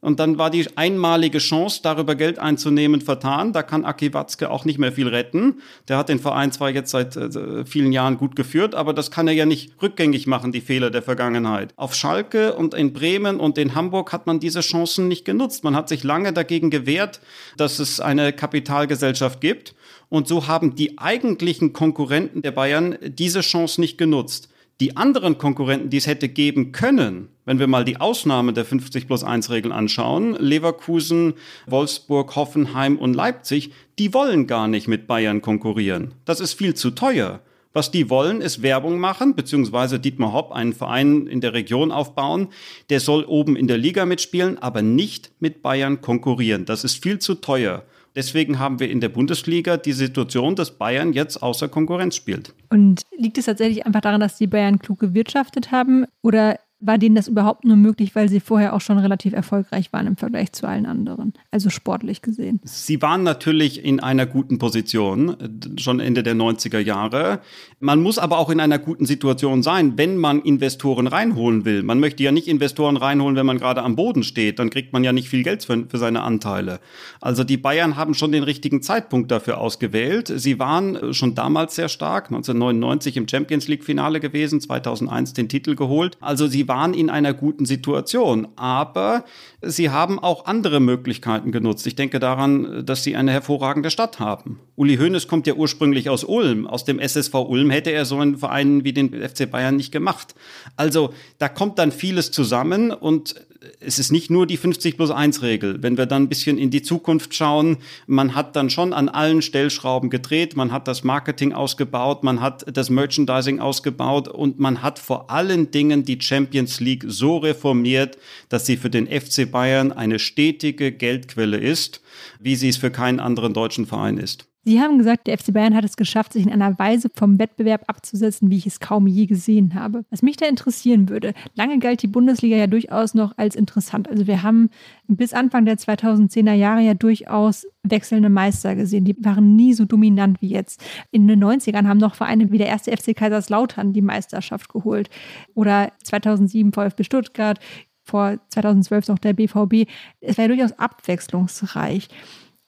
und 0.05 0.21
dann 0.21 0.37
war 0.37 0.51
die 0.51 0.67
einmalige 0.77 1.39
Chance, 1.39 1.81
darüber 1.83 2.15
Geld 2.15 2.39
einzunehmen, 2.39 3.01
vertan. 3.01 3.55
Da 3.55 3.63
kann 3.63 3.87
Aki 3.87 4.13
Watzke 4.13 4.51
auch 4.51 4.67
nicht 4.67 4.79
mehr 4.79 4.93
viel 4.93 5.09
retten. 5.09 5.63
Der 5.89 5.97
hat 5.97 6.11
den 6.11 6.19
Verein 6.19 6.53
zwar 6.53 6.69
jetzt 6.69 6.91
seit 6.91 7.17
äh, 7.17 7.65
vielen 7.65 7.91
Jahren 7.91 8.19
gut 8.19 8.37
geführt, 8.37 8.75
aber 8.75 8.93
das 8.93 9.11
kann 9.11 9.29
er 9.29 9.33
ja 9.33 9.47
nicht 9.47 9.73
rückgängig 9.81 10.27
machen, 10.27 10.53
die 10.53 10.61
Fehler 10.61 10.91
der 10.91 11.01
Vergangenheit. 11.01 11.73
Auf 11.77 11.95
Schalke 11.95 12.55
und 12.55 12.75
in 12.75 12.93
Bremen 12.93 13.41
und 13.41 13.57
in 13.57 13.75
Hamburg 13.75 14.13
hat 14.13 14.27
man 14.27 14.41
diese 14.41 14.61
Chancen 14.61 15.09
nicht 15.09 15.25
genutzt. 15.25 15.65
Man 15.65 15.75
hat 15.75 15.89
sich 15.89 16.05
lange 16.05 16.35
dagegen 16.35 16.69
gewehrt, 16.69 17.23
dass 17.57 17.79
es 17.79 17.99
eine 17.99 18.35
Kapitalgesellschaft 18.35 19.41
gibt. 19.41 19.75
Und 20.11 20.29
so 20.29 20.49
haben 20.49 20.75
die 20.75 20.99
eigentlichen 20.99 21.73
Konkurrenten 21.73 22.43
der 22.43 22.51
Bayern 22.53 22.99
diese 23.03 23.41
Chance 23.41 23.81
nicht 23.81 23.97
genutzt. 23.97 24.51
Die 24.81 24.99
anderen 24.99 25.39
Konkurrenten, 25.39 25.89
die 25.89 25.97
es 25.97 26.07
hätte 26.07 26.29
geben 26.29 26.73
können, 26.73 27.31
wenn 27.45 27.59
wir 27.59 27.67
mal 27.67 27.85
die 27.85 28.01
Ausnahme 28.01 28.53
der 28.53 28.65
50 28.65 29.07
plus 29.07 29.25
1 29.25 29.51
Regeln 29.51 29.73
anschauen, 29.73 30.35
Leverkusen, 30.39 31.35
Wolfsburg, 31.67 32.35
Hoffenheim 32.37 32.97
und 32.99 33.15
Leipzig, 33.15 33.73
die 33.99 34.15
wollen 34.15 34.47
gar 34.47 34.69
nicht 34.69 34.89
mit 34.89 35.07
Bayern 35.07 35.43
konkurrieren. 35.43 36.15
Das 36.25 36.41
ist 36.41 36.55
viel 36.55 36.75
zu 36.75 36.91
teuer. 36.91 37.41
Was 37.75 37.91
die 37.91 38.09
wollen, 38.09 38.41
ist 38.41 38.63
Werbung 38.63 39.01
machen, 39.01 39.35
beziehungsweise 39.35 39.99
Dietmar 39.99 40.33
Hopp 40.33 40.53
einen 40.53 40.73
Verein 40.73 41.27
in 41.27 41.41
der 41.41 41.55
Region 41.55 41.91
aufbauen. 41.91 42.49
Der 42.89 43.01
soll 43.01 43.25
oben 43.25 43.57
in 43.57 43.67
der 43.67 43.79
Liga 43.79 44.07
mitspielen, 44.07 44.59
aber 44.59 44.81
nicht 44.81 45.33
mit 45.41 45.61
Bayern 45.61 46.01
konkurrieren. 46.01 46.67
Das 46.67 46.85
ist 46.85 47.03
viel 47.03 47.19
zu 47.19 47.35
teuer. 47.35 47.83
Deswegen 48.15 48.61
haben 48.61 48.79
wir 48.79 48.89
in 48.89 49.01
der 49.01 49.09
Bundesliga 49.09 49.77
die 49.77 49.93
Situation, 49.93 50.55
dass 50.55 50.79
Bayern 50.79 51.13
jetzt 51.13 51.43
außer 51.43 51.69
Konkurrenz 51.69 52.15
spielt. 52.15 52.55
Und 52.71 53.03
liegt 53.19 53.39
es 53.39 53.47
tatsächlich 53.47 53.85
einfach 53.87 54.03
daran, 54.03 54.21
dass 54.21 54.39
die 54.39 54.47
Bayern 54.47 54.79
klug 54.79 55.01
gewirtschaftet 55.01 55.73
haben? 55.73 56.07
Oder 56.23 56.61
war 56.87 56.99
denen 56.99 57.15
das 57.15 57.29
überhaupt 57.29 57.65
nur 57.65 57.77
möglich, 57.77 58.15
weil 58.15 58.29
sie 58.29 58.41
vorher 58.41 58.75
auch 58.75 58.81
schon 58.81 58.99
relativ 58.99 59.33
erfolgreich 59.33 59.93
waren 59.93 60.07
im 60.07 60.17
Vergleich 60.17 60.53
zu 60.53 60.69
allen 60.69 60.87
anderen, 60.87 61.33
also 61.51 61.71
sportlich 61.71 62.21
gesehen. 62.21 62.61
Sie 62.65 63.01
waren 63.01 63.23
natürlich 63.23 63.85
in 63.85 64.01
einer 64.01 64.27
guten 64.27 64.59
Position, 64.59 65.37
schon 65.77 66.01
Ende 66.01 66.23
der 66.23 66.35
90er 66.35 66.79
Jahre. 66.79 67.41
Man 67.81 68.03
muss 68.03 68.19
aber 68.19 68.39
auch 68.39 68.51
in 68.51 68.61
einer 68.61 68.79
guten 68.79 69.07
Situation 69.07 69.63
sein, 69.63 69.97
wenn 69.97 70.19
man 70.19 70.41
Investoren 70.43 71.07
reinholen 71.07 71.65
will. 71.65 71.83
Man 71.83 72.01
möchte 72.01 72.23
ja 72.23 72.33
nicht 72.33 72.49
Investoren 72.49 72.97
reinholen, 72.97 73.37
wenn 73.37 73.47
man 73.47 73.59
gerade 73.59 73.83
am 73.83 73.97
Boden 73.97 74.23
steht, 74.23 74.59
dann 74.59 74.71
kriegt 74.71 74.93
man 74.93 75.05
ja 75.05 75.13
nicht 75.13 75.29
viel 75.29 75.43
Geld 75.43 75.65
für, 75.65 75.87
für 75.89 75.99
seine 75.99 76.23
Anteile. 76.23 76.81
Also 77.21 77.45
die 77.45 77.57
Bayern 77.57 77.97
haben 77.97 78.15
schon 78.15 78.33
den 78.33 78.43
richtigen 78.43 78.83
Zeitpunkt 78.83 79.31
dafür 79.31 79.59
ausgewählt. 79.59 80.31
Sie 80.35 80.59
waren 80.59 81.15
schon 81.15 81.35
damals 81.35 81.77
sehr 81.77 81.89
stark, 81.89 82.27
1999 82.27 83.17
im 83.17 83.29
Champions 83.29 83.69
League 83.69 83.85
Finale 83.85 84.21
gewesen, 84.21 84.61
2001 84.61 85.33
den 85.33 85.49
Titel 85.49 85.75
geholt. 85.75 86.19
Also 86.21 86.47
sie 86.47 86.69
waren 86.69 86.74
in 86.95 87.11
einer 87.11 87.33
guten 87.33 87.67
Situation, 87.67 88.49
aber 88.57 89.25
sie 89.63 89.91
haben 89.91 90.19
auch 90.19 90.47
andere 90.47 90.81
Möglichkeiten 90.81 91.53
genutzt. 91.53 91.87
Ich 91.87 91.95
denke 91.95 92.19
daran, 92.19 92.85
dass 92.85 93.05
sie 93.05 93.15
eine 93.15 93.31
hervorragende 93.31 93.91
Stadt 93.91 94.19
haben. 94.19 94.61
Uli 94.77 94.97
Hoeneß 94.97 95.29
kommt 95.29 95.47
ja 95.47 95.55
ursprünglich 95.55 96.11
aus 96.11 96.25
Ulm. 96.25 96.67
Aus 96.67 96.85
dem 96.85 96.99
SSV 96.99 97.35
Ulm 97.35 97.71
hätte 97.71 97.93
er 97.93 98.05
so 98.05 98.19
einen 98.19 98.37
Verein 98.39 98.85
wie 98.85 98.93
den 98.93 99.11
FC 99.11 99.51
Bayern 99.51 99.77
nicht 99.77 99.93
gemacht. 99.93 100.35
Also 100.77 101.15
da 101.39 101.49
kommt 101.49 101.79
dann 101.79 101.93
vieles 101.93 102.31
zusammen 102.31 102.91
und 102.91 103.37
es 103.81 103.99
ist 103.99 104.13
nicht 104.13 104.31
nur 104.31 104.47
die 104.47 104.57
50 104.57 104.97
plus 104.97 105.11
1 105.11 105.43
Regel. 105.43 105.83
Wenn 105.83 105.97
wir 105.97 106.07
dann 106.07 106.25
ein 106.25 106.29
bisschen 106.29 106.59
in 106.59 106.71
die 106.71 106.83
Zukunft 106.83 107.35
schauen, 107.35 107.79
man 108.07 108.35
hat 108.35 108.57
dann 108.57 108.71
schon 108.71 108.93
an 108.93 109.09
allen 109.09 109.43
Stellschrauben 109.43 110.11
gedreht, 110.11 110.57
man 110.57 110.73
hat 110.73 110.89
das 110.89 111.05
Marketing 111.05 111.53
ausgebaut, 111.53 112.23
man 112.23 112.41
hat 112.41 112.65
das 112.77 112.91
Merchandising 112.91 113.61
ausgebaut 113.61 114.29
und 114.29 114.59
man 114.59 114.83
hat 114.83 114.99
vor 114.99 115.31
allen 115.31 115.71
Dingen 115.71 116.05
die 116.05 116.21
Champions 116.21 116.81
League 116.81 117.05
so 117.07 117.39
reformiert, 117.39 118.19
dass 118.49 118.67
sie 118.67 118.77
für 118.77 118.91
den 118.91 119.07
FC 119.07 119.51
Bayern 119.51 119.93
eine 119.93 120.19
stetige 120.19 120.93
Geldquelle 120.93 121.59
ist, 121.59 122.01
wie 122.41 122.57
sie 122.57 122.69
es 122.69 122.77
für 122.77 122.91
keinen 122.91 123.21
anderen 123.21 123.55
deutschen 123.55 123.87
Verein 123.87 124.19
ist. 124.19 124.47
Sie 124.65 124.81
haben 124.81 124.97
gesagt, 124.97 125.27
der 125.27 125.37
FC 125.37 125.53
Bayern 125.53 125.75
hat 125.75 125.85
es 125.85 125.97
geschafft, 125.97 126.33
sich 126.33 126.47
in 126.47 126.53
einer 126.53 126.79
Weise 126.79 127.11
vom 127.15 127.39
Wettbewerb 127.39 127.85
abzusetzen, 127.87 128.51
wie 128.51 128.57
ich 128.57 128.67
es 128.67 128.81
kaum 128.81 129.07
je 129.07 129.27
gesehen 129.27 129.75
habe. 129.75 130.05
Was 130.11 130.23
mich 130.23 130.39
da 130.39 130.47
interessieren 130.47 131.11
würde, 131.11 131.35
lange 131.55 131.79
galt 131.79 132.03
die 132.03 132.07
Bundesliga 132.07 132.57
ja 132.57 132.67
durchaus 132.67 133.13
noch 133.13 133.37
als 133.37 133.57
interessant. 133.57 134.09
Also 134.09 134.27
wir 134.27 134.43
haben 134.43 134.71
bis 135.07 135.35
Anfang 135.35 135.67
der 135.67 135.77
2010er 135.77 136.55
Jahre 136.55 136.81
ja 136.81 136.95
durchaus 136.95 137.67
wechselnde 137.83 138.31
Meister 138.31 138.75
gesehen. 138.75 139.05
Die 139.05 139.17
waren 139.23 139.55
nie 139.55 139.75
so 139.75 139.85
dominant 139.85 140.41
wie 140.41 140.49
jetzt. 140.49 140.83
In 141.11 141.29
den 141.29 141.45
90ern 141.45 141.87
haben 141.87 141.99
noch 141.99 142.15
Vereine 142.15 142.51
wie 142.51 142.59
der 142.59 142.69
erste 142.69 142.97
FC 142.97 143.15
Kaiserslautern 143.15 143.93
die 143.93 144.03
Meisterschaft 144.03 144.71
geholt. 144.71 145.11
Oder 145.55 145.93
2007 146.05 146.73
VfB 146.73 147.05
Stuttgart, 147.05 147.61
vor 148.03 148.39
2012 148.49 149.09
noch 149.09 149.19
der 149.19 149.33
BVB. 149.33 149.89
Es 150.21 150.39
war 150.39 150.45
ja 150.45 150.49
durchaus 150.49 150.79
abwechslungsreich. 150.79 152.09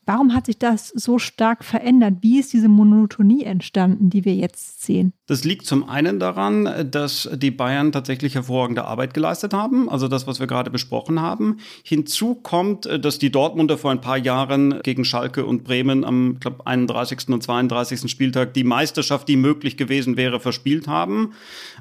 Warum 0.07 0.33
hat 0.33 0.47
sich 0.47 0.57
das 0.57 0.88
so 0.88 1.19
stark 1.19 1.64
verändert? 1.64 2.19
Wie 2.21 2.38
ist 2.38 2.53
diese 2.53 2.69
Monotonie 2.69 3.42
entstanden, 3.42 4.09
die 4.09 4.25
wir 4.25 4.37
jetzt 4.37 4.85
sehen? 4.85 5.12
Das 5.27 5.42
liegt 5.42 5.66
zum 5.66 5.88
einen 5.88 6.21
daran, 6.21 6.88
dass 6.92 7.29
die 7.35 7.51
Bayern 7.51 7.90
tatsächlich 7.90 8.37
hervorragende 8.37 8.85
Arbeit 8.85 9.14
geleistet 9.14 9.53
haben, 9.53 9.88
also 9.88 10.07
das, 10.07 10.29
was 10.29 10.38
wir 10.38 10.47
gerade 10.47 10.71
besprochen 10.71 11.21
haben. 11.21 11.57
Hinzu 11.83 12.37
kommt, 12.37 12.87
dass 12.87 13.19
die 13.19 13.33
Dortmunder 13.33 13.77
vor 13.77 13.90
ein 13.90 14.01
paar 14.01 14.16
Jahren 14.16 14.81
gegen 14.85 15.05
Schalke 15.05 15.45
und 15.45 15.64
Bremen 15.64 16.05
am 16.05 16.38
glaub, 16.38 16.64
31. 16.69 17.31
und 17.31 17.42
32. 17.42 18.09
Spieltag 18.09 18.55
die 18.55 18.62
Meisterschaft, 18.62 19.27
die 19.27 19.37
möglich 19.37 19.77
gewesen 19.77 20.16
wäre, 20.16 20.38
verspielt 20.38 20.87
haben. 20.87 21.33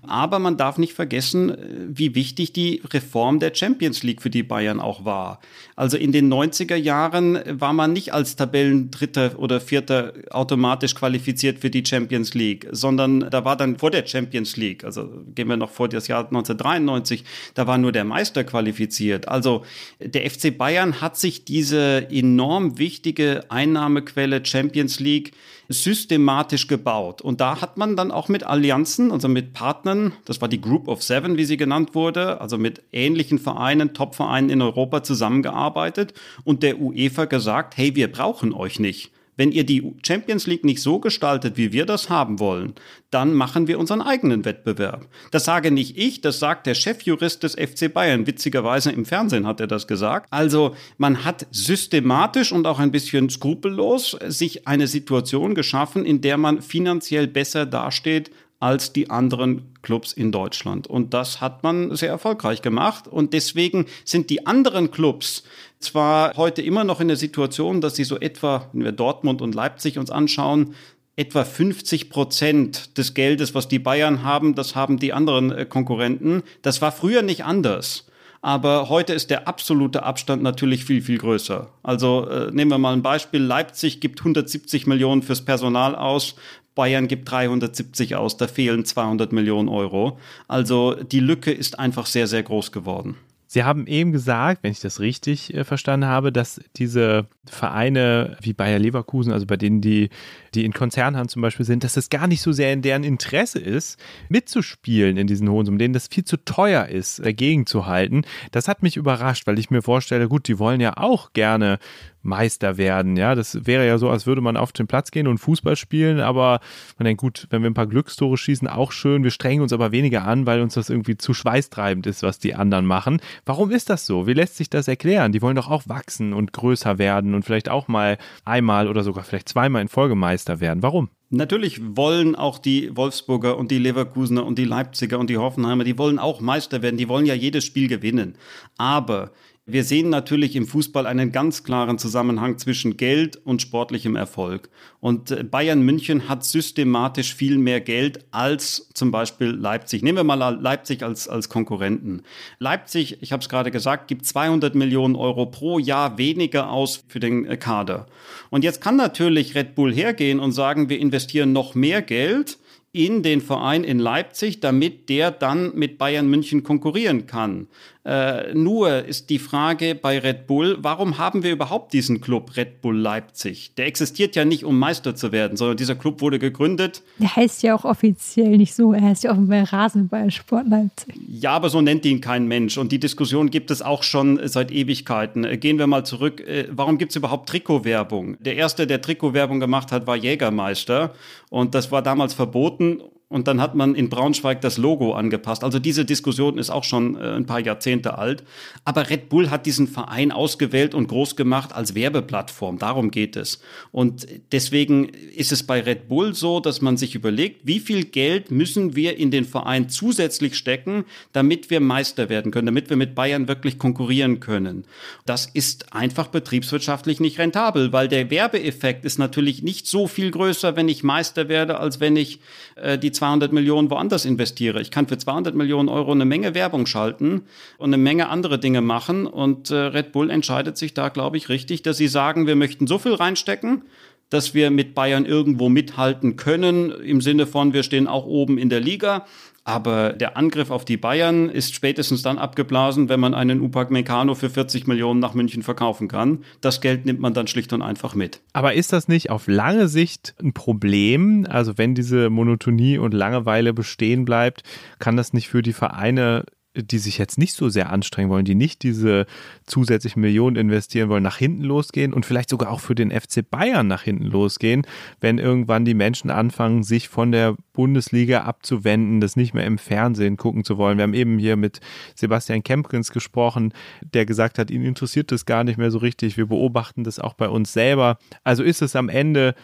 Aber 0.02 0.40
man 0.40 0.58
darf 0.58 0.80
nicht 0.80 0.94
vergessen, 0.94 1.56
wie 1.88 2.16
wichtig 2.16 2.54
die 2.54 2.82
Reform 2.92 3.40
der 3.40 3.54
Champions 3.54 4.02
League 4.02 4.24
für 4.24 4.32
die 4.32 4.42
Bayern 4.42 4.80
auch 4.80 5.06
war. 5.06 5.40
Also 5.76 5.98
in 5.98 6.12
den 6.12 6.34
90er 6.34 6.76
Jahren 6.76 7.40
war 7.48 7.74
man 7.74 7.94
nicht 7.94 8.15
als 8.16 8.36
Tabellendritter 8.36 9.38
oder 9.38 9.60
Vierter 9.60 10.14
automatisch 10.32 10.96
qualifiziert 10.96 11.60
für 11.60 11.70
die 11.70 11.86
Champions 11.86 12.34
League, 12.34 12.68
sondern 12.72 13.30
da 13.30 13.46
war 13.46 13.58
dann 13.58 13.78
vor 13.78 13.92
der 13.92 14.08
Champions 14.08 14.58
League, 14.58 14.84
also 14.84 15.10
gehen 15.36 15.48
wir 15.48 15.58
noch 15.58 15.70
vor 15.70 15.90
das 15.90 16.08
Jahr 16.08 16.26
1993, 16.26 17.24
da 17.54 17.68
war 17.68 17.78
nur 17.78 17.92
der 17.92 18.06
Meister 18.06 18.44
qualifiziert. 18.44 19.28
Also 19.28 19.64
der 20.00 20.30
FC 20.30 20.58
Bayern 20.58 21.02
hat 21.02 21.18
sich 21.18 21.46
diese 21.46 22.10
enorm 22.10 22.78
wichtige 22.78 23.44
Einnahmequelle 23.50 24.44
Champions 24.44 25.00
League 25.00 25.34
systematisch 25.70 26.68
gebaut. 26.68 27.22
Und 27.22 27.42
da 27.42 27.62
hat 27.62 27.78
man 27.78 27.96
dann 27.96 28.12
auch 28.12 28.30
mit 28.30 28.44
Allianzen, 28.44 29.12
also 29.12 29.28
mit 29.28 29.54
Partnern, 29.54 30.14
das 30.26 30.42
war 30.42 30.48
die 30.48 30.62
Group 30.62 30.88
of 30.88 31.04
Seven, 31.04 31.38
wie 31.38 31.46
sie 31.46 31.58
genannt 31.58 31.96
wurde, 31.96 32.42
also 32.42 32.58
mit 32.58 32.82
ähnlichen 32.92 33.40
Vereinen, 33.40 33.94
Top-Vereinen 33.94 34.50
in 34.50 34.62
Europa 34.62 35.04
zusammengearbeitet 35.04 36.14
und 36.44 36.64
der 36.64 36.80
UEFA 36.80 37.26
gesagt, 37.26 37.78
hey, 37.78 37.96
wir 37.96 38.12
brauchen 38.12 38.54
euch 38.54 38.80
nicht. 38.80 39.12
Wenn 39.38 39.52
ihr 39.52 39.66
die 39.66 39.94
Champions 40.06 40.48
League 40.48 40.64
nicht 40.64 40.82
so 40.82 41.00
gestaltet, 41.00 41.58
wie 41.58 41.74
wir 41.74 41.86
das 41.86 42.10
haben 42.10 42.40
wollen, 42.40 42.74
dann 43.12 43.34
machen 43.34 43.68
wir 43.68 43.80
unseren 43.80 44.02
eigenen 44.02 44.46
Wettbewerb. 44.46 45.08
Das 45.32 45.46
sage 45.46 45.72
nicht 45.72 45.98
ich, 45.98 46.22
das 46.22 46.40
sagt 46.40 46.68
der 46.68 46.74
Chefjurist 46.74 47.44
des 47.44 47.56
FC 47.56 47.94
Bayern. 47.94 48.28
Witzigerweise 48.28 48.92
im 48.92 49.06
Fernsehen 49.06 49.48
hat 49.48 49.60
er 49.60 49.68
das 49.68 49.88
gesagt. 49.88 50.28
Also 50.32 50.76
man 50.98 51.24
hat 51.24 51.48
systematisch 51.52 52.52
und 52.52 52.68
auch 52.68 52.80
ein 52.80 52.92
bisschen 52.92 53.30
skrupellos 53.30 54.18
sich 54.28 54.68
eine 54.68 54.88
Situation 54.88 55.56
geschaffen, 55.56 56.06
in 56.06 56.22
der 56.22 56.38
man 56.38 56.62
finanziell 56.62 57.28
besser 57.28 57.66
dasteht 57.66 58.32
als 58.60 58.94
die 58.94 59.10
anderen 59.10 59.74
Clubs 59.82 60.14
in 60.14 60.32
Deutschland. 60.32 60.88
Und 60.88 61.14
das 61.14 61.42
hat 61.42 61.64
man 61.64 61.96
sehr 61.96 62.10
erfolgreich 62.10 62.62
gemacht. 62.62 63.08
Und 63.08 63.34
deswegen 63.34 63.86
sind 64.06 64.30
die 64.30 64.48
anderen 64.48 64.92
Clubs 64.92 65.44
zwar 65.80 66.36
heute 66.36 66.62
immer 66.62 66.84
noch 66.84 67.00
in 67.00 67.08
der 67.08 67.18
Situation, 67.18 67.82
dass 67.82 67.96
sie 67.96 68.06
so 68.06 68.20
etwa, 68.20 68.70
wenn 68.74 68.84
wir 68.84 68.92
Dortmund 68.92 69.42
und 69.42 69.54
Leipzig 69.54 70.00
uns 70.00 70.10
anschauen, 70.10 70.74
etwa 71.16 71.44
50 71.46 72.10
Prozent 72.10 72.98
des 72.98 73.14
Geldes, 73.14 73.56
was 73.56 73.68
die 73.68 73.80
Bayern 73.80 74.24
haben, 74.24 74.56
das 74.56 74.76
haben 74.76 75.00
die 75.00 75.14
anderen 75.14 75.52
äh, 75.52 75.66
Konkurrenten. 75.66 76.44
Das 76.62 76.82
war 76.82 76.92
früher 76.92 77.22
nicht 77.22 77.46
anders. 77.46 78.06
Aber 78.42 78.90
heute 78.90 79.14
ist 79.14 79.32
der 79.32 79.48
absolute 79.48 80.04
Abstand 80.04 80.44
natürlich 80.44 80.86
viel, 80.86 81.02
viel 81.02 81.18
größer. 81.18 81.72
Also 81.82 82.28
äh, 82.30 82.52
nehmen 82.52 82.70
wir 82.70 82.78
mal 82.78 82.94
ein 82.94 83.02
Beispiel. 83.02 83.42
Leipzig 83.42 84.02
gibt 84.02 84.20
170 84.20 84.86
Millionen 84.86 85.24
fürs 85.24 85.44
Personal 85.44 85.96
aus. 85.96 86.36
Bayern 86.76 87.08
gibt 87.08 87.32
370 87.32 88.16
aus. 88.16 88.38
Da 88.38 88.48
fehlen 88.48 88.86
200 88.86 89.32
Millionen 89.32 89.70
Euro. 89.70 90.20
Also 90.48 90.94
die 90.94 91.22
Lücke 91.22 91.52
ist 91.52 91.80
einfach 91.80 92.06
sehr, 92.06 92.28
sehr 92.28 92.44
groß 92.44 92.72
geworden. 92.72 93.16
Sie 93.48 93.64
haben 93.64 93.88
eben 93.88 94.12
gesagt, 94.12 94.64
wenn 94.64 94.72
ich 94.72 94.82
das 94.82 95.00
richtig 95.00 95.54
äh, 95.54 95.64
verstanden 95.64 96.08
habe, 96.08 96.34
dass 96.34 96.60
diese 96.76 97.28
Vereine 97.46 98.38
wie 98.42 98.52
Bayer 98.52 98.80
Leverkusen, 98.80 99.32
also 99.32 99.46
bei 99.46 99.56
denen 99.56 99.80
die, 99.80 100.10
die 100.56 100.66
in 100.66 100.74
Konzernhand 100.74 101.32
zum 101.32 101.42
Beispiel 101.42 101.66
sind, 101.66 101.86
dass 101.86 101.94
das 101.94 102.10
gar 102.10 102.28
nicht 102.28 102.42
so 102.42 102.52
sehr 102.52 102.74
in 102.74 102.82
deren 102.82 103.06
Interesse 103.06 103.60
ist, 103.60 103.98
mitzuspielen 104.28 105.16
in 105.16 105.28
diesen 105.28 105.50
hohen 105.50 105.66
Summen, 105.66 105.78
denen 105.78 105.94
das 105.94 106.08
viel 106.08 106.26
zu 106.26 106.36
teuer 106.44 106.88
ist, 106.88 107.24
dagegen 107.24 107.66
zu 107.66 107.86
halten. 107.86 108.24
Das 108.52 108.68
hat 108.68 108.84
mich 108.84 108.98
überrascht, 108.98 109.48
weil 109.48 109.58
ich 109.58 109.70
mir 109.70 109.84
vorstelle, 109.84 110.28
gut, 110.28 110.50
die 110.50 110.60
wollen 110.60 110.82
ja 110.82 110.98
auch 110.98 111.32
gerne 111.32 111.80
Meister 112.26 112.78
werden. 112.78 113.16
Ja, 113.16 113.36
das 113.36 113.66
wäre 113.66 113.86
ja 113.86 113.98
so, 113.98 114.10
als 114.10 114.26
würde 114.26 114.42
man 114.42 114.58
auf 114.58 114.72
den 114.72 114.88
Platz 114.88 115.12
gehen 115.12 115.28
und 115.28 115.38
Fußball 115.38 115.76
spielen, 115.76 116.20
aber 116.20 116.60
man 116.98 117.06
denkt, 117.06 117.22
gut, 117.22 117.48
wenn 117.50 117.62
wir 117.62 117.70
ein 117.70 117.74
paar 117.76 117.88
Glückstore 117.88 118.38
schießen, 118.38 118.68
auch 118.68 118.92
schön. 118.92 119.24
Wir 119.24 119.32
strengen 119.32 119.62
uns 119.62 119.74
aber 119.74 119.92
weniger 119.92 120.26
an, 120.26 120.46
weil 120.46 120.62
uns 120.62 120.74
das 120.74 120.90
irgendwie 120.90 121.18
zu 121.18 121.34
schweißtreibend 121.34 122.08
ist, 122.08 122.24
was 122.24 122.40
die 122.40 122.56
anderen 122.56 122.86
machen. 122.86 123.22
Warum 123.46 123.72
ist 123.72 123.90
das 123.90 124.06
so? 124.06 124.28
Wie 124.28 124.34
lässt 124.34 124.58
sich 124.58 124.70
das 124.70 124.88
erklären? 124.88 125.32
Die 125.32 125.42
wollen 125.42 125.56
doch 125.56 125.70
auch 125.70 125.84
wachsen 125.88 126.34
und 126.34 126.54
größer 126.54 126.98
werden 126.98 127.34
und 127.34 127.44
vielleicht 127.44 127.70
auch 127.70 127.88
mal 127.88 128.18
einmal 128.44 128.88
oder 128.88 129.04
sogar 129.04 129.24
vielleicht 129.24 129.50
zweimal 129.50 129.82
in 129.82 129.88
Folge 129.88 130.16
Meister 130.16 130.60
werden. 130.60 130.84
Warum? 130.84 131.10
Natürlich 131.32 131.82
wollen 131.98 132.36
auch 132.36 132.60
die 132.60 132.96
Wolfsburger 132.96 133.58
und 133.58 133.72
die 133.72 133.80
Leverkusener 133.80 134.46
und 134.46 134.60
die 134.60 134.64
Leipziger 134.64 135.18
und 135.18 135.30
die 135.30 135.38
Hoffenheimer, 135.38 135.84
die 135.84 135.98
wollen 135.98 136.20
auch 136.20 136.40
Meister 136.40 136.82
werden, 136.82 136.98
die 136.98 137.10
wollen 137.10 137.26
ja 137.26 137.34
jedes 137.34 137.66
Spiel 137.66 137.88
gewinnen. 137.88 138.36
Aber 138.78 139.32
wir 139.68 139.84
sehen 139.84 140.10
natürlich 140.10 140.56
im 140.56 140.68
Fußball 140.68 141.08
einen 141.08 141.32
ganz 141.32 141.64
klaren 141.64 141.98
Zusammenhang 141.98 142.60
zwischen 142.60 142.98
Geld 142.98 143.38
und 143.46 143.64
sportlichem 143.64 144.16
Erfolg. 144.16 144.70
Und 145.00 145.32
äh, 145.32 145.44
Bayern 145.44 145.82
München 145.82 146.30
hat 146.30 146.46
systematisch 146.46 147.34
viel 147.34 147.58
mehr 147.58 147.82
Geld 147.82 148.26
als 148.30 148.90
zum 148.94 149.10
Beispiel 149.10 149.48
Leipzig. 149.48 150.04
Nehmen 150.04 150.20
wir 150.20 150.24
mal 150.24 150.56
Leipzig 150.62 151.02
als, 151.02 151.28
als 151.28 151.50
Konkurrenten. 151.50 152.22
Leipzig, 152.60 153.18
ich 153.22 153.32
habe 153.32 153.42
es 153.42 153.50
gerade 153.50 153.72
gesagt, 153.72 154.08
gibt 154.08 154.26
200 154.26 154.76
Millionen 154.76 155.16
Euro 155.16 155.48
pro 155.48 155.80
Jahr 155.80 156.20
weniger 156.20 156.70
aus 156.70 157.04
für 157.08 157.20
den 157.20 157.46
äh, 157.46 157.58
Kader. 157.58 158.06
Und 158.52 158.64
jetzt 158.64 158.82
kann 158.82 158.98
natürlich 158.98 159.56
Red 159.56 159.74
Bull 159.74 159.92
hergehen 159.92 160.40
und 160.40 160.52
sagen, 160.52 160.90
wir 160.90 161.00
investieren 161.00 161.54
noch 161.54 161.74
mehr 161.74 162.04
Geld 162.04 162.60
in 162.96 163.24
den 163.24 163.42
Verein 163.42 163.84
in 163.84 164.00
Leipzig, 164.00 164.62
damit 164.62 165.10
der 165.10 165.30
dann 165.30 165.76
mit 165.76 165.98
Bayern 165.98 166.30
München 166.30 166.64
konkurrieren 166.64 167.28
kann. 167.28 167.68
Äh, 168.06 168.54
nur 168.54 169.04
ist 169.06 169.32
die 169.32 169.40
Frage 169.40 169.96
bei 169.96 170.20
Red 170.20 170.46
Bull, 170.46 170.78
warum 170.80 171.18
haben 171.18 171.42
wir 171.42 171.52
überhaupt 171.52 171.92
diesen 171.92 172.22
Club 172.22 172.56
Red 172.56 172.82
Bull 172.82 172.96
Leipzig? 172.96 173.74
Der 173.76 173.88
existiert 173.88 174.36
ja 174.36 174.46
nicht, 174.46 174.64
um 174.64 174.78
Meister 174.78 175.16
zu 175.16 175.32
werden, 175.32 175.58
sondern 175.58 175.78
dieser 175.78 175.96
Club 175.96 176.22
wurde 176.22 176.38
gegründet. 176.38 177.02
Der 177.18 177.36
heißt 177.36 177.64
ja 177.64 177.74
auch 177.74 177.84
offiziell 177.84 178.58
nicht 178.58 178.76
so, 178.76 178.94
er 178.94 179.02
heißt 179.02 179.24
ja 179.24 179.32
offenbar 179.32 179.74
Rasenballsport 179.74 180.68
Leipzig. 180.68 181.16
Ja, 181.28 181.54
aber 181.54 181.70
so 181.70 181.82
nennt 181.82 182.06
ihn 182.06 182.22
kein 182.22 182.48
Mensch. 182.48 182.78
Und 182.78 182.92
die 182.92 183.00
Diskussion 183.00 183.50
gibt 183.50 183.72
es 183.72 183.82
auch 183.82 184.04
schon 184.04 184.40
seit 184.48 184.72
Ewigkeiten. 184.72 185.44
Äh, 185.44 185.58
gehen 185.58 185.80
wir 185.80 185.88
mal 185.88 186.06
zurück. 186.06 186.42
Äh, 186.42 186.68
warum 186.70 187.00
gibt 187.00 187.12
es 187.12 187.16
überhaupt 187.16 187.50
Trikotwerbung? 187.50 188.38
Der 188.40 188.56
erste, 188.56 188.86
der 188.86 189.02
Trikotwerbung 189.02 189.60
gemacht 189.60 189.92
hat, 189.92 190.06
war 190.06 190.16
Jägermeister. 190.16 191.16
Und 191.50 191.74
das 191.74 191.92
war 191.92 192.04
damals 192.04 192.36
verboten 192.36 193.02
und 193.28 193.48
dann 193.48 193.60
hat 193.60 193.74
man 193.74 193.96
in 193.96 194.10
Braunschweig 194.10 194.62
das 194.62 194.78
Logo 194.78 195.14
angepasst. 195.14 195.64
Also 195.64 195.80
diese 195.80 196.06
Diskussion 196.06 196.60
ist 196.60 196.70
auch 196.70 196.84
schon 196.84 197.16
äh, 197.16 197.36
ein 197.36 197.48
paar 197.48 197.60
Jahrzehnte 197.60 198.20
alt. 198.20 198.44
Aber 198.84 199.10
Red 199.10 199.30
Bull 199.30 199.50
hat 199.50 199.66
diesen 199.66 199.88
Verein 199.88 200.32
ausgewählt 200.32 200.94
und 200.94 201.08
groß 201.08 201.36
gemacht 201.36 201.74
als 201.74 201.96
Werbeplattform. 201.96 202.78
Darum 202.78 203.10
geht 203.10 203.36
es. 203.36 203.62
Und 203.92 204.28
deswegen 204.52 205.10
ist 205.10 205.52
es 205.52 205.64
bei 205.64 205.82
Red 205.82 206.08
Bull 206.08 206.36
so, 206.36 206.60
dass 206.60 206.82
man 206.82 206.98
sich 206.98 207.16
überlegt, 207.16 207.62
wie 207.66 207.80
viel 207.80 208.06
Geld 208.06 208.52
müssen 208.52 208.96
wir 208.96 209.18
in 209.18 209.32
den 209.32 209.46
Verein 209.46 209.90
zusätzlich 209.90 210.56
stecken, 210.56 211.06
damit 211.34 211.72
wir 211.72 211.80
Meister 211.80 212.30
werden 212.30 212.52
können, 212.52 212.68
damit 212.68 212.92
wir 212.92 212.98
mit 212.98 213.16
Bayern 213.16 213.48
wirklich 213.48 213.80
konkurrieren 213.80 214.40
können. 214.40 214.86
Das 215.26 215.48
ist 215.48 215.94
einfach 215.94 216.28
betriebswirtschaftlich 216.28 217.20
nicht 217.20 217.40
rentabel, 217.40 217.92
weil 217.92 218.08
der 218.08 218.30
Werbeeffekt 218.30 219.04
ist 219.04 219.18
natürlich 219.18 219.64
nicht 219.64 219.88
so 219.88 220.08
viel 220.08 220.30
größer, 220.30 220.76
wenn 220.76 220.90
ich 220.90 221.04
Meister 221.04 221.50
werde, 221.50 221.80
als 221.80 222.00
wenn 222.00 222.16
ich 222.16 222.40
äh, 222.76 223.00
die 223.00 223.15
200 223.16 223.52
Millionen 223.52 223.90
woanders 223.90 224.26
investiere. 224.26 224.82
Ich 224.82 224.92
kann 224.92 225.08
für 225.08 225.18
200 225.18 225.56
Millionen 225.56 225.90
Euro 225.90 226.12
eine 226.12 226.26
Menge 226.26 226.54
Werbung 226.54 226.86
schalten 226.86 227.44
und 227.78 227.94
eine 227.94 227.98
Menge 227.98 228.30
andere 228.30 228.60
Dinge 228.60 228.82
machen. 228.82 229.26
Und 229.26 229.72
äh, 229.72 229.76
Red 229.76 230.12
Bull 230.12 230.30
entscheidet 230.30 230.78
sich 230.78 230.94
da, 230.94 231.10
glaube 231.10 231.38
ich, 231.38 231.50
richtig, 231.50 231.82
dass 231.82 231.98
sie 231.98 232.08
sagen, 232.08 232.46
wir 232.46 232.56
möchten 232.56 232.86
so 232.86 233.00
viel 233.00 233.14
reinstecken, 233.14 233.84
dass 234.30 234.54
wir 234.54 234.72
mit 234.72 234.96
Bayern 234.96 235.26
irgendwo 235.26 235.70
mithalten 235.70 236.36
können, 236.36 236.92
im 236.92 237.22
Sinne 237.22 237.48
von, 237.48 237.74
wir 237.74 237.84
stehen 237.84 238.08
auch 238.08 238.26
oben 238.26 238.58
in 238.58 238.70
der 238.70 238.80
Liga. 238.80 239.26
Aber 239.68 240.14
der 240.14 240.38
Angriff 240.38 240.70
auf 240.70 240.86
die 240.86 240.96
Bayern 240.96 241.50
ist 241.50 241.74
spätestens 241.74 242.22
dann 242.22 242.38
abgeblasen, 242.38 243.10
wenn 243.10 243.20
man 243.20 243.34
einen 243.34 243.62
Upac 243.62 243.90
Meccano 243.90 244.36
für 244.36 244.52
40 244.52 244.86
Millionen 244.86 245.20
nach 245.20 245.34
München 245.34 245.64
verkaufen 245.64 246.08
kann. 246.08 246.44
Das 246.62 246.82
Geld 246.82 247.06
nimmt 247.06 247.20
man 247.20 247.34
dann 247.34 247.48
schlicht 247.48 247.74
und 247.74 247.82
einfach 247.82 248.14
mit. 248.14 248.42
Aber 248.54 248.76
ist 248.76 248.94
das 248.94 249.08
nicht 249.08 249.32
auf 249.32 249.48
lange 249.48 249.88
Sicht 249.88 250.36
ein 250.40 250.54
Problem? 250.54 251.48
Also 251.50 251.80
wenn 251.80 251.96
diese 251.96 252.30
Monotonie 252.30 253.00
und 253.00 253.16
Langeweile 253.16 253.74
bestehen 253.74 254.24
bleibt, 254.24 254.62
kann 255.00 255.18
das 255.18 255.34
nicht 255.34 255.50
für 255.50 255.64
die 255.64 255.74
Vereine 255.74 256.46
die 256.76 256.98
sich 256.98 257.18
jetzt 257.18 257.38
nicht 257.38 257.54
so 257.54 257.70
sehr 257.70 257.90
anstrengen 257.92 258.30
wollen, 258.30 258.46
die 258.46 258.56
nicht 258.56 258.84
diese 258.84 259.26
zusätzlichen 259.66 260.22
Millionen 260.22 260.56
investieren 260.56 261.10
wollen, 261.10 261.24
nach 261.24 261.38
hinten 261.38 261.64
losgehen 261.64 262.14
und 262.14 262.26
vielleicht 262.26 262.50
sogar 262.50 262.72
auch 262.72 262.80
für 262.80 262.96
den 262.96 263.12
FC 263.12 263.50
Bayern 263.50 263.88
nach 263.88 264.04
hinten 264.04 264.26
losgehen, 264.26 264.86
wenn 265.22 265.38
irgendwann 265.38 265.86
die 265.86 265.94
Menschen 265.94 266.30
anfangen, 266.30 266.84
sich 266.84 267.10
von 267.10 267.32
der 267.32 267.56
Bundesliga 267.74 268.44
abzuwenden, 268.44 269.22
das 269.22 269.36
nicht 269.36 269.54
mehr 269.54 269.66
im 269.66 269.78
Fernsehen 269.78 270.38
gucken 270.38 270.64
zu 270.64 270.78
wollen. 270.78 270.98
Wir 270.98 271.04
haben 271.04 271.14
eben 271.14 271.40
hier 271.40 271.56
mit 271.56 271.80
Sebastian 272.16 272.64
Kempkins 272.64 273.12
gesprochen, 273.12 273.74
der 274.02 274.26
gesagt 274.26 274.60
hat, 274.60 274.70
ihn 274.72 274.84
interessiert 274.84 275.32
das 275.32 275.46
gar 275.46 275.64
nicht 275.64 275.78
mehr 275.78 275.92
so 275.92 276.00
richtig. 276.00 276.38
Wir 276.38 276.48
beobachten 276.48 277.04
das 277.04 277.20
auch 277.20 277.34
bei 277.34 277.50
uns 277.50 277.74
selber. 277.74 278.18
Also 278.44 278.64
ist 278.64 278.82
es 278.82 278.96
am 278.96 279.10
Ende 279.10 279.56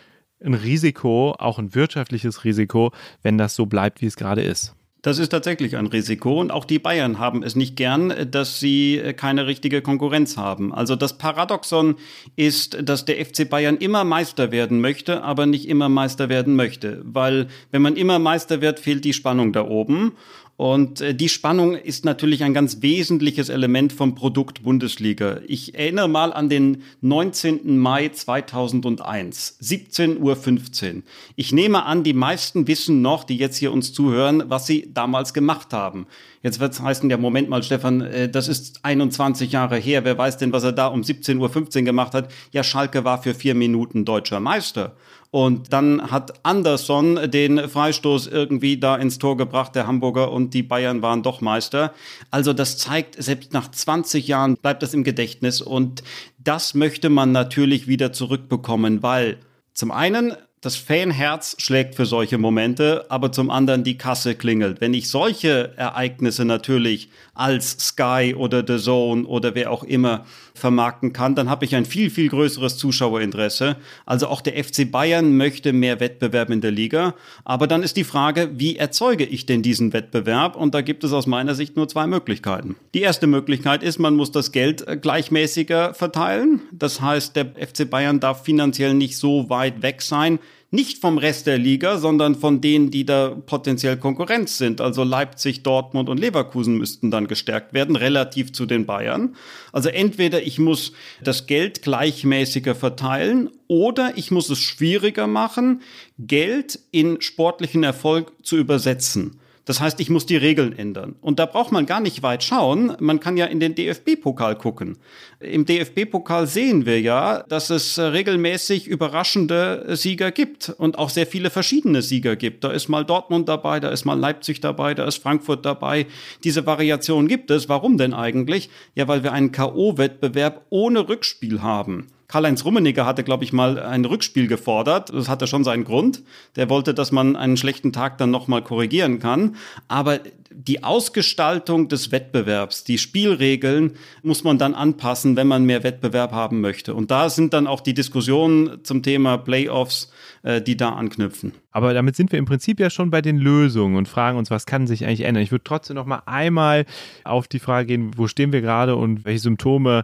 ein 0.44 0.54
Risiko, 0.54 1.36
auch 1.38 1.60
ein 1.60 1.76
wirtschaftliches 1.76 2.44
Risiko, 2.44 2.92
wenn 3.22 3.38
das 3.38 3.56
so 3.56 3.66
bleibt, 3.66 4.02
wie 4.02 4.08
es 4.08 4.16
gerade 4.16 4.42
ist. 4.42 4.76
Das 5.02 5.18
ist 5.18 5.30
tatsächlich 5.30 5.78
ein 5.78 5.88
Risiko 5.88 6.40
und 6.40 6.52
auch 6.52 6.64
die 6.64 6.78
Bayern 6.78 7.18
haben 7.18 7.42
es 7.42 7.56
nicht 7.56 7.76
gern, 7.76 8.30
dass 8.30 8.60
sie 8.60 9.02
keine 9.18 9.48
richtige 9.48 9.82
Konkurrenz 9.82 10.38
haben. 10.38 10.72
Also 10.72 10.96
das 10.96 11.18
Paradoxon 11.18 11.96
ist, 12.36 12.78
dass 12.88 13.06
der 13.06 13.26
FC 13.26 13.50
Bayern 13.50 13.78
immer 13.78 14.04
Meister 14.04 14.52
werden 14.52 14.80
möchte, 14.80 15.24
aber 15.24 15.48
nicht 15.48 15.68
immer 15.68 15.90
Meister 15.90 16.30
werden 16.30 16.56
möchte, 16.56 17.02
weil 17.04 17.48
wenn 17.72 17.82
man 17.82 17.96
immer 17.96 18.20
Meister 18.20 18.62
wird, 18.62 18.80
fehlt 18.80 19.04
die 19.04 19.14
Spannung 19.14 19.54
da 19.54 19.68
oben 19.68 20.12
und 20.58 21.02
äh, 21.02 21.16
die 21.16 21.30
Spannung 21.30 21.76
ist 21.76 22.06
natürlich 22.06 22.44
ein 22.44 22.54
ganz 22.54 22.82
wesentliches 22.82 23.50
Element 23.50 23.94
vom 23.94 24.14
Produkt 24.14 24.64
Bundesliga. 24.64 25.42
Ich 25.48 25.76
erinnere 25.76 26.08
mal 26.08 26.34
an 26.34 26.50
den 26.50 26.84
19. 27.02 27.78
Mai 27.78 28.10
2001, 28.10 29.58
17.15 29.62 30.96
Uhr. 30.96 31.02
Ich 31.36 31.52
nehme 31.52 31.86
an, 31.86 32.04
die 32.04 32.14
meisten 32.14 32.68
wissen 32.68 33.02
noch, 33.02 33.24
die 33.24 33.38
jetzt 33.38 33.58
hier 33.58 33.72
uns 33.72 33.92
zuhören, 33.92 34.44
was 34.48 34.68
sie 34.68 34.94
damals 34.94 35.34
gemacht 35.34 35.74
haben. 35.74 36.06
Jetzt 36.44 36.60
wird 36.60 36.74
es 36.74 36.82
heißen, 36.82 37.10
ja, 37.10 37.18
Moment 37.18 37.50
mal, 37.50 37.62
Stefan, 37.62 38.02
äh, 38.02 38.30
das 38.30 38.48
ist 38.48 38.80
21 38.84 39.52
Jahre 39.52 39.78
her. 39.78 40.04
Wer 40.04 40.18
weiß 40.18 40.38
denn, 40.38 40.52
was 40.52 40.64
er 40.64 40.72
da 40.72 40.88
um 40.88 41.02
17.15 41.02 41.80
Uhr 41.80 41.84
gemacht 41.84 42.14
hat? 42.14 42.32
Ja, 42.52 42.64
Schalke 42.64 43.04
war 43.04 43.22
für 43.22 43.36
vier 43.36 43.56
Minuten 43.56 44.06
deutscher 44.06 44.40
Meister. 44.40 44.96
Und 45.30 45.72
dann 45.72 46.12
hat 46.12 46.34
Anderson 46.44 47.32
den 47.32 47.70
Freistoß 47.70 48.28
irgendwie 48.28 48.78
da 48.78 48.98
ins 48.98 49.18
Tor 49.18 49.38
gebracht, 49.38 49.76
der 49.76 49.88
Hamburger, 49.88 50.32
und 50.32 50.54
die 50.54 50.64
Bayern 50.64 51.02
waren 51.02 51.24
doch 51.24 51.40
Meister. 51.40 51.94
Also 52.32 52.52
das 52.52 52.78
zeigt, 52.78 53.22
selbst 53.22 53.54
nach 53.54 53.72
20 53.72 54.28
Jahren 54.28 54.58
bleibt 54.58 54.84
das 54.84 54.94
im 54.94 55.06
Gedächtnis. 55.06 55.62
Und 55.62 56.04
das 56.38 56.74
möchte 56.74 57.10
man 57.10 57.32
natürlich 57.32 57.88
wieder 57.88 58.12
zurückbekommen, 58.12 59.04
weil 59.04 59.38
zum 59.74 59.92
einen 59.92 60.34
das 60.62 60.76
Fanherz 60.76 61.56
schlägt 61.58 61.96
für 61.96 62.06
solche 62.06 62.38
Momente, 62.38 63.06
aber 63.10 63.32
zum 63.32 63.50
anderen 63.50 63.84
die 63.84 63.98
Kasse 63.98 64.36
klingelt. 64.36 64.80
Wenn 64.80 64.94
ich 64.94 65.10
solche 65.10 65.76
Ereignisse 65.76 66.46
natürlich 66.46 67.10
als 67.34 67.72
Sky 67.80 68.36
oder 68.38 68.64
The 68.66 68.78
Zone 68.78 69.26
oder 69.26 69.56
wer 69.56 69.72
auch 69.72 69.84
immer 69.84 70.26
vermarkten 70.62 71.12
kann, 71.12 71.36
dann 71.36 71.50
habe 71.50 71.66
ich 71.66 71.76
ein 71.76 71.86
viel, 71.86 72.10
viel 72.10 72.30
größeres 72.30 72.78
Zuschauerinteresse. 72.78 73.76
Also 74.06 74.28
auch 74.28 74.40
der 74.40 74.64
FC 74.64 74.90
Bayern 74.90 75.36
möchte 75.36 75.74
mehr 75.74 76.00
Wettbewerb 76.00 76.50
in 76.52 76.62
der 76.62 76.72
Liga. 76.72 77.16
Aber 77.44 77.68
dann 77.68 77.84
ist 77.84 77.98
die 77.98 78.06
Frage, 78.06 78.52
wie 78.54 78.78
erzeuge 78.78 79.26
ich 79.26 79.46
denn 79.46 79.62
diesen 79.62 79.92
Wettbewerb? 79.92 80.56
Und 80.56 80.74
da 80.74 80.82
gibt 80.82 81.04
es 81.04 81.12
aus 81.12 81.28
meiner 81.28 81.56
Sicht 81.56 81.76
nur 81.76 81.90
zwei 81.90 82.08
Möglichkeiten. 82.08 82.78
Die 82.94 83.02
erste 83.02 83.28
Möglichkeit 83.28 83.84
ist, 83.84 84.00
man 84.00 84.16
muss 84.16 84.32
das 84.32 84.54
Geld 84.54 84.86
gleichmäßiger 85.02 85.94
verteilen. 85.94 86.62
Das 86.72 87.02
heißt, 87.02 87.36
der 87.36 87.48
FC 87.56 87.90
Bayern 87.90 88.20
darf 88.20 88.44
finanziell 88.44 88.94
nicht 88.94 89.18
so 89.18 89.50
weit 89.50 89.82
weg 89.82 90.02
sein, 90.02 90.40
nicht 90.74 91.02
vom 91.02 91.18
Rest 91.18 91.48
der 91.48 91.58
Liga, 91.58 91.98
sondern 91.98 92.36
von 92.36 92.62
denen, 92.62 92.92
die 92.92 93.06
da 93.06 93.36
potenziell 93.46 93.98
Konkurrenz 93.98 94.58
sind. 94.58 94.80
Also 94.80 95.04
Leipzig, 95.04 95.64
Dortmund 95.64 96.08
und 96.08 96.18
Leverkusen 96.18 96.78
müssten 96.78 97.12
dann 97.12 97.28
gestärkt 97.28 97.74
werden, 97.74 97.98
relativ 97.98 98.54
zu 98.54 98.66
den 98.66 98.86
Bayern. 98.86 99.36
Also 99.74 99.90
entweder 99.90 100.42
ich 100.42 100.60
muss 100.60 100.94
das 101.22 101.46
Geld 101.46 101.82
gleichmäßiger 101.82 102.74
verteilen 102.74 103.50
oder 103.68 104.14
ich 104.16 104.32
muss 104.32 104.50
es 104.50 104.60
schwieriger 104.60 105.28
machen, 105.28 105.82
Geld 106.18 106.80
in 106.92 107.20
sportlichen 107.20 107.84
Erfolg 107.84 108.32
zu 108.42 108.56
übersetzen. 108.56 109.41
Das 109.66 109.80
heißt, 109.80 110.00
ich 110.00 110.10
muss 110.10 110.26
die 110.26 110.38
Regeln 110.38 110.78
ändern. 110.78 111.16
Und 111.22 111.38
da 111.38 111.46
braucht 111.46 111.72
man 111.72 111.86
gar 111.86 112.00
nicht 112.00 112.24
weit 112.24 112.44
schauen. 112.44 112.96
Man 113.00 113.20
kann 113.20 113.38
ja 113.38 113.46
in 113.46 113.60
den 113.60 113.76
DFB-Pokal 113.76 114.56
gucken. 114.56 114.98
Im 115.40 115.66
DFB-Pokal 115.66 116.48
sehen 116.48 116.86
wir 116.86 117.00
ja, 117.00 117.44
dass 117.44 117.70
es 117.70 117.98
äh, 117.98 118.04
regelmäßig 118.04 118.88
überraschende 118.88 119.96
Sieger 119.96 120.32
gibt 120.32 120.70
und 120.70 120.98
auch 120.98 121.10
sehr 121.10 121.28
viele 121.28 121.52
verschiedene 121.52 122.02
Sieger 122.02 122.36
gibt. 122.36 122.64
Da 122.64 122.72
ist 122.72 122.90
mal 122.90 123.06
Dortmund 123.06 123.50
dabei, 123.50 123.80
da 123.80 123.90
ist 123.90 124.06
mal 124.06 124.20
Leipzig 124.20 124.62
dabei, 124.62 124.96
da 124.96 125.06
ist 125.06 125.22
Frankfurt 125.22 125.66
dabei. 125.66 126.08
Diese 126.44 126.66
Variation 126.66 127.28
gibt 127.28 127.52
es. 127.52 127.70
Warum 127.70 127.98
denn 127.98 128.14
eigentlich? 128.14 128.70
Ja, 128.96 129.08
weil 129.08 129.24
wir 129.24 129.32
einen 129.32 129.52
K.O.-Wettbewerb 129.52 130.62
ohne 130.70 131.08
Rückspiel 131.08 131.62
haben. 131.62 132.08
Karl-Heinz 132.32 132.64
Rummenigge 132.64 133.06
hatte, 133.06 133.24
glaube 133.24 133.44
ich, 133.44 133.52
mal 133.52 133.78
ein 133.78 134.06
Rückspiel 134.06 134.48
gefordert. 134.48 135.10
Das 135.14 135.28
hatte 135.28 135.48
schon 135.48 135.66
seinen 135.66 135.84
Grund. 135.84 136.24
Der 136.56 136.70
wollte, 136.70 136.94
dass 136.94 137.12
man 137.12 137.36
einen 137.36 137.58
schlechten 137.58 137.92
Tag 137.92 138.18
dann 138.20 138.32
nochmal 138.32 138.64
korrigieren 138.64 139.20
kann. 139.20 139.58
Aber 139.90 140.22
die 140.50 140.84
Ausgestaltung 140.84 141.90
des 141.90 142.14
Wettbewerbs, 142.14 142.86
die 142.86 142.98
Spielregeln 142.98 143.98
muss 144.24 144.46
man 144.46 144.58
dann 144.58 144.76
anpassen, 144.76 145.36
wenn 145.36 145.48
man 145.48 145.66
mehr 145.66 145.84
Wettbewerb 145.84 146.32
haben 146.32 146.62
möchte. 146.62 146.94
Und 146.94 147.12
da 147.12 147.30
sind 147.30 147.54
dann 147.54 147.68
auch 147.68 147.82
die 147.82 147.94
Diskussionen 147.94 148.84
zum 148.84 149.04
Thema 149.04 149.38
Playoffs, 149.38 150.12
äh, 150.44 150.62
die 150.62 150.78
da 150.78 150.90
anknüpfen. 150.90 151.54
Aber 151.72 151.94
damit 151.94 152.16
sind 152.16 152.32
wir 152.32 152.40
im 152.40 152.46
Prinzip 152.46 152.80
ja 152.80 152.90
schon 152.90 153.10
bei 153.10 153.22
den 153.22 153.38
Lösungen 153.38 153.98
und 153.98 154.08
fragen 154.08 154.38
uns, 154.38 154.50
was 154.50 154.66
kann 154.66 154.88
sich 154.88 155.06
eigentlich 155.06 155.22
ändern. 155.22 155.44
Ich 155.44 155.52
würde 155.52 155.64
trotzdem 155.66 155.96
noch 155.96 156.06
mal 156.06 156.22
einmal 156.26 156.86
auf 157.26 157.50
die 157.50 157.60
Frage 157.60 157.88
gehen, 157.88 158.12
wo 158.16 158.28
stehen 158.28 158.54
wir 158.54 158.62
gerade 158.62 158.96
und 158.96 159.26
welche 159.26 159.40
Symptome 159.40 160.04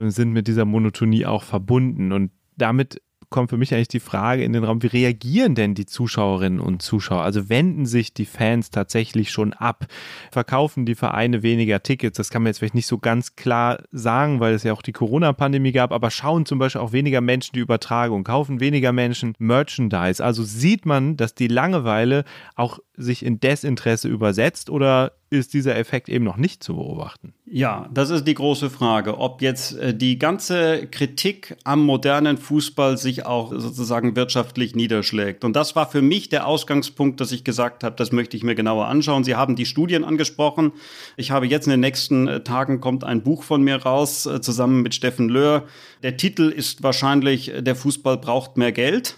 sind 0.00 0.32
mit 0.32 0.46
dieser 0.48 0.64
Monotonie 0.64 1.26
auch 1.26 1.42
verbunden. 1.42 2.12
Und 2.12 2.30
damit 2.56 3.00
kommt 3.30 3.50
für 3.50 3.56
mich 3.56 3.74
eigentlich 3.74 3.88
die 3.88 4.00
Frage 4.00 4.42
in 4.42 4.52
den 4.52 4.64
Raum, 4.64 4.82
wie 4.82 4.86
reagieren 4.86 5.54
denn 5.54 5.74
die 5.74 5.86
Zuschauerinnen 5.86 6.60
und 6.60 6.80
Zuschauer? 6.82 7.22
Also 7.22 7.48
wenden 7.48 7.84
sich 7.84 8.14
die 8.14 8.24
Fans 8.24 8.70
tatsächlich 8.70 9.30
schon 9.30 9.52
ab? 9.52 9.86
Verkaufen 10.30 10.86
die 10.86 10.94
Vereine 10.94 11.42
weniger 11.42 11.82
Tickets? 11.82 12.16
Das 12.16 12.30
kann 12.30 12.42
man 12.42 12.50
jetzt 12.50 12.58
vielleicht 12.58 12.74
nicht 12.74 12.86
so 12.86 12.98
ganz 12.98 13.36
klar 13.36 13.82
sagen, 13.92 14.40
weil 14.40 14.54
es 14.54 14.62
ja 14.62 14.72
auch 14.72 14.82
die 14.82 14.92
Corona-Pandemie 14.92 15.72
gab, 15.72 15.92
aber 15.92 16.10
schauen 16.10 16.46
zum 16.46 16.58
Beispiel 16.58 16.80
auch 16.80 16.92
weniger 16.92 17.20
Menschen 17.20 17.52
die 17.54 17.60
Übertragung, 17.60 18.24
kaufen 18.24 18.60
weniger 18.60 18.92
Menschen 18.92 19.34
Merchandise. 19.38 20.24
Also 20.24 20.42
sieht 20.42 20.86
man, 20.86 21.16
dass 21.16 21.34
die 21.34 21.48
Langeweile 21.48 22.24
auch 22.56 22.78
sich 22.98 23.24
in 23.24 23.40
Desinteresse 23.40 24.08
übersetzt 24.08 24.70
oder 24.70 25.12
ist 25.30 25.54
dieser 25.54 25.76
Effekt 25.76 26.08
eben 26.08 26.24
noch 26.24 26.36
nicht 26.36 26.64
zu 26.64 26.74
beobachten? 26.74 27.34
Ja, 27.46 27.88
das 27.92 28.10
ist 28.10 28.24
die 28.24 28.34
große 28.34 28.70
Frage, 28.70 29.18
ob 29.18 29.40
jetzt 29.42 29.76
äh, 29.76 29.94
die 29.94 30.18
ganze 30.18 30.86
Kritik 30.86 31.56
am 31.64 31.84
modernen 31.84 32.38
Fußball 32.38 32.96
sich 32.98 33.26
auch 33.26 33.52
sozusagen 33.52 34.16
wirtschaftlich 34.16 34.74
niederschlägt. 34.74 35.44
Und 35.44 35.54
das 35.54 35.76
war 35.76 35.88
für 35.88 36.02
mich 36.02 36.28
der 36.28 36.46
Ausgangspunkt, 36.46 37.20
dass 37.20 37.30
ich 37.30 37.44
gesagt 37.44 37.84
habe, 37.84 37.94
das 37.96 38.10
möchte 38.10 38.36
ich 38.36 38.42
mir 38.42 38.54
genauer 38.54 38.86
anschauen. 38.86 39.22
Sie 39.22 39.36
haben 39.36 39.54
die 39.54 39.66
Studien 39.66 40.04
angesprochen. 40.04 40.72
Ich 41.16 41.30
habe 41.30 41.46
jetzt 41.46 41.66
in 41.66 41.72
den 41.72 41.80
nächsten 41.80 42.26
äh, 42.26 42.42
Tagen 42.42 42.80
kommt 42.80 43.04
ein 43.04 43.22
Buch 43.22 43.42
von 43.42 43.62
mir 43.62 43.76
raus, 43.76 44.26
äh, 44.26 44.40
zusammen 44.40 44.82
mit 44.82 44.94
Steffen 44.94 45.28
Löhr. 45.28 45.64
Der 46.02 46.16
Titel 46.16 46.48
ist 46.48 46.82
wahrscheinlich 46.82 47.52
Der 47.58 47.76
Fußball 47.76 48.18
braucht 48.18 48.56
mehr 48.56 48.72
Geld 48.72 49.16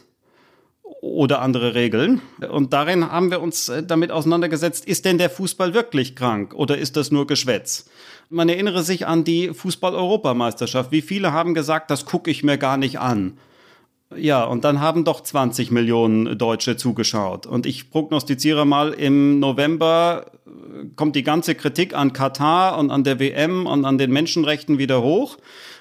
oder 1.01 1.41
andere 1.41 1.75
Regeln. 1.75 2.21
Und 2.51 2.73
darin 2.73 3.11
haben 3.11 3.31
wir 3.31 3.41
uns 3.41 3.69
äh, 3.69 3.83
damit 3.83 4.13
auseinandergesetzt, 4.13 4.85
ist 4.85 5.05
denn 5.05 5.19
der 5.19 5.31
Fußball 5.31 5.73
wirklich 5.73 6.15
krank 6.15 6.55
oder 6.55 6.77
ist 6.77 6.97
das 6.97 7.11
nur 7.11 7.27
Geschwätz? 7.27 7.87
Man 8.29 8.49
erinnere 8.49 8.83
sich 8.83 9.07
an 9.07 9.25
die 9.25 9.53
Fußball-Europameisterschaft. 9.53 10.93
Wie 10.93 11.03
viele 11.03 11.33
haben 11.33 11.55
gesagt, 11.55 11.91
das 11.91 12.05
gucke 12.05 12.31
ich 12.31 12.45
mir 12.45 12.59
gar 12.59 12.77
nicht 12.77 13.01
an? 13.01 13.39
Ja, 14.17 14.45
und 14.45 14.65
dann 14.65 14.81
haben 14.81 15.05
doch 15.05 15.21
20 15.21 15.71
Millionen 15.71 16.37
Deutsche 16.37 16.77
zugeschaut. 16.77 17.47
Und 17.47 17.65
ich 17.65 17.91
prognostiziere 17.91 18.67
mal, 18.67 18.93
im 18.93 19.39
November 19.39 20.27
äh, 20.47 20.87
kommt 20.97 21.17
die 21.17 21.23
ganze 21.23 21.55
Kritik 21.55 21.95
an 21.95 22.13
Katar 22.13 22.77
und 22.79 22.91
an 22.91 23.05
der 23.05 23.21
WM 23.21 23.67
und 23.67 23.85
an 23.85 23.99
den 23.99 24.11
Menschenrechten 24.11 24.79
wieder 24.79 25.03
hoch. 25.03 25.39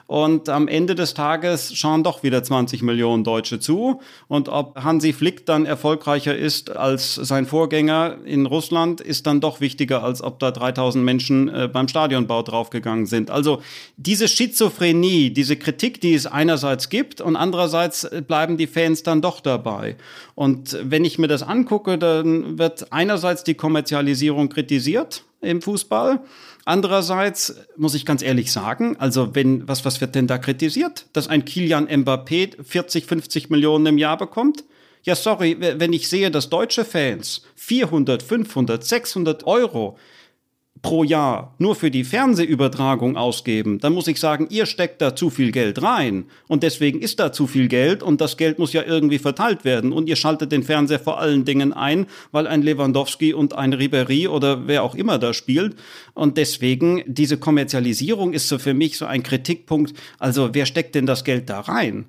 Und 0.10 0.49
am 0.49 0.68
Ende 0.68 0.95
des 0.95 1.14
Tages 1.14 1.72
schauen 1.76 2.03
doch 2.03 2.24
wieder 2.24 2.41
20 2.41 2.82
Millionen 2.82 3.24
Deutsche 3.24 3.60
zu. 3.60 4.01
Und 4.28 4.49
ob 4.49 4.76
Hansi 4.84 5.14
Flick 5.14 5.45
dann 5.45 5.68
erfolgreicher 5.68 6.36
ist 6.36 6.76
als 6.76 7.14
sein 7.14 7.45
Vorgänger 7.45 8.18
in 8.26 8.47
Russland, 8.47 9.01
ist 9.01 9.28
dann 9.28 9.39
doch 9.39 9.62
wichtiger, 9.62 10.03
als 10.03 10.24
ob 10.24 10.39
da 10.39 10.49
3000 10.49 11.05
Menschen 11.05 11.47
äh, 11.47 11.70
beim 11.72 11.88
Stadionbau 11.88 12.41
draufgegangen 12.41 13.05
sind. 13.05 13.30
Also 13.30 13.62
diese 13.97 14.28
Schizophrenie, 14.28 15.30
diese 15.30 15.57
Kritik, 15.57 16.01
die 16.01 16.16
es 16.16 16.26
einerseits 16.26 16.89
gibt 16.89 17.22
und 17.22 17.36
andererseits 17.36 18.10
bleiben 18.28 18.57
die 18.57 18.66
Fans 18.66 19.03
dann 19.03 19.22
doch 19.22 19.41
dabei. 19.41 19.95
Und 20.34 20.76
wenn 20.82 21.05
ich 21.05 21.20
mir 21.20 21.28
das 21.28 21.43
angucke, 21.43 21.99
dann 21.99 22.57
wird 22.57 22.91
einerseits 22.91 23.43
die 23.43 23.53
Kommerzialisierung 23.53 24.49
kritisiert 24.49 25.24
im 25.41 25.62
Fußball. 25.62 26.22
Andererseits 26.66 27.55
muss 27.78 27.95
ich 27.95 28.05
ganz 28.05 28.22
ehrlich 28.22 28.51
sagen, 28.51 28.95
also 28.99 29.34
wenn, 29.36 29.68
was, 29.68 29.86
was 29.86 30.01
wird 30.01 30.16
denn 30.16 30.28
da 30.28 30.38
kritisiert? 30.38 31.05
Dass 31.14 31.28
ein 31.28 31.45
Kilian 31.45 31.88
Mbappé 31.88 32.62
40, 32.62 33.05
50 33.05 33.49
Millionen 33.49 33.86
im 33.86 33.97
Jahr 33.97 34.18
bekommt? 34.18 34.64
Ja, 35.03 35.16
sorry, 35.16 35.57
wenn 35.60 35.93
ich 35.93 36.10
sehe, 36.10 36.30
dass 36.30 36.49
deutsche 36.49 36.84
Fans 36.84 37.43
400, 37.55 38.22
500, 38.22 38.84
600 38.84 39.47
Euro 39.47 39.97
pro 40.82 41.04
Jahr 41.04 41.54
nur 41.58 41.76
für 41.76 41.92
die 41.92 42.04
Fernsehübertragung 42.04 43.18
ausgeben, 43.18 43.80
dann 43.80 43.94
muss 43.94 44.08
ich 44.08 44.20
sagen, 44.20 44.48
ihr 44.50 44.66
steckt 44.66 45.02
da 45.02 45.16
zu 45.16 45.30
viel 45.30 45.52
Geld 45.52 45.82
rein 45.82 46.26
und 46.48 46.64
deswegen 46.64 47.02
ist 47.02 47.20
da 47.20 47.32
zu 47.32 47.48
viel 47.48 47.68
Geld 47.68 48.02
und 48.02 48.22
das 48.22 48.38
Geld 48.38 48.60
muss 48.60 48.74
ja 48.74 48.84
irgendwie 48.84 49.20
verteilt 49.20 49.66
werden 49.66 49.92
und 49.92 50.08
ihr 50.08 50.16
schaltet 50.16 50.52
den 50.52 50.64
Fernseher 50.64 51.00
vor 51.00 51.20
allen 51.20 51.46
Dingen 51.46 51.74
ein, 51.74 52.06
weil 52.32 52.48
ein 52.48 52.62
Lewandowski 52.62 53.34
und 53.34 53.54
ein 53.54 53.74
Ribery 53.74 54.28
oder 54.28 54.68
wer 54.68 54.84
auch 54.84 54.96
immer 54.96 55.20
da 55.20 55.34
spielt 55.34 55.76
und 56.14 56.38
deswegen 56.38 57.04
diese 57.06 57.38
Kommerzialisierung 57.38 58.34
ist 58.34 58.48
so 58.48 58.58
für 58.58 58.74
mich 58.74 58.98
so 58.98 59.06
ein 59.06 59.24
Kritikpunkt, 59.24 59.94
also 60.18 60.50
wer 60.54 60.66
steckt 60.66 60.96
denn 60.96 61.06
das 61.06 61.24
Geld 61.24 61.50
da 61.50 61.60
rein? 61.60 62.06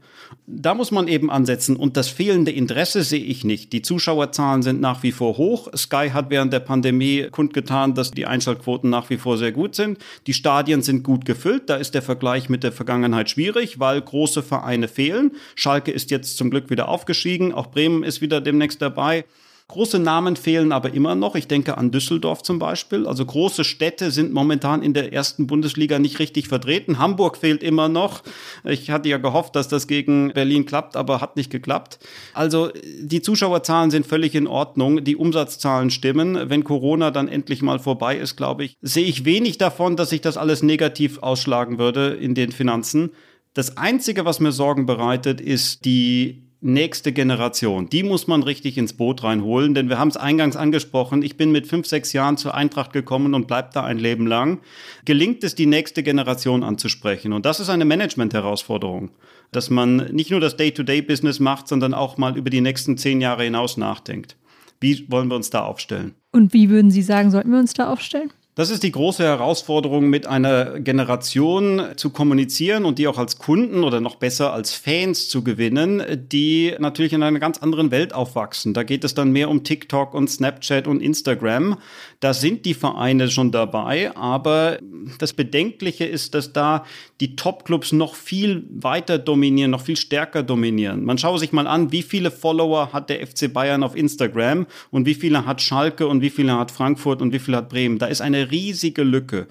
Da 0.47 0.75
muss 0.75 0.91
man 0.91 1.09
eben 1.09 1.31
ansetzen 1.31 1.77
und 1.77 1.97
das 1.97 2.09
fehlende 2.09 2.53
Interesse 2.53 3.03
sehe 3.03 3.25
ich 3.25 3.45
nicht. 3.45 3.73
Die 3.73 3.83
Zuschauerzahlen 3.83 4.62
sind 4.62 4.81
nach 4.81 5.03
wie 5.03 5.12
vor 5.12 5.37
hoch. 5.37 5.68
Sky 5.77 6.11
hat 6.12 6.31
während 6.31 6.53
der 6.53 6.61
Pandemie 6.61 7.29
kundgetan, 7.31 7.95
dass 7.95 8.11
die 8.11 8.27
Einschaltquoten 8.27 8.60
Einschaltquoten 8.61 8.91
nach 8.91 9.11
wie 9.11 9.17
vor 9.17 9.39
sehr 9.39 9.53
gut 9.53 9.75
sind. 9.75 9.99
Die 10.27 10.35
Stadien 10.35 10.83
sind 10.83 11.03
gut 11.03 11.25
gefüllt. 11.25 11.69
Da 11.69 11.77
ist 11.77 11.95
der 11.95 12.03
Vergleich 12.03 12.49
mit 12.49 12.63
der 12.63 12.73
Vergangenheit 12.73 13.31
schwierig, 13.31 13.81
weil 13.81 14.01
große 14.01 14.43
Vereine 14.43 14.89
fehlen. 14.89 15.33
Schalke 15.55 15.91
ist 15.91 16.11
jetzt 16.11 16.37
zum 16.37 16.51
Glück 16.51 16.71
wieder 16.71 16.89
aufgestiegen. 16.89 17.53
Auch 17.53 17.71
Bremen 17.71 18.05
ist 18.05 18.21
wieder 18.21 18.41
demnächst 18.41 18.83
dabei. 18.83 19.25
Große 19.71 20.01
Namen 20.01 20.35
fehlen 20.35 20.73
aber 20.73 20.93
immer 20.95 21.14
noch. 21.14 21.37
Ich 21.37 21.47
denke 21.47 21.79
an 21.79 21.93
Düsseldorf 21.93 22.43
zum 22.43 22.59
Beispiel. 22.59 23.07
Also 23.07 23.25
große 23.25 23.62
Städte 23.62 24.11
sind 24.11 24.33
momentan 24.33 24.83
in 24.83 24.95
der 24.95 25.12
ersten 25.12 25.47
Bundesliga 25.47 26.01
nicht 26.01 26.18
richtig 26.18 26.49
vertreten. 26.49 26.99
Hamburg 26.99 27.37
fehlt 27.37 27.62
immer 27.62 27.89
noch. 27.89 28.25
Ich 28.64 28.91
hatte 28.91 29.09
ja 29.09 29.18
gehofft, 29.18 29.55
dass 29.55 29.68
das 29.68 29.87
gegen 29.87 30.33
Berlin 30.33 30.66
klappt, 30.66 30.97
aber 30.97 31.21
hat 31.21 31.37
nicht 31.37 31.51
geklappt. 31.51 32.01
Also 32.35 32.71
die 33.01 33.23
Zuschauerzahlen 33.23 33.93
sind 33.93 34.09
völlig 34.09 34.35
in 34.35 34.49
Ordnung. 34.49 35.05
Die 35.05 35.14
Umsatzzahlen 35.14 35.91
stimmen. 35.91 36.51
Wenn 36.51 36.64
Corona 36.64 37.12
dann 37.12 37.29
endlich 37.29 37.62
mal 37.62 37.79
vorbei 37.79 38.16
ist, 38.16 38.35
glaube 38.35 38.64
ich, 38.64 38.77
sehe 38.83 39.07
ich 39.07 39.25
wenig 39.25 39.57
davon, 39.57 39.95
dass 39.95 40.11
sich 40.11 40.21
das 40.21 40.37
alles 40.37 40.64
negativ 40.64 41.23
ausschlagen 41.23 41.79
würde 41.79 42.09
in 42.09 42.35
den 42.35 42.51
Finanzen. 42.51 43.11
Das 43.55 43.77
Einzige, 43.77 44.25
was 44.25 44.41
mir 44.41 44.51
Sorgen 44.51 44.87
bereitet, 44.87 45.41
ist 45.41 45.85
die 45.85 46.49
nächste 46.61 47.13
Generation. 47.13 47.89
Die 47.89 48.03
muss 48.03 48.27
man 48.27 48.43
richtig 48.43 48.77
ins 48.77 48.93
Boot 48.93 49.23
reinholen, 49.23 49.75
denn 49.75 49.89
wir 49.89 49.99
haben 49.99 50.09
es 50.09 50.17
eingangs 50.17 50.57
angesprochen. 50.57 51.23
Ich 51.23 51.37
bin 51.37 51.53
mit 51.53 51.67
fünf, 51.67 51.87
sechs 51.87 52.13
Jahren 52.13 52.37
zur 52.37 52.55
Eintracht 52.55 52.93
gekommen 52.93 53.35
und 53.35 53.47
bleib 53.47 53.73
da 53.73 53.85
ein 53.85 53.99
Leben 53.99 54.27
lang. 54.27 54.61
Gelingt 55.05 55.43
es, 55.43 55.55
die 55.55 55.67
nächste 55.67 56.03
Generation 56.03 56.63
anzusprechen? 56.63 57.33
Und 57.33 57.47
das 57.47 57.61
ist 57.61 57.71
eine 57.71 57.85
Management-Herausforderung, 57.85 59.11
dass 59.53 59.71
man 59.71 59.97
nicht 60.13 60.31
nur 60.31 60.41
das 60.41 60.57
Day-to-Day-Business 60.57 61.41
macht, 61.41 61.69
sondern 61.69 61.95
auch 61.95 62.19
mal 62.19 62.37
über 62.37 62.51
die 62.51 62.61
nächsten 62.61 62.99
zehn 62.99 63.21
Jahre 63.21 63.45
hinaus 63.45 63.77
nachdenkt. 63.77 64.37
Wie 64.81 65.11
wollen 65.11 65.29
wir 65.29 65.37
uns 65.37 65.51
da 65.51 65.65
aufstellen? 65.65 66.15
Und 66.33 66.53
wie 66.53 66.71
würden 66.71 66.91
Sie 66.91 67.03
sagen, 67.03 67.31
sollten 67.31 67.51
wir 67.51 67.59
uns 67.59 67.75
da 67.75 67.91
aufstellen? 67.91 68.33
Das 68.57 68.68
ist 68.68 68.82
die 68.82 68.90
große 68.90 69.22
Herausforderung, 69.22 70.11
mit 70.11 70.26
einer 70.26 70.80
Generation 70.80 71.82
zu 71.94 72.11
kommunizieren 72.11 72.84
und 72.84 72.98
die 72.98 73.07
auch 73.07 73.16
als 73.16 73.38
Kunden 73.38 73.84
oder 73.84 74.01
noch 74.01 74.16
besser 74.16 74.53
als 74.53 74.74
Fans 74.74 75.28
zu 75.28 75.44
gewinnen, 75.44 76.03
die 76.32 76.74
natürlich 76.80 77.12
in 77.12 77.22
einer 77.22 77.38
ganz 77.38 77.59
anderen 77.59 77.92
Welt 77.92 78.12
aufwachsen. 78.12 78.74
Da 78.74 78.82
geht 78.82 79.05
es 79.05 79.14
dann 79.14 79.30
mehr 79.30 79.51
um 79.51 79.62
TikTok 79.62 80.14
und 80.14 80.28
Snapchat 80.28 80.88
und 80.88 81.01
Instagram. 81.01 81.78
Da 82.18 82.34
sind 82.34 82.66
die 82.66 82.74
Vereine 82.74 83.30
schon 83.30 83.53
dabei, 83.53 84.16
aber 84.16 84.78
das 85.20 85.32
Bedenkliche 85.32 86.05
ist, 86.05 86.34
dass 86.34 86.53
da 86.53 86.84
die 87.20 87.36
Top-Clubs 87.36 87.92
noch 87.92 88.16
viel 88.16 88.64
weiter 88.70 89.18
dominieren, 89.18 89.70
noch 89.70 89.82
viel 89.82 89.96
stärker 89.96 90.42
dominieren. 90.42 91.05
Man 91.05 91.18
schaue 91.18 91.38
sich 91.38 91.53
mal 91.53 91.68
an, 91.68 91.92
wie 91.92 92.03
viele 92.03 92.32
Follower 92.32 92.92
hat 92.92 93.11
der 93.11 93.24
FC 93.24 93.53
Bayern 93.53 93.84
auf 93.84 93.94
Instagram 93.94 94.66
und 94.90 95.07
wie 95.07 95.14
viele 95.14 95.46
hat 95.46 95.62
Schalke 95.62 96.09
und 96.09 96.20
wie 96.20 96.30
viele 96.30 96.59
hat 96.59 96.72
Frankfurt 96.72 97.22
und 97.22 97.32
wie 97.32 97.38
viele 97.38 97.59
hat 97.59 97.68
Bremen. 97.68 97.98
Da 97.98 98.07
ist 98.07 98.20
eine 98.20 98.39
riesige 98.43 99.03
Lücke. 99.03 99.49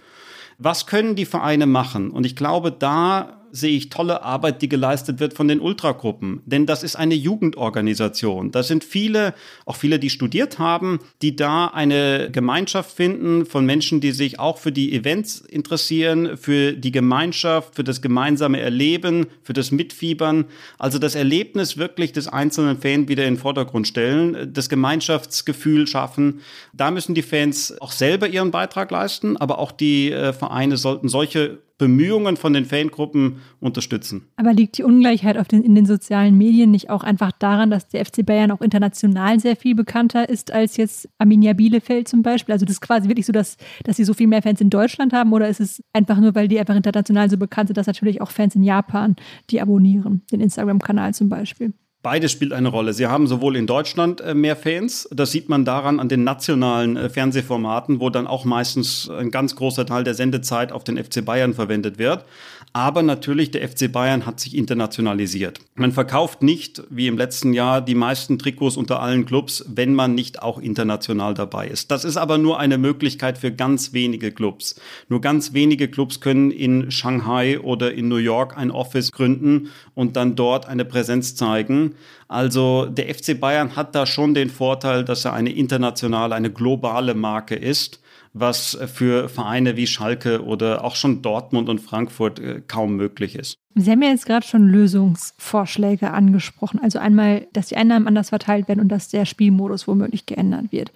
Was 0.57 0.87
können 0.87 1.15
die 1.15 1.25
Vereine 1.25 1.65
machen? 1.65 2.11
Und 2.11 2.25
ich 2.25 2.35
glaube, 2.35 2.71
da 2.71 3.38
sehe 3.51 3.75
ich 3.75 3.89
tolle 3.89 4.23
Arbeit, 4.23 4.61
die 4.61 4.69
geleistet 4.69 5.19
wird 5.19 5.33
von 5.33 5.47
den 5.47 5.59
Ultragruppen. 5.59 6.41
Denn 6.45 6.65
das 6.65 6.83
ist 6.83 6.95
eine 6.95 7.15
Jugendorganisation. 7.15 8.51
Da 8.51 8.63
sind 8.63 8.83
viele, 8.83 9.33
auch 9.65 9.75
viele, 9.75 9.99
die 9.99 10.09
studiert 10.09 10.59
haben, 10.59 10.99
die 11.21 11.35
da 11.35 11.67
eine 11.67 12.29
Gemeinschaft 12.31 12.95
finden 12.95 13.45
von 13.45 13.65
Menschen, 13.65 14.01
die 14.01 14.11
sich 14.11 14.39
auch 14.39 14.57
für 14.57 14.71
die 14.71 14.93
Events 14.93 15.41
interessieren, 15.41 16.37
für 16.37 16.73
die 16.73 16.91
Gemeinschaft, 16.91 17.75
für 17.75 17.83
das 17.83 18.01
gemeinsame 18.01 18.59
Erleben, 18.59 19.27
für 19.43 19.53
das 19.53 19.71
Mitfiebern. 19.71 20.45
Also 20.77 20.99
das 20.99 21.15
Erlebnis 21.15 21.77
wirklich 21.77 22.13
des 22.13 22.27
einzelnen 22.27 22.79
Fans 22.79 23.07
wieder 23.07 23.25
in 23.25 23.35
den 23.35 23.39
Vordergrund 23.39 23.87
stellen, 23.87 24.53
das 24.53 24.69
Gemeinschaftsgefühl 24.69 25.87
schaffen. 25.87 26.41
Da 26.73 26.91
müssen 26.91 27.15
die 27.15 27.21
Fans 27.21 27.79
auch 27.81 27.91
selber 27.91 28.27
ihren 28.27 28.51
Beitrag 28.51 28.91
leisten, 28.91 29.37
aber 29.37 29.59
auch 29.59 29.71
die 29.71 30.11
äh, 30.11 30.33
Vereine 30.33 30.77
sollten 30.77 31.09
solche 31.09 31.59
Bemühungen 31.80 32.38
von 32.38 32.53
den 32.53 32.65
Fangruppen 32.65 33.38
unterstützen. 33.59 34.27
Aber 34.36 34.53
liegt 34.53 34.77
die 34.77 34.84
Ungleichheit 34.84 35.38
den, 35.51 35.63
in 35.63 35.73
den 35.73 35.88
sozialen 35.88 36.38
Medien 36.38 36.69
nicht 36.69 36.91
auch 36.91 37.03
einfach 37.03 37.32
daran, 37.32 37.71
dass 37.71 37.88
der 37.88 38.05
FC 38.05 38.23
Bayern 38.23 38.51
auch 38.51 38.61
international 38.61 39.39
sehr 39.39 39.55
viel 39.55 39.73
bekannter 39.73 40.30
ist 40.30 40.51
als 40.51 40.77
jetzt 40.77 41.09
Arminia 41.17 41.53
Bielefeld 41.53 42.07
zum 42.07 42.21
Beispiel? 42.21 42.53
Also 42.53 42.65
das 42.65 42.73
ist 42.73 42.82
quasi 42.82 43.07
wirklich 43.07 43.25
so, 43.25 43.32
dass, 43.32 43.57
dass 43.86 43.97
sie 43.97 44.03
so 44.03 44.13
viel 44.13 44.27
mehr 44.27 44.43
Fans 44.43 44.61
in 44.61 44.69
Deutschland 44.69 45.13
haben 45.13 45.34
oder 45.34 45.47
ist 45.47 45.61
es 45.61 45.82
einfach 45.93 46.19
nur, 46.19 46.36
weil 46.36 46.49
die 46.49 46.59
einfach 46.59 46.75
international 46.75 47.30
so 47.30 47.38
bekannt 47.38 47.69
sind, 47.69 47.77
dass 47.77 47.88
natürlich 47.88 48.21
auch 48.21 48.30
Fans 48.30 48.55
in 48.55 48.63
Japan 48.63 49.15
die 49.49 49.61
abonnieren, 49.61 50.21
den 50.32 50.41
Instagram-Kanal 50.41 51.13
zum 51.13 51.30
Beispiel? 51.30 51.73
Beides 52.01 52.31
spielt 52.31 52.53
eine 52.53 52.69
Rolle. 52.69 52.93
Sie 52.93 53.07
haben 53.07 53.27
sowohl 53.27 53.57
in 53.57 53.67
Deutschland 53.67 54.21
äh, 54.21 54.33
mehr 54.33 54.55
Fans, 54.55 55.09
das 55.11 55.31
sieht 55.31 55.49
man 55.49 55.65
daran 55.65 55.99
an 55.99 56.07
den 56.07 56.23
nationalen 56.23 56.95
äh, 56.95 57.09
Fernsehformaten, 57.09 57.99
wo 57.99 58.09
dann 58.09 58.25
auch 58.25 58.45
meistens 58.45 59.09
ein 59.09 59.31
ganz 59.31 59.57
großer 59.57 59.85
Teil 59.85 60.05
der 60.05 60.13
Sendezeit 60.13 60.71
auf 60.71 60.85
den 60.85 60.97
FC 60.97 61.25
Bayern 61.25 61.53
verwendet 61.53 61.97
wird. 61.97 62.23
Aber 62.72 63.01
natürlich, 63.01 63.49
der 63.49 63.67
FC 63.67 63.91
Bayern 63.91 64.26
hat 64.28 64.39
sich 64.39 64.55
internationalisiert. 64.55 65.59
Man 65.76 65.91
verkauft 65.91 66.43
nicht, 66.43 66.84
wie 66.89 67.07
im 67.07 67.17
letzten 67.17 67.53
Jahr, 67.53 67.82
die 67.82 67.95
meisten 67.95 68.38
Trikots 68.38 68.78
unter 68.78 69.01
allen 69.01 69.26
Clubs, 69.26 69.65
wenn 69.67 69.95
man 69.95 70.13
nicht 70.13 70.43
auch 70.43 70.59
international 70.59 71.34
dabei 71.34 71.67
ist. 71.67 71.89
Das 71.89 72.05
ist 72.05 72.17
aber 72.17 72.38
nur 72.38 72.59
eine 72.59 72.78
Möglichkeit 72.78 73.39
für 73.39 73.51
ganz 73.51 73.93
wenige 73.93 74.32
Clubs. 74.32 74.80
Nur 75.07 75.20
ganz 75.20 75.53
wenige 75.53 75.88
Clubs 75.88 76.22
können 76.22 76.51
in 76.51 76.91
Shanghai 76.91 77.59
oder 77.59 77.91
in 77.91 78.07
New 78.07 78.17
York 78.17 78.55
ein 78.55 78.70
Office 78.70 79.11
gründen 79.11 79.70
und 79.95 80.15
dann 80.15 80.36
dort 80.36 80.67
eine 80.67 80.86
Präsenz 80.86 81.36
zeigen. 81.36 81.95
Also 82.28 82.86
der 82.86 83.13
FC 83.13 83.39
Bayern 83.39 83.76
hat 83.76 83.95
da 83.95 84.05
schon 84.05 84.36
den 84.36 84.51
Vorteil, 84.51 85.03
dass 85.03 85.26
er 85.26 85.34
eine 85.34 85.51
internationale, 85.51 86.36
eine 86.36 86.51
globale 86.51 87.15
Marke 87.15 87.55
ist 87.55 87.99
was 88.34 88.77
für 88.93 89.30
Vereine 89.30 89.75
wie 89.75 89.88
Schalke 89.88 90.43
oder 90.43 90.84
auch 90.84 90.95
schon 90.95 91.21
Dortmund 91.21 91.69
und 91.69 91.80
Frankfurt 91.80 92.39
äh, 92.39 92.61
kaum 92.65 92.95
möglich 92.95 93.36
ist. 93.36 93.55
Sie 93.75 93.89
haben 93.91 94.01
ja 94.01 94.09
jetzt 94.09 94.25
gerade 94.25 94.45
schon 94.45 94.67
Lösungsvorschläge 94.67 96.11
angesprochen. 96.11 96.80
Also 96.82 96.99
einmal, 96.99 97.47
dass 97.53 97.67
die 97.67 97.77
Einnahmen 97.77 98.07
anders 98.07 98.30
verteilt 98.30 98.67
werden 98.67 98.80
und 98.80 98.89
dass 98.89 99.09
der 99.09 99.25
Spielmodus 99.25 99.88
womöglich 99.88 100.25
geändert 100.25 100.71
wird. 100.71 100.91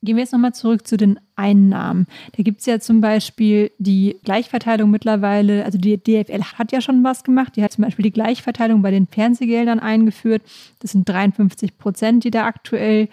Gehen 0.00 0.14
wir 0.14 0.22
jetzt 0.22 0.32
nochmal 0.32 0.54
zurück 0.54 0.86
zu 0.86 0.96
den 0.96 1.18
Einnahmen. 1.34 2.06
Da 2.36 2.44
gibt 2.44 2.60
es 2.60 2.66
ja 2.66 2.78
zum 2.78 3.00
Beispiel 3.00 3.72
die 3.78 4.16
Gleichverteilung 4.22 4.92
mittlerweile, 4.92 5.64
also 5.64 5.76
die 5.76 5.96
DFL 5.96 6.42
hat 6.56 6.70
ja 6.70 6.80
schon 6.80 7.02
was 7.02 7.24
gemacht. 7.24 7.56
Die 7.56 7.64
hat 7.64 7.72
zum 7.72 7.82
Beispiel 7.82 8.04
die 8.04 8.12
Gleichverteilung 8.12 8.80
bei 8.80 8.92
den 8.92 9.08
Fernsehgeldern 9.08 9.80
eingeführt. 9.80 10.42
Das 10.78 10.92
sind 10.92 11.08
53 11.08 11.78
Prozent, 11.78 12.22
die 12.22 12.30
da 12.30 12.44
aktuell, 12.46 13.08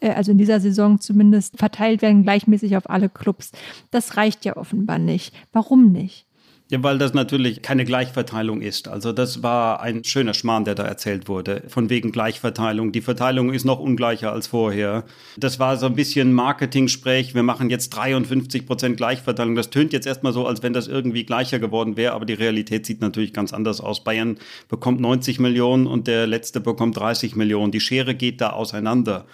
also 0.00 0.32
in 0.32 0.38
dieser 0.38 0.60
Saison 0.60 1.00
zumindest, 1.00 1.58
verteilt 1.58 2.02
werden, 2.02 2.22
gleichmäßig 2.22 2.76
auf 2.76 2.88
alle 2.88 3.08
Clubs. 3.08 3.52
Das 3.90 4.16
reicht 4.16 4.44
ja 4.44 4.56
offenbar 4.56 4.98
nicht. 4.98 5.34
Warum 5.52 5.92
nicht? 5.92 6.26
Ja, 6.70 6.80
weil 6.84 6.98
das 6.98 7.14
natürlich 7.14 7.62
keine 7.62 7.84
Gleichverteilung 7.84 8.60
ist. 8.60 8.86
Also 8.86 9.10
das 9.10 9.42
war 9.42 9.80
ein 9.80 10.04
schöner 10.04 10.34
Schmarrn, 10.34 10.64
der 10.64 10.76
da 10.76 10.84
erzählt 10.84 11.28
wurde, 11.28 11.64
von 11.66 11.90
wegen 11.90 12.12
Gleichverteilung. 12.12 12.92
Die 12.92 13.00
Verteilung 13.00 13.52
ist 13.52 13.64
noch 13.64 13.80
ungleicher 13.80 14.30
als 14.30 14.46
vorher. 14.46 15.02
Das 15.36 15.58
war 15.58 15.76
so 15.78 15.86
ein 15.86 15.96
bisschen 15.96 16.32
Marketing-Sprech. 16.32 17.34
Wir 17.34 17.42
machen 17.42 17.70
jetzt 17.70 17.90
53 17.90 18.66
Prozent 18.66 18.96
Gleichverteilung. 18.96 19.56
Das 19.56 19.70
tönt 19.70 19.92
jetzt 19.92 20.06
erstmal 20.06 20.32
so, 20.32 20.46
als 20.46 20.62
wenn 20.62 20.72
das 20.72 20.86
irgendwie 20.86 21.24
gleicher 21.24 21.58
geworden 21.58 21.96
wäre, 21.96 22.12
aber 22.12 22.24
die 22.24 22.34
Realität 22.34 22.86
sieht 22.86 23.00
natürlich 23.00 23.32
ganz 23.32 23.52
anders 23.52 23.80
aus. 23.80 24.04
Bayern 24.04 24.38
bekommt 24.68 25.00
90 25.00 25.40
Millionen 25.40 25.88
und 25.88 26.06
der 26.06 26.28
letzte 26.28 26.60
bekommt 26.60 26.96
30 26.96 27.34
Millionen. 27.34 27.72
Die 27.72 27.80
Schere 27.80 28.14
geht 28.14 28.40
da 28.40 28.50
auseinander. 28.50 29.26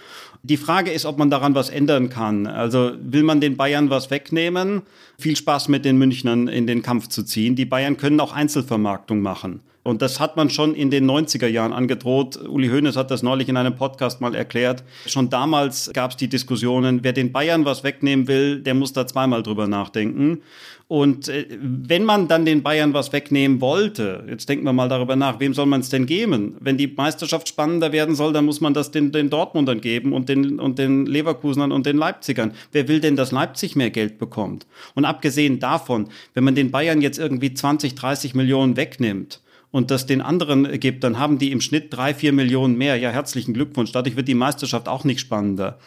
Die 0.49 0.57
Frage 0.57 0.93
ist, 0.93 1.07
ob 1.07 1.19
man 1.19 1.29
daran 1.29 1.57
was 1.57 1.71
ändern 1.71 2.09
kann. 2.09 2.47
Also 2.47 2.93
will 3.01 3.25
man 3.25 3.41
den 3.41 3.57
Bayern 3.57 3.91
was 3.91 4.13
wegnehmen? 4.13 4.83
Viel 5.19 5.35
Spaß 5.35 5.67
mit 5.67 5.85
den 5.85 5.99
Münchnern 5.99 6.47
in 6.47 6.69
den 6.69 6.83
Kampf 6.83 7.09
zu 7.09 7.25
ziehen. 7.25 7.57
Die 7.57 7.65
Bayern 7.65 7.97
können 7.97 8.21
auch 8.21 8.33
Einzelvermarktung 8.33 9.23
machen. 9.23 9.59
Und 9.87 10.03
das 10.03 10.19
hat 10.19 10.37
man 10.37 10.51
schon 10.51 10.75
in 10.75 10.91
den 10.91 11.09
90er 11.09 11.47
Jahren 11.47 11.73
angedroht. 11.73 12.37
Uli 12.37 12.69
Hoeneß 12.69 12.97
hat 12.97 13.13
das 13.13 13.23
neulich 13.23 13.49
in 13.49 13.57
einem 13.57 13.77
Podcast 13.77 14.21
mal 14.21 14.35
erklärt. 14.35 14.83
Schon 15.07 15.31
damals 15.31 15.93
gab 15.95 16.11
es 16.11 16.17
die 16.17 16.27
Diskussionen, 16.27 17.05
wer 17.05 17.13
den 17.13 17.31
Bayern 17.31 17.65
was 17.65 17.85
wegnehmen 17.85 18.27
will, 18.27 18.61
der 18.61 18.75
muss 18.75 18.93
da 18.93 19.07
zweimal 19.07 19.45
drüber 19.45 19.69
nachdenken. 19.69 20.43
Und 20.89 21.29
äh, 21.29 21.47
wenn 21.61 22.05
man 22.05 22.27
dann 22.27 22.45
den 22.45 22.65
Bayern 22.65 22.95
was 22.95 23.13
wegnehmen 23.13 23.61
wollte, 23.61 24.25
jetzt 24.29 24.49
denken 24.49 24.65
wir 24.65 24.73
mal 24.73 24.89
darüber 24.89 25.15
nach, 25.15 25.39
wem 25.39 25.55
soll 25.55 25.67
man 25.67 25.83
es 25.83 25.89
denn 25.89 26.07
geben? 26.07 26.57
Wenn 26.59 26.77
die 26.77 26.89
Meisterschaft 26.89 27.49
spannender 27.49 27.93
werden 27.93 28.17
soll, 28.17 28.33
dann 28.33 28.45
muss 28.45 28.61
man 28.61 28.75
das 28.75 28.91
den, 28.91 29.13
den 29.13 29.31
Dortmundern 29.31 29.81
geben 29.81 30.13
und 30.13 30.29
den, 30.29 30.59
und 30.59 30.81
den 30.81 31.07
Leverkusenern 31.07 31.71
und 31.71 31.87
den 31.87 31.97
Leipzigern. 31.97 32.55
Wer 32.73 32.89
will 32.89 32.99
denn, 32.99 33.15
dass 33.15 33.31
Leipzig 33.31 33.77
mehr 33.77 33.91
Geld 33.91 34.19
bekommt? 34.19 34.67
Und 34.97 35.05
abgesehen 35.05 35.61
davon, 35.61 36.09
wenn 36.35 36.43
man 36.43 36.57
den 36.57 36.73
Bayern 36.73 37.01
jetzt 37.01 37.21
irgendwie 37.21 37.55
20, 37.55 37.95
30 37.95 38.35
Millionen 38.35 38.77
wegnimmt, 38.77 39.41
und 39.71 39.91
das 39.91 40.07
den 40.07 40.21
anderen 40.21 40.79
gibt, 40.81 41.05
dann 41.05 41.19
haben 41.19 41.39
die 41.39 41.53
im 41.53 41.61
Schnitt 41.61 41.89
drei, 41.91 42.15
vier 42.15 42.33
Millionen 42.33 42.79
mehr. 42.79 42.97
Ja, 42.97 43.11
herzlichen 43.11 43.55
Glückwunsch. 43.55 43.93
Dadurch 43.93 44.17
wird 44.17 44.29
die 44.29 44.35
Meisterschaft 44.35 44.89
auch 44.89 45.05
nicht 45.05 45.21
spannender. 45.21 45.79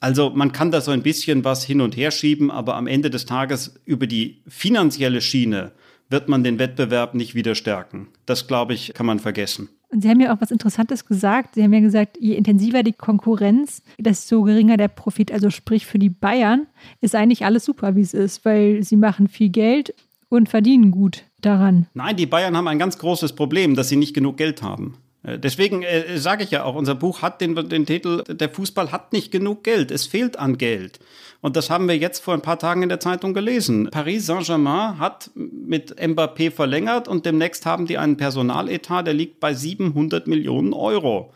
Also 0.00 0.30
man 0.30 0.52
kann 0.52 0.70
da 0.70 0.80
so 0.80 0.90
ein 0.90 1.02
bisschen 1.02 1.44
was 1.44 1.64
hin 1.64 1.80
und 1.80 1.96
her 1.96 2.10
schieben, 2.10 2.50
aber 2.50 2.76
am 2.76 2.86
Ende 2.86 3.10
des 3.10 3.24
Tages 3.24 3.74
über 3.84 4.06
die 4.06 4.42
finanzielle 4.46 5.20
Schiene 5.20 5.72
wird 6.08 6.28
man 6.28 6.44
den 6.44 6.58
Wettbewerb 6.58 7.14
nicht 7.14 7.34
wieder 7.34 7.54
stärken. 7.54 8.08
Das, 8.26 8.46
glaube 8.46 8.74
ich, 8.74 8.92
kann 8.94 9.06
man 9.06 9.18
vergessen. 9.18 9.68
Und 9.88 10.02
Sie 10.02 10.08
haben 10.08 10.20
ja 10.20 10.34
auch 10.34 10.40
was 10.40 10.50
Interessantes 10.50 11.06
gesagt. 11.06 11.54
Sie 11.54 11.62
haben 11.62 11.72
ja 11.72 11.80
gesagt, 11.80 12.18
je 12.20 12.34
intensiver 12.34 12.82
die 12.82 12.92
Konkurrenz, 12.92 13.82
desto 13.98 14.42
geringer 14.42 14.76
der 14.76 14.88
Profit. 14.88 15.32
Also 15.32 15.50
sprich 15.50 15.86
für 15.86 15.98
die 15.98 16.10
Bayern 16.10 16.66
ist 17.00 17.14
eigentlich 17.14 17.44
alles 17.44 17.64
super, 17.64 17.96
wie 17.96 18.02
es 18.02 18.14
ist, 18.14 18.44
weil 18.44 18.82
sie 18.82 18.96
machen 18.96 19.28
viel 19.28 19.48
Geld 19.48 19.94
und 20.28 20.48
verdienen 20.48 20.90
gut 20.90 21.24
daran. 21.40 21.86
Nein, 21.94 22.16
die 22.16 22.26
Bayern 22.26 22.56
haben 22.56 22.68
ein 22.68 22.78
ganz 22.78 22.98
großes 22.98 23.34
Problem, 23.34 23.74
dass 23.74 23.88
sie 23.88 23.96
nicht 23.96 24.14
genug 24.14 24.36
Geld 24.36 24.62
haben. 24.62 24.98
Äh, 25.22 25.38
deswegen 25.38 25.82
äh, 25.82 26.18
sage 26.18 26.44
ich 26.44 26.50
ja 26.50 26.64
auch, 26.64 26.74
unser 26.74 26.94
Buch 26.94 27.22
hat 27.22 27.40
den, 27.40 27.54
den 27.68 27.86
Titel, 27.86 28.22
der 28.28 28.48
Fußball 28.48 28.92
hat 28.92 29.12
nicht 29.12 29.30
genug 29.30 29.64
Geld, 29.64 29.90
es 29.90 30.06
fehlt 30.06 30.38
an 30.38 30.58
Geld. 30.58 31.00
Und 31.42 31.56
das 31.56 31.70
haben 31.70 31.86
wir 31.86 31.96
jetzt 31.96 32.24
vor 32.24 32.34
ein 32.34 32.40
paar 32.40 32.58
Tagen 32.58 32.82
in 32.82 32.88
der 32.88 32.98
Zeitung 32.98 33.34
gelesen. 33.34 33.88
Paris 33.90 34.26
Saint-Germain 34.26 34.98
hat 34.98 35.30
mit 35.34 36.00
Mbappé 36.00 36.50
verlängert 36.50 37.08
und 37.08 37.26
demnächst 37.26 37.66
haben 37.66 37.86
die 37.86 37.98
einen 37.98 38.16
Personaletat, 38.16 39.06
der 39.06 39.14
liegt 39.14 39.38
bei 39.38 39.52
700 39.52 40.26
Millionen 40.26 40.72
Euro 40.72 41.32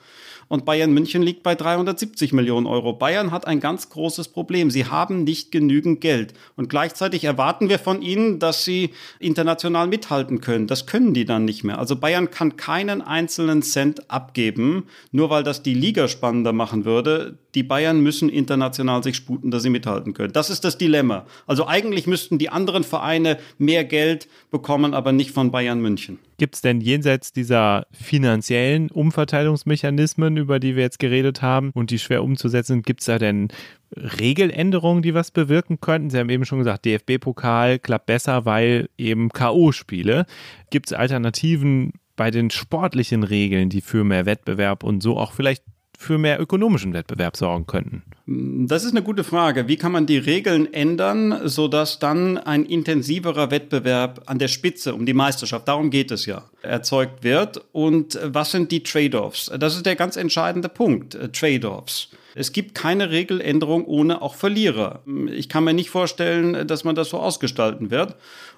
und 0.51 0.65
Bayern 0.65 0.93
München 0.93 1.23
liegt 1.23 1.45
bei 1.45 1.55
370 1.55 2.33
Millionen 2.33 2.67
Euro. 2.67 2.93
Bayern 2.93 3.31
hat 3.31 3.47
ein 3.47 3.61
ganz 3.61 3.89
großes 3.89 4.29
Problem. 4.29 4.69
Sie 4.69 4.85
haben 4.85 5.23
nicht 5.23 5.53
genügend 5.53 6.01
Geld. 6.01 6.35
Und 6.57 6.69
gleichzeitig 6.69 7.23
erwarten 7.23 7.69
wir 7.69 7.79
von 7.79 8.03
ihnen, 8.03 8.41
dass 8.41 8.65
sie 8.65 8.91
international 9.21 9.87
mithalten 9.87 10.41
können. 10.41 10.67
Das 10.67 10.87
können 10.87 11.15
die 11.15 11.25
dann 11.25 11.45
nicht 11.45 11.63
mehr. 11.63 11.79
Also 11.79 11.95
Bayern 11.95 12.33
kann 12.33 12.57
keinen 12.57 13.01
einzelnen 13.01 13.63
Cent 13.63 14.11
abgeben, 14.11 14.87
nur 15.13 15.31
weil 15.31 15.45
das 15.45 15.63
die 15.63 15.75
Liga 15.75 16.09
spannender 16.09 16.53
machen 16.53 16.85
würde. 16.85 17.39
Die 17.55 17.63
Bayern 17.63 18.01
müssen 18.01 18.29
international 18.29 19.05
sich 19.05 19.15
sputen, 19.15 19.53
dass 19.53 19.63
sie 19.63 19.71
mithalten 19.71 20.15
können. 20.15 20.33
Das 20.33 20.51
ist 20.51 20.65
das 20.65 20.77
Dilemma. 20.77 21.27
Also 21.47 21.69
eigentlich 21.69 22.09
müssten 22.09 22.39
die 22.39 22.49
anderen 22.49 22.83
Vereine 22.83 23.39
mehr 23.59 23.85
Geld 23.85 24.27
bekommen, 24.51 24.95
aber 24.95 25.13
nicht 25.13 25.31
von 25.31 25.53
Bayern 25.53 25.81
München. 25.81 26.19
Gibt 26.41 26.55
es 26.55 26.63
denn 26.63 26.81
jenseits 26.81 27.35
dieser 27.35 27.87
finanziellen 27.93 28.91
Umverteilungsmechanismen, 28.91 30.39
über 30.39 30.59
die 30.59 30.75
wir 30.75 30.85
jetzt 30.85 30.99
geredet 30.99 31.43
haben 31.43 31.71
und 31.75 31.91
die 31.91 31.99
schwer 31.99 32.25
umzusetzen 32.25 32.77
sind, 32.77 32.87
gibt 32.87 33.01
es 33.01 33.07
da 33.09 33.19
denn 33.19 33.49
Regeländerungen, 33.95 35.03
die 35.03 35.13
was 35.13 35.33
bewirken 35.33 35.83
könnten? 35.83 36.09
Sie 36.09 36.17
haben 36.17 36.31
eben 36.31 36.47
schon 36.47 36.61
gesagt, 36.61 36.87
DFB-Pokal 36.87 37.79
klappt 37.79 38.07
besser, 38.07 38.47
weil 38.47 38.89
eben 38.97 39.29
K.O.-Spiele. 39.29 40.25
Gibt 40.71 40.87
es 40.87 40.93
Alternativen 40.95 41.93
bei 42.17 42.31
den 42.31 42.49
sportlichen 42.49 43.23
Regeln, 43.23 43.69
die 43.69 43.83
für 43.83 44.03
mehr 44.03 44.25
Wettbewerb 44.25 44.83
und 44.83 45.03
so 45.03 45.19
auch 45.19 45.33
vielleicht 45.33 45.63
für 46.01 46.17
mehr 46.17 46.41
ökonomischen 46.41 46.95
Wettbewerb 46.95 47.37
sorgen 47.37 47.67
könnten? 47.67 48.03
Das 48.27 48.85
ist 48.85 48.93
eine 48.93 49.03
gute 49.03 49.23
Frage. 49.23 49.69
Wie 49.69 49.77
kann 49.77 49.93
man 49.93 50.07
die 50.07 50.17
Regeln 50.17 50.73
ändern, 50.73 51.43
sodass 51.45 51.99
dann 51.99 52.39
ein 52.39 52.65
intensiverer 52.65 53.51
Wettbewerb 53.51 54.23
an 54.25 54.39
der 54.39 54.49
Spitze 54.49 54.95
um 54.95 55.05
die 55.05 55.13
Meisterschaft, 55.13 55.69
darum 55.69 55.91
geht 55.91 56.11
es 56.11 56.25
ja, 56.25 56.45
erzeugt 56.63 57.23
wird? 57.23 57.61
Und 57.73 58.19
was 58.25 58.51
sind 58.51 58.73
die 58.73 58.83
Trade-offs? 58.83 59.53
Das 59.59 59.77
ist 59.77 59.85
der 59.85 59.95
ganz 59.95 60.17
entscheidende 60.17 60.71
Punkt, 60.71 61.15
äh, 61.17 61.29
Trade-offs. 61.29 62.09
Es 62.35 62.53
gibt 62.53 62.75
keine 62.75 63.11
Regeländerung 63.11 63.85
ohne 63.85 64.23
auch 64.23 64.37
Verlierer. 64.37 65.01
Ich 65.31 65.51
kann 65.51 65.65
mir 65.65 65.75
nicht 65.75 65.91
vorstellen, 65.91 66.67
dass 66.67 66.85
man 66.85 66.95
das 66.95 67.11
so 67.11 67.19
ausgestalten 67.19 67.91
wird. 67.91 68.17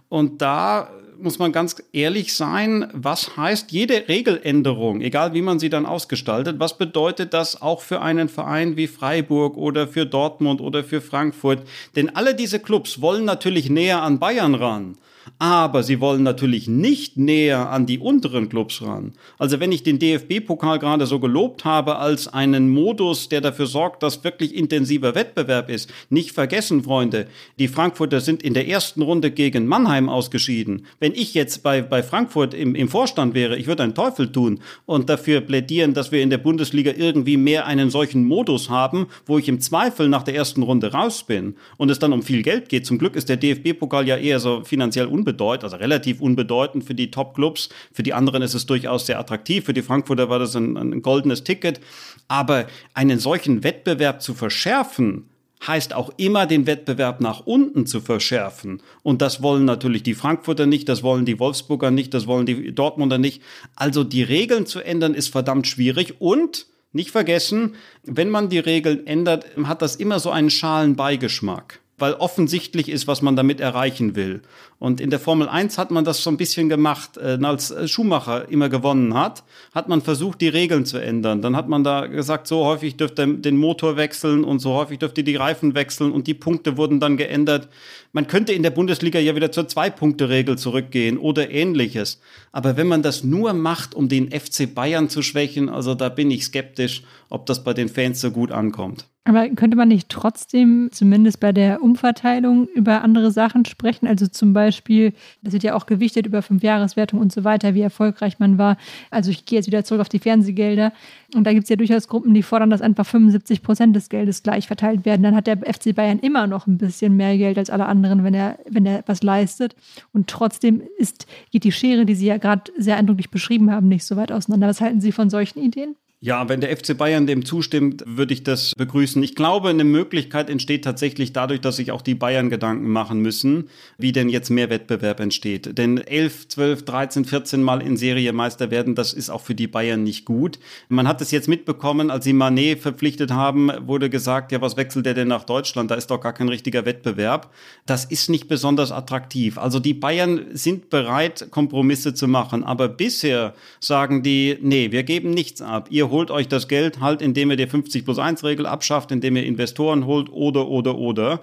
Und 0.08 0.42
da 0.42 0.90
muss 1.18 1.38
man 1.38 1.52
ganz 1.52 1.76
ehrlich 1.92 2.34
sein, 2.34 2.88
was 2.92 3.36
heißt 3.36 3.72
jede 3.72 4.08
Regeländerung, 4.08 5.00
egal 5.00 5.34
wie 5.34 5.42
man 5.42 5.58
sie 5.58 5.70
dann 5.70 5.86
ausgestaltet, 5.86 6.58
was 6.58 6.78
bedeutet 6.78 7.34
das 7.34 7.60
auch 7.60 7.80
für 7.80 8.00
einen 8.00 8.28
Verein 8.28 8.76
wie 8.76 8.86
Freiburg 8.86 9.56
oder 9.56 9.86
für 9.86 10.06
Dortmund 10.06 10.60
oder 10.60 10.84
für 10.84 11.00
Frankfurt? 11.00 11.66
Denn 11.96 12.14
alle 12.14 12.34
diese 12.34 12.60
Clubs 12.60 13.00
wollen 13.00 13.24
natürlich 13.24 13.70
näher 13.70 14.02
an 14.02 14.18
Bayern 14.18 14.54
ran. 14.54 14.96
Aber 15.38 15.82
sie 15.82 16.00
wollen 16.00 16.22
natürlich 16.22 16.68
nicht 16.68 17.16
näher 17.16 17.70
an 17.70 17.86
die 17.86 17.98
unteren 17.98 18.48
Clubs 18.48 18.82
ran. 18.82 19.12
Also 19.38 19.60
wenn 19.60 19.72
ich 19.72 19.82
den 19.82 19.98
DFB-Pokal 19.98 20.78
gerade 20.78 21.06
so 21.06 21.20
gelobt 21.20 21.64
habe 21.64 21.98
als 21.98 22.28
einen 22.28 22.70
Modus, 22.70 23.28
der 23.28 23.40
dafür 23.40 23.66
sorgt, 23.66 24.02
dass 24.02 24.24
wirklich 24.24 24.54
intensiver 24.54 25.14
Wettbewerb 25.14 25.70
ist, 25.70 25.92
nicht 26.10 26.32
vergessen, 26.32 26.84
Freunde, 26.84 27.26
die 27.58 27.68
Frankfurter 27.68 28.20
sind 28.20 28.42
in 28.42 28.54
der 28.54 28.68
ersten 28.68 29.02
Runde 29.02 29.30
gegen 29.30 29.66
Mannheim 29.66 30.08
ausgeschieden. 30.08 30.86
Wenn 31.00 31.12
ich 31.12 31.34
jetzt 31.34 31.62
bei, 31.62 31.82
bei 31.82 32.02
Frankfurt 32.02 32.54
im, 32.54 32.74
im 32.74 32.88
Vorstand 32.88 33.34
wäre, 33.34 33.56
ich 33.56 33.66
würde 33.66 33.82
einen 33.82 33.94
Teufel 33.94 34.30
tun 34.30 34.60
und 34.86 35.08
dafür 35.08 35.40
plädieren, 35.40 35.94
dass 35.94 36.12
wir 36.12 36.22
in 36.22 36.30
der 36.30 36.38
Bundesliga 36.38 36.92
irgendwie 36.96 37.36
mehr 37.36 37.66
einen 37.66 37.90
solchen 37.90 38.24
Modus 38.24 38.70
haben, 38.70 39.06
wo 39.26 39.38
ich 39.38 39.48
im 39.48 39.60
Zweifel 39.60 40.08
nach 40.08 40.22
der 40.22 40.34
ersten 40.34 40.62
Runde 40.62 40.92
raus 40.92 41.24
bin 41.24 41.56
und 41.76 41.90
es 41.90 41.98
dann 41.98 42.12
um 42.12 42.22
viel 42.22 42.42
Geld 42.42 42.68
geht. 42.68 42.86
Zum 42.86 42.98
Glück 42.98 43.16
ist 43.16 43.28
der 43.28 43.36
DFB-Pokal 43.36 44.06
ja 44.06 44.16
eher 44.16 44.40
so 44.40 44.62
finanziell 44.64 45.06
unbedeutend, 45.12 45.64
also 45.64 45.76
relativ 45.76 46.20
unbedeutend 46.20 46.84
für 46.84 46.94
die 46.94 47.10
Top-Clubs. 47.10 47.68
Für 47.92 48.02
die 48.02 48.14
anderen 48.14 48.42
ist 48.42 48.54
es 48.54 48.66
durchaus 48.66 49.06
sehr 49.06 49.20
attraktiv. 49.20 49.66
Für 49.66 49.74
die 49.74 49.82
Frankfurter 49.82 50.28
war 50.28 50.38
das 50.38 50.56
ein, 50.56 50.76
ein 50.76 51.02
goldenes 51.02 51.44
Ticket. 51.44 51.80
Aber 52.28 52.66
einen 52.94 53.18
solchen 53.18 53.62
Wettbewerb 53.62 54.22
zu 54.22 54.34
verschärfen, 54.34 55.28
heißt 55.66 55.94
auch 55.94 56.10
immer, 56.16 56.46
den 56.46 56.66
Wettbewerb 56.66 57.20
nach 57.20 57.46
unten 57.46 57.86
zu 57.86 58.00
verschärfen. 58.00 58.82
Und 59.02 59.22
das 59.22 59.42
wollen 59.42 59.64
natürlich 59.64 60.02
die 60.02 60.14
Frankfurter 60.14 60.66
nicht, 60.66 60.88
das 60.88 61.02
wollen 61.02 61.24
die 61.24 61.38
Wolfsburger 61.38 61.90
nicht, 61.90 62.14
das 62.14 62.26
wollen 62.26 62.46
die 62.46 62.74
Dortmunder 62.74 63.18
nicht. 63.18 63.42
Also 63.76 64.04
die 64.04 64.22
Regeln 64.22 64.66
zu 64.66 64.80
ändern 64.80 65.14
ist 65.14 65.28
verdammt 65.28 65.66
schwierig 65.66 66.20
und 66.20 66.66
nicht 66.92 67.10
vergessen, 67.10 67.74
wenn 68.04 68.28
man 68.28 68.48
die 68.48 68.58
Regeln 68.58 69.06
ändert, 69.06 69.46
hat 69.64 69.82
das 69.82 69.96
immer 69.96 70.18
so 70.18 70.30
einen 70.30 70.50
schalen 70.50 70.96
Beigeschmack 70.96 71.80
weil 71.98 72.14
offensichtlich 72.14 72.88
ist, 72.88 73.06
was 73.06 73.22
man 73.22 73.36
damit 73.36 73.60
erreichen 73.60 74.16
will. 74.16 74.42
Und 74.82 75.00
in 75.00 75.10
der 75.10 75.20
Formel 75.20 75.48
1 75.48 75.78
hat 75.78 75.92
man 75.92 76.04
das 76.04 76.24
so 76.24 76.30
ein 76.30 76.36
bisschen 76.36 76.68
gemacht. 76.68 77.16
Äh, 77.16 77.38
als 77.44 77.72
Schumacher 77.88 78.48
immer 78.48 78.68
gewonnen 78.68 79.14
hat, 79.14 79.44
hat 79.72 79.88
man 79.88 80.02
versucht, 80.02 80.40
die 80.40 80.48
Regeln 80.48 80.86
zu 80.86 80.98
ändern. 80.98 81.40
Dann 81.40 81.54
hat 81.54 81.68
man 81.68 81.84
da 81.84 82.08
gesagt, 82.08 82.48
so 82.48 82.64
häufig 82.64 82.96
dürft 82.96 83.20
ihr 83.20 83.28
den 83.28 83.58
Motor 83.58 83.96
wechseln 83.96 84.42
und 84.42 84.58
so 84.58 84.74
häufig 84.74 84.98
dürft 84.98 85.18
ihr 85.18 85.22
die 85.22 85.36
Reifen 85.36 85.76
wechseln 85.76 86.10
und 86.10 86.26
die 86.26 86.34
Punkte 86.34 86.76
wurden 86.76 86.98
dann 86.98 87.16
geändert. 87.16 87.68
Man 88.10 88.26
könnte 88.26 88.54
in 88.54 88.64
der 88.64 88.70
Bundesliga 88.70 89.20
ja 89.20 89.36
wieder 89.36 89.52
zur 89.52 89.68
Zwei-Punkte-Regel 89.68 90.58
zurückgehen 90.58 91.16
oder 91.16 91.48
ähnliches. 91.52 92.20
Aber 92.50 92.76
wenn 92.76 92.88
man 92.88 93.02
das 93.02 93.22
nur 93.22 93.52
macht, 93.52 93.94
um 93.94 94.08
den 94.08 94.32
FC 94.32 94.74
Bayern 94.74 95.08
zu 95.08 95.22
schwächen, 95.22 95.68
also 95.68 95.94
da 95.94 96.08
bin 96.08 96.28
ich 96.32 96.46
skeptisch, 96.46 97.04
ob 97.28 97.46
das 97.46 97.62
bei 97.62 97.72
den 97.72 97.88
Fans 97.88 98.20
so 98.20 98.32
gut 98.32 98.50
ankommt. 98.50 99.06
Aber 99.24 99.48
könnte 99.50 99.76
man 99.76 99.88
nicht 99.88 100.08
trotzdem 100.08 100.88
zumindest 100.90 101.38
bei 101.38 101.52
der 101.52 101.80
Umverteilung 101.80 102.66
über 102.66 103.02
andere 103.02 103.30
Sachen 103.30 103.64
sprechen? 103.64 104.08
Also 104.08 104.26
zum 104.26 104.52
Beispiel, 104.52 104.71
das 104.80 105.52
wird 105.52 105.62
ja 105.62 105.74
auch 105.74 105.86
gewichtet 105.86 106.26
über 106.26 106.42
Fünfjahreswertung 106.42 107.20
und 107.20 107.32
so 107.32 107.44
weiter, 107.44 107.74
wie 107.74 107.80
erfolgreich 107.80 108.38
man 108.38 108.58
war. 108.58 108.76
Also 109.10 109.30
ich 109.30 109.44
gehe 109.44 109.58
jetzt 109.58 109.66
wieder 109.66 109.84
zurück 109.84 110.00
auf 110.00 110.08
die 110.08 110.18
Fernsehgelder. 110.18 110.92
Und 111.34 111.44
da 111.44 111.52
gibt 111.52 111.64
es 111.64 111.70
ja 111.70 111.76
durchaus 111.76 112.08
Gruppen, 112.08 112.34
die 112.34 112.42
fordern, 112.42 112.70
dass 112.70 112.82
einfach 112.82 113.06
75 113.06 113.62
Prozent 113.62 113.96
des 113.96 114.08
Geldes 114.08 114.42
gleich 114.42 114.66
verteilt 114.66 115.04
werden. 115.04 115.22
Dann 115.22 115.34
hat 115.34 115.46
der 115.46 115.58
FC 115.58 115.94
Bayern 115.94 116.18
immer 116.18 116.46
noch 116.46 116.66
ein 116.66 116.78
bisschen 116.78 117.16
mehr 117.16 117.36
Geld 117.36 117.58
als 117.58 117.70
alle 117.70 117.86
anderen, 117.86 118.24
wenn 118.24 118.34
er, 118.34 118.58
wenn 118.68 118.86
er 118.86 119.02
was 119.06 119.22
leistet. 119.22 119.74
Und 120.12 120.28
trotzdem 120.28 120.82
ist, 120.98 121.26
geht 121.50 121.64
die 121.64 121.72
Schere, 121.72 122.04
die 122.04 122.14
Sie 122.14 122.26
ja 122.26 122.38
gerade 122.38 122.70
sehr 122.76 122.96
eindrücklich 122.96 123.30
beschrieben 123.30 123.70
haben, 123.70 123.88
nicht 123.88 124.04
so 124.04 124.16
weit 124.16 124.32
auseinander. 124.32 124.68
Was 124.68 124.80
halten 124.80 125.00
Sie 125.00 125.12
von 125.12 125.30
solchen 125.30 125.60
Ideen? 125.60 125.96
Ja, 126.24 126.48
wenn 126.48 126.60
der 126.60 126.76
FC 126.76 126.96
Bayern 126.96 127.26
dem 127.26 127.44
zustimmt, 127.44 128.04
würde 128.06 128.32
ich 128.32 128.44
das 128.44 128.76
begrüßen. 128.76 129.20
Ich 129.24 129.34
glaube, 129.34 129.70
eine 129.70 129.82
Möglichkeit 129.82 130.50
entsteht 130.50 130.84
tatsächlich 130.84 131.32
dadurch, 131.32 131.60
dass 131.60 131.74
sich 131.74 131.90
auch 131.90 132.00
die 132.00 132.14
Bayern 132.14 132.48
Gedanken 132.48 132.88
machen 132.88 133.18
müssen, 133.18 133.68
wie 133.98 134.12
denn 134.12 134.28
jetzt 134.28 134.48
mehr 134.48 134.70
Wettbewerb 134.70 135.18
entsteht. 135.18 135.76
Denn 135.76 135.98
11, 135.98 136.46
12, 136.46 136.84
13, 136.84 137.24
14 137.24 137.60
Mal 137.60 137.82
in 137.82 137.96
Serie 137.96 138.32
Meister 138.32 138.70
werden, 138.70 138.94
das 138.94 139.14
ist 139.14 139.30
auch 139.30 139.40
für 139.40 139.56
die 139.56 139.66
Bayern 139.66 140.04
nicht 140.04 140.24
gut. 140.24 140.60
Man 140.88 141.08
hat 141.08 141.20
es 141.20 141.32
jetzt 141.32 141.48
mitbekommen, 141.48 142.08
als 142.08 142.24
sie 142.24 142.34
Manet 142.34 142.78
verpflichtet 142.78 143.32
haben, 143.32 143.72
wurde 143.88 144.08
gesagt, 144.08 144.52
ja, 144.52 144.60
was 144.60 144.76
wechselt 144.76 145.06
der 145.06 145.14
denn 145.14 145.26
nach 145.26 145.42
Deutschland? 145.42 145.90
Da 145.90 145.96
ist 145.96 146.12
doch 146.12 146.20
gar 146.20 146.34
kein 146.34 146.48
richtiger 146.48 146.86
Wettbewerb. 146.86 147.52
Das 147.84 148.04
ist 148.04 148.30
nicht 148.30 148.46
besonders 148.46 148.92
attraktiv. 148.92 149.58
Also 149.58 149.80
die 149.80 149.94
Bayern 149.94 150.42
sind 150.52 150.88
bereit, 150.88 151.48
Kompromisse 151.50 152.14
zu 152.14 152.28
machen. 152.28 152.62
Aber 152.62 152.88
bisher 152.88 153.54
sagen 153.80 154.22
die, 154.22 154.56
nee, 154.62 154.92
wir 154.92 155.02
geben 155.02 155.30
nichts 155.30 155.60
ab. 155.60 155.88
Ihr 155.90 156.11
holt 156.12 156.30
euch 156.30 156.46
das 156.46 156.68
Geld 156.68 157.00
halt, 157.00 157.20
indem 157.20 157.50
ihr 157.50 157.56
die 157.56 157.66
50 157.66 158.04
plus 158.04 158.20
1 158.20 158.44
Regel 158.44 158.66
abschafft, 158.66 159.10
indem 159.10 159.34
ihr 159.34 159.44
Investoren 159.44 160.06
holt 160.06 160.30
oder, 160.30 160.68
oder, 160.68 160.96
oder. 160.96 161.40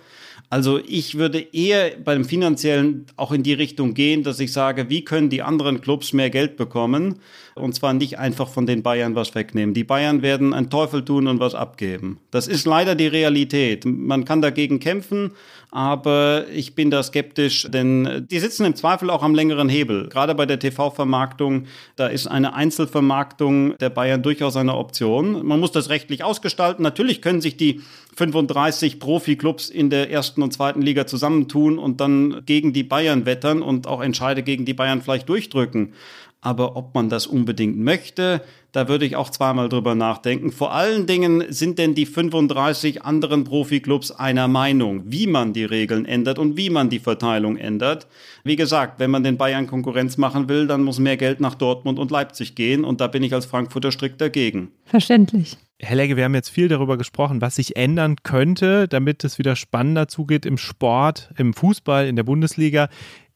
Also 0.49 0.79
ich 0.87 1.17
würde 1.17 1.39
eher 1.39 1.91
beim 2.03 2.25
finanziellen 2.25 3.05
auch 3.17 3.31
in 3.31 3.43
die 3.43 3.53
Richtung 3.53 3.93
gehen, 3.93 4.23
dass 4.23 4.39
ich 4.39 4.51
sage, 4.51 4.89
wie 4.89 5.03
können 5.03 5.29
die 5.29 5.43
anderen 5.43 5.81
Clubs 5.81 6.13
mehr 6.13 6.29
Geld 6.29 6.57
bekommen? 6.57 7.19
Und 7.55 7.75
zwar 7.75 7.93
nicht 7.93 8.17
einfach 8.17 8.47
von 8.47 8.65
den 8.65 8.81
Bayern 8.81 9.15
was 9.15 9.35
wegnehmen. 9.35 9.73
Die 9.73 9.83
Bayern 9.83 10.21
werden 10.21 10.53
einen 10.53 10.69
Teufel 10.69 11.05
tun 11.05 11.27
und 11.27 11.39
was 11.39 11.53
abgeben. 11.53 12.19
Das 12.31 12.47
ist 12.47 12.65
leider 12.65 12.95
die 12.95 13.07
Realität. 13.07 13.85
Man 13.85 14.25
kann 14.25 14.41
dagegen 14.41 14.79
kämpfen, 14.79 15.31
aber 15.71 16.47
ich 16.49 16.73
bin 16.73 16.89
da 16.89 17.03
skeptisch, 17.03 17.67
denn 17.69 18.27
die 18.29 18.39
sitzen 18.39 18.65
im 18.65 18.75
Zweifel 18.75 19.09
auch 19.09 19.21
am 19.21 19.35
längeren 19.35 19.69
Hebel. 19.69 20.09
Gerade 20.09 20.33
bei 20.33 20.45
der 20.45 20.59
TV-Vermarktung, 20.59 21.67
da 21.95 22.07
ist 22.07 22.27
eine 22.27 22.55
Einzelvermarktung 22.55 23.77
der 23.77 23.89
Bayern 23.89 24.23
durchaus 24.23 24.55
eine 24.55 24.75
Option. 24.75 25.45
Man 25.45 25.59
muss 25.59 25.71
das 25.71 25.89
rechtlich 25.89 26.23
ausgestalten. 26.23 26.81
Natürlich 26.81 27.21
können 27.21 27.41
sich 27.41 27.55
die 27.55 27.81
35 28.15 28.99
Profiklubs 28.99 29.69
in 29.69 29.89
der 29.91 30.09
ersten 30.09 30.41
und 30.41 30.53
zweiten 30.53 30.81
Liga 30.81 31.05
zusammentun 31.05 31.77
und 31.77 32.01
dann 32.01 32.41
gegen 32.45 32.73
die 32.73 32.83
Bayern 32.83 33.25
wettern 33.25 33.61
und 33.61 33.85
auch 33.85 34.01
Entscheide 34.01 34.41
gegen 34.41 34.65
die 34.65 34.73
Bayern 34.73 35.01
vielleicht 35.01 35.29
durchdrücken. 35.29 35.93
Aber 36.41 36.77
ob 36.77 36.95
man 36.95 37.09
das 37.09 37.27
unbedingt 37.27 37.77
möchte, 37.77 38.41
da 38.71 38.87
würde 38.87 39.05
ich 39.05 39.17
auch 39.17 39.29
zweimal 39.29 39.67
drüber 39.67 39.93
nachdenken. 39.93 40.51
Vor 40.51 40.73
allen 40.73 41.05
Dingen 41.05 41.43
sind 41.49 41.79
denn 41.79 41.95
die 41.95 42.05
35 42.05 43.03
anderen 43.03 43.43
Profiklubs 43.43 44.11
einer 44.11 44.47
Meinung, 44.47 45.03
wie 45.05 45.27
man 45.27 45.51
die 45.51 45.65
Regeln 45.65 46.05
ändert 46.05 46.39
und 46.39 46.55
wie 46.55 46.69
man 46.69 46.89
die 46.89 46.99
Verteilung 46.99 47.57
ändert. 47.57 48.07
Wie 48.45 48.55
gesagt, 48.55 48.99
wenn 48.99 49.11
man 49.11 49.23
den 49.23 49.37
Bayern 49.37 49.67
Konkurrenz 49.67 50.17
machen 50.17 50.47
will, 50.47 50.65
dann 50.67 50.83
muss 50.83 50.99
mehr 50.99 51.17
Geld 51.17 51.41
nach 51.41 51.55
Dortmund 51.55 51.99
und 51.99 52.11
Leipzig 52.11 52.55
gehen 52.55 52.85
und 52.85 53.01
da 53.01 53.07
bin 53.07 53.23
ich 53.23 53.33
als 53.33 53.45
Frankfurter 53.45 53.91
strikt 53.91 54.21
dagegen. 54.21 54.71
Verständlich. 54.85 55.57
Herr 55.79 55.95
Legge, 55.95 56.15
wir 56.15 56.25
haben 56.25 56.35
jetzt 56.35 56.49
viel 56.49 56.67
darüber 56.67 56.97
gesprochen, 56.97 57.41
was 57.41 57.55
sich 57.55 57.75
ändern 57.75 58.17
könnte, 58.23 58.87
damit 58.87 59.23
es 59.23 59.39
wieder 59.39 59.55
spannender 59.55 60.07
zugeht 60.07 60.45
im 60.45 60.57
Sport, 60.57 61.31
im 61.37 61.53
Fußball, 61.53 62.07
in 62.07 62.15
der 62.15 62.23
Bundesliga. 62.23 62.89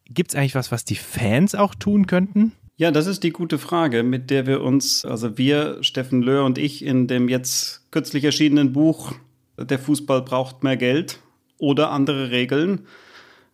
Gibt 0.05 0.31
es 0.31 0.35
eigentlich 0.35 0.55
was, 0.55 0.71
was 0.71 0.85
die 0.85 0.95
Fans 0.95 1.55
auch 1.55 1.73
tun 1.73 2.05
könnten? 2.05 2.51
Ja, 2.75 2.89
das 2.89 3.05
ist 3.05 3.23
die 3.23 3.29
gute 3.29 3.59
Frage, 3.59 4.01
mit 4.01 4.31
der 4.31 4.47
wir 4.47 4.61
uns, 4.61 5.05
also 5.05 5.37
wir, 5.37 5.83
Steffen 5.83 6.23
Löhr 6.23 6.43
und 6.43 6.57
ich, 6.57 6.83
in 6.83 7.07
dem 7.07 7.29
jetzt 7.29 7.91
kürzlich 7.91 8.23
erschienenen 8.23 8.73
Buch 8.73 9.13
Der 9.57 9.77
Fußball 9.77 10.23
braucht 10.23 10.63
mehr 10.63 10.77
Geld 10.77 11.19
oder 11.59 11.91
andere 11.91 12.31
Regeln 12.31 12.87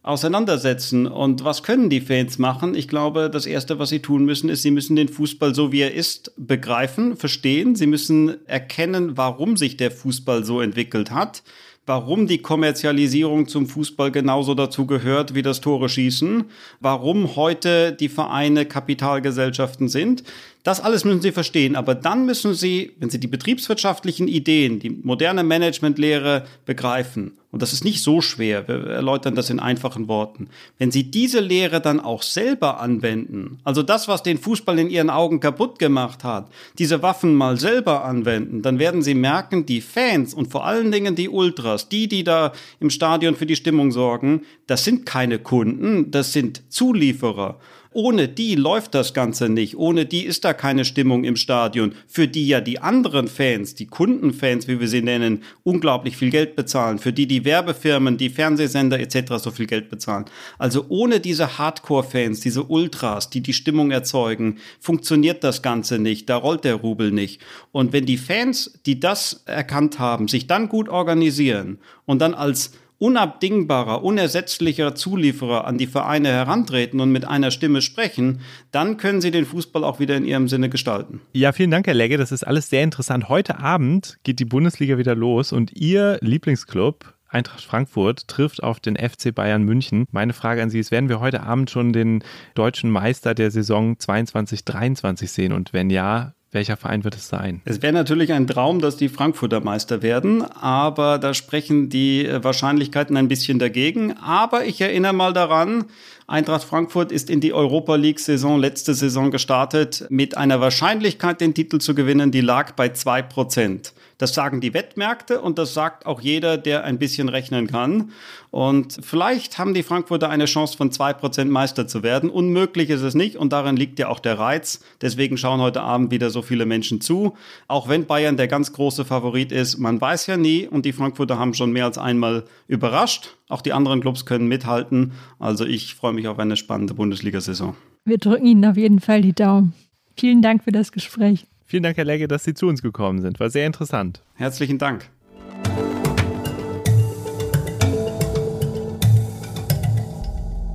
auseinandersetzen. 0.03 1.05
Und 1.05 1.43
was 1.43 1.63
können 1.63 1.89
die 1.89 1.99
Fans 1.99 2.39
machen? 2.39 2.73
Ich 2.73 2.87
glaube, 2.87 3.29
das 3.29 3.45
Erste, 3.45 3.77
was 3.77 3.89
sie 3.89 3.99
tun 3.99 4.23
müssen, 4.23 4.49
ist, 4.49 4.61
sie 4.61 4.71
müssen 4.71 4.95
den 4.95 5.09
Fußball 5.09 5.53
so, 5.53 5.73
wie 5.73 5.81
er 5.81 5.93
ist, 5.93 6.31
begreifen, 6.37 7.17
verstehen. 7.17 7.75
Sie 7.75 7.87
müssen 7.87 8.47
erkennen, 8.47 9.17
warum 9.17 9.57
sich 9.57 9.75
der 9.75 9.91
Fußball 9.91 10.45
so 10.45 10.61
entwickelt 10.61 11.11
hat 11.11 11.43
warum 11.89 12.27
die 12.27 12.37
Kommerzialisierung 12.37 13.47
zum 13.47 13.65
Fußball 13.65 14.11
genauso 14.11 14.53
dazu 14.53 14.85
gehört 14.85 15.33
wie 15.33 15.41
das 15.41 15.59
Tore 15.59 15.89
schießen, 15.89 16.43
warum 16.79 17.35
heute 17.35 17.93
die 17.93 18.09
Vereine 18.09 18.67
Kapitalgesellschaften 18.67 19.89
sind. 19.89 20.21
Das 20.63 20.81
alles 20.81 21.05
müssen 21.05 21.21
Sie 21.21 21.31
verstehen, 21.31 21.77
aber 21.77 21.95
dann 21.95 22.25
müssen 22.25 22.53
Sie, 22.53 22.91
wenn 22.99 23.09
Sie 23.09 23.19
die 23.19 23.27
betriebswirtschaftlichen 23.27 24.27
Ideen, 24.27 24.79
die 24.79 24.89
moderne 24.89 25.43
Managementlehre 25.43 26.45
begreifen, 26.65 27.31
und 27.51 27.61
das 27.61 27.71
ist 27.71 27.85
nicht 27.85 28.03
so 28.03 28.19
schwer, 28.19 28.67
wir 28.67 28.85
erläutern 28.87 29.35
das 29.35 29.49
in 29.49 29.61
einfachen 29.61 30.09
Worten, 30.09 30.49
wenn 30.77 30.91
Sie 30.91 31.09
diese 31.09 31.39
Lehre 31.39 31.79
dann 31.79 32.01
auch 32.01 32.23
selber 32.23 32.81
anwenden, 32.81 33.59
also 33.63 33.83
das, 33.83 34.09
was 34.09 34.21
den 34.21 34.37
Fußball 34.37 34.77
in 34.79 34.89
Ihren 34.89 35.09
Augen 35.09 35.39
kaputt 35.39 35.79
gemacht 35.79 36.25
hat, 36.25 36.51
diese 36.77 37.01
Waffen 37.01 37.35
mal 37.35 37.57
selber 37.57 38.03
anwenden, 38.03 38.61
dann 38.61 38.79
werden 38.79 39.01
Sie 39.01 39.15
merken, 39.15 39.65
die 39.65 39.79
Fans 39.79 40.33
und 40.33 40.51
vor 40.51 40.65
allen 40.65 40.91
Dingen 40.91 41.15
die 41.15 41.29
Ultras, 41.29 41.87
die, 41.87 42.09
die 42.09 42.25
da 42.25 42.51
im 42.81 42.89
Stadion 42.89 43.37
für 43.37 43.45
die 43.45 43.55
Stimmung 43.55 43.93
sorgen, 43.93 44.41
das 44.67 44.83
sind 44.83 45.05
keine 45.05 45.39
Kunden, 45.39 46.11
das 46.11 46.33
sind 46.33 46.63
Zulieferer. 46.67 47.59
Ohne 47.91 48.27
die 48.27 48.53
läuft 48.53 48.93
das 48.93 49.15
Ganze 49.15 49.49
nicht. 49.49 49.75
Ohne 49.75 50.05
die 50.05 50.23
ist 50.23 50.45
da 50.45 50.53
keine 50.53 50.85
Stimmung 50.85 51.23
im 51.23 51.35
Stadion, 51.35 51.93
für 52.07 52.27
die 52.27 52.47
ja 52.47 52.61
die 52.61 52.79
anderen 52.79 53.27
Fans, 53.27 53.73
die 53.73 53.87
Kundenfans, 53.87 54.67
wie 54.67 54.79
wir 54.79 54.87
sie 54.87 55.01
nennen, 55.01 55.43
unglaublich 55.63 56.15
viel 56.15 56.29
Geld 56.29 56.55
bezahlen, 56.55 56.99
für 56.99 57.11
die 57.11 57.25
die 57.25 57.45
Werbefirmen, 57.45 58.17
die 58.17 58.29
Fernsehsender 58.29 58.99
etc. 58.99 59.33
so 59.37 59.49
viel 59.49 59.65
Geld 59.65 59.89
bezahlen. 59.89 60.25
Also 60.59 60.85
ohne 60.89 61.19
diese 61.19 61.57
Hardcore-Fans, 61.57 62.41
diese 62.41 62.63
Ultras, 62.63 63.31
die 63.31 63.41
die 63.41 63.53
Stimmung 63.53 63.89
erzeugen, 63.89 64.59
funktioniert 64.79 65.43
das 65.43 65.63
Ganze 65.63 65.97
nicht. 65.97 66.29
Da 66.29 66.37
rollt 66.37 66.65
der 66.65 66.75
Rubel 66.75 67.11
nicht. 67.11 67.41
Und 67.71 67.91
wenn 67.91 68.05
die 68.05 68.17
Fans, 68.17 68.79
die 68.85 68.99
das 68.99 69.41
erkannt 69.45 69.97
haben, 69.97 70.27
sich 70.27 70.45
dann 70.45 70.69
gut 70.69 70.89
organisieren 70.89 71.79
und 72.05 72.19
dann 72.21 72.35
als 72.35 72.71
unabdingbarer, 72.99 74.03
unersetzlicher 74.03 74.93
Zulieferer 74.93 75.65
an 75.65 75.77
die 75.77 75.87
Vereine 75.87 76.29
herantreten 76.29 76.99
und 76.99 77.11
mit 77.11 77.25
einer 77.25 77.49
Stimme 77.49 77.81
sprechen, 77.81 78.41
dann 78.71 78.97
können 78.97 79.21
sie 79.21 79.31
den 79.31 79.45
Fußball 79.45 79.83
auch 79.83 79.99
wieder 79.99 80.15
in 80.15 80.25
ihrem 80.25 80.47
Sinne 80.47 80.69
gestalten. 80.69 81.21
Ja, 81.33 81.51
vielen 81.51 81.71
Dank, 81.71 81.87
Herr 81.87 81.93
Legge. 81.93 82.17
Das 82.17 82.31
ist 82.31 82.45
alles 82.45 82.69
sehr 82.69 82.83
interessant. 82.83 83.29
Heute 83.29 83.59
Abend 83.59 84.17
geht 84.23 84.39
die 84.39 84.45
Bundesliga 84.45 84.97
wieder 84.97 85.15
los 85.15 85.51
und 85.51 85.71
Ihr 85.75 86.19
Lieblingsclub, 86.21 87.13
Eintracht 87.31 87.63
Frankfurt 87.63 88.27
trifft 88.27 88.63
auf 88.63 88.79
den 88.79 88.95
FC 88.95 89.33
Bayern 89.33 89.63
München. 89.63 90.07
Meine 90.11 90.33
Frage 90.33 90.63
an 90.63 90.71
Sie 90.71 90.79
ist, 90.79 90.89
werden 90.89 91.09
wir 91.09 91.19
heute 91.19 91.43
Abend 91.43 91.69
schon 91.69 91.93
den 91.93 92.23
deutschen 92.55 92.89
Meister 92.89 93.35
der 93.35 93.51
Saison 93.51 93.97
22-23 93.97 95.27
sehen? 95.27 95.53
Und 95.53 95.71
wenn 95.71 95.91
ja, 95.91 96.33
welcher 96.51 96.77
Verein 96.77 97.03
wird 97.03 97.15
es 97.15 97.27
sein? 97.27 97.61
Es 97.65 97.81
wäre 97.81 97.93
natürlich 97.93 98.33
ein 98.33 98.47
Traum, 98.47 98.81
dass 98.81 98.97
die 98.97 99.09
Frankfurter 99.09 99.61
Meister 99.61 100.01
werden, 100.01 100.41
aber 100.41 101.19
da 101.19 101.33
sprechen 101.33 101.89
die 101.89 102.25
äh, 102.25 102.43
Wahrscheinlichkeiten 102.43 103.17
ein 103.17 103.27
bisschen 103.27 103.59
dagegen. 103.59 104.17
Aber 104.17 104.65
ich 104.65 104.81
erinnere 104.81 105.13
mal 105.13 105.33
daran, 105.33 105.85
Eintracht 106.27 106.63
Frankfurt 106.63 107.11
ist 107.11 107.29
in 107.29 107.41
die 107.41 107.53
Europa 107.53 107.95
League-Saison 107.95 108.59
letzte 108.59 108.93
Saison 108.93 109.31
gestartet 109.31 110.05
mit 110.09 110.37
einer 110.37 110.61
Wahrscheinlichkeit, 110.61 111.41
den 111.41 111.55
Titel 111.55 111.79
zu 111.79 111.95
gewinnen, 111.95 112.31
die 112.31 112.41
lag 112.41 112.73
bei 112.73 112.89
zwei 112.89 113.23
Prozent. 113.23 113.93
Das 114.19 114.33
sagen 114.33 114.59
die 114.59 114.73
Wettmärkte 114.73 115.41
und 115.41 115.57
das 115.57 115.73
sagt 115.73 116.05
auch 116.05 116.19
jeder, 116.19 116.57
der 116.57 116.83
ein 116.83 116.99
bisschen 116.99 117.29
rechnen 117.29 117.67
kann. 117.67 118.11
Und 118.51 118.99
vielleicht 119.01 119.57
haben 119.57 119.73
die 119.73 119.81
Frankfurter 119.81 120.29
eine 120.29 120.43
Chance 120.43 120.75
von 120.75 120.91
zwei 120.91 121.13
Prozent 121.13 121.49
Meister 121.49 121.87
zu 121.87 122.03
werden. 122.03 122.29
Unmöglich 122.29 122.89
ist 122.89 123.01
es 123.01 123.15
nicht 123.15 123.37
und 123.37 123.53
darin 123.53 123.77
liegt 123.77 123.97
ja 123.97 124.09
auch 124.09 124.19
der 124.19 124.37
Reiz. 124.37 124.81
Deswegen 125.01 125.37
schauen 125.37 125.61
heute 125.61 125.81
Abend 125.81 126.11
wieder 126.11 126.29
so 126.31 126.41
viele 126.41 126.65
Menschen 126.65 126.99
zu. 126.99 127.37
Auch 127.69 127.87
wenn 127.87 128.07
Bayern 128.07 128.35
der 128.35 128.49
ganz 128.49 128.73
große 128.73 129.05
Favorit 129.05 129.53
ist, 129.53 129.77
man 129.77 130.01
weiß 130.01 130.27
ja 130.27 130.35
nie 130.35 130.67
und 130.67 130.85
die 130.85 130.91
Frankfurter 130.93 131.39
haben 131.39 131.53
schon 131.53 131.71
mehr 131.71 131.85
als 131.85 131.97
einmal 131.97 132.43
überrascht. 132.67 133.37
Auch 133.47 133.61
die 133.61 133.71
anderen 133.71 134.01
Clubs 134.01 134.25
können 134.25 134.49
mithalten. 134.49 135.13
Also 135.39 135.65
ich 135.65 135.95
freue 135.95 136.11
mich 136.11 136.27
auf 136.27 136.39
eine 136.39 136.57
spannende 136.57 136.93
Bundesliga-Saison. 136.93 137.73
Wir 138.03 138.17
drücken 138.17 138.45
Ihnen 138.45 138.65
auf 138.65 138.75
jeden 138.75 138.99
Fall 138.99 139.21
die 139.21 139.33
Daumen. 139.33 139.73
Vielen 140.17 140.41
Dank 140.41 140.65
für 140.65 140.73
das 140.73 140.91
Gespräch. 140.91 141.45
Vielen 141.69 141.83
Dank, 141.83 141.97
Herr 141.97 142.05
Legge, 142.05 142.27
dass 142.27 142.45
Sie 142.45 142.55
zu 142.55 142.65
uns 142.65 142.81
gekommen 142.81 143.21
sind. 143.21 143.39
War 143.39 143.51
sehr 143.51 143.67
interessant. 143.67 144.23
Herzlichen 144.33 144.79
Dank. 144.79 145.07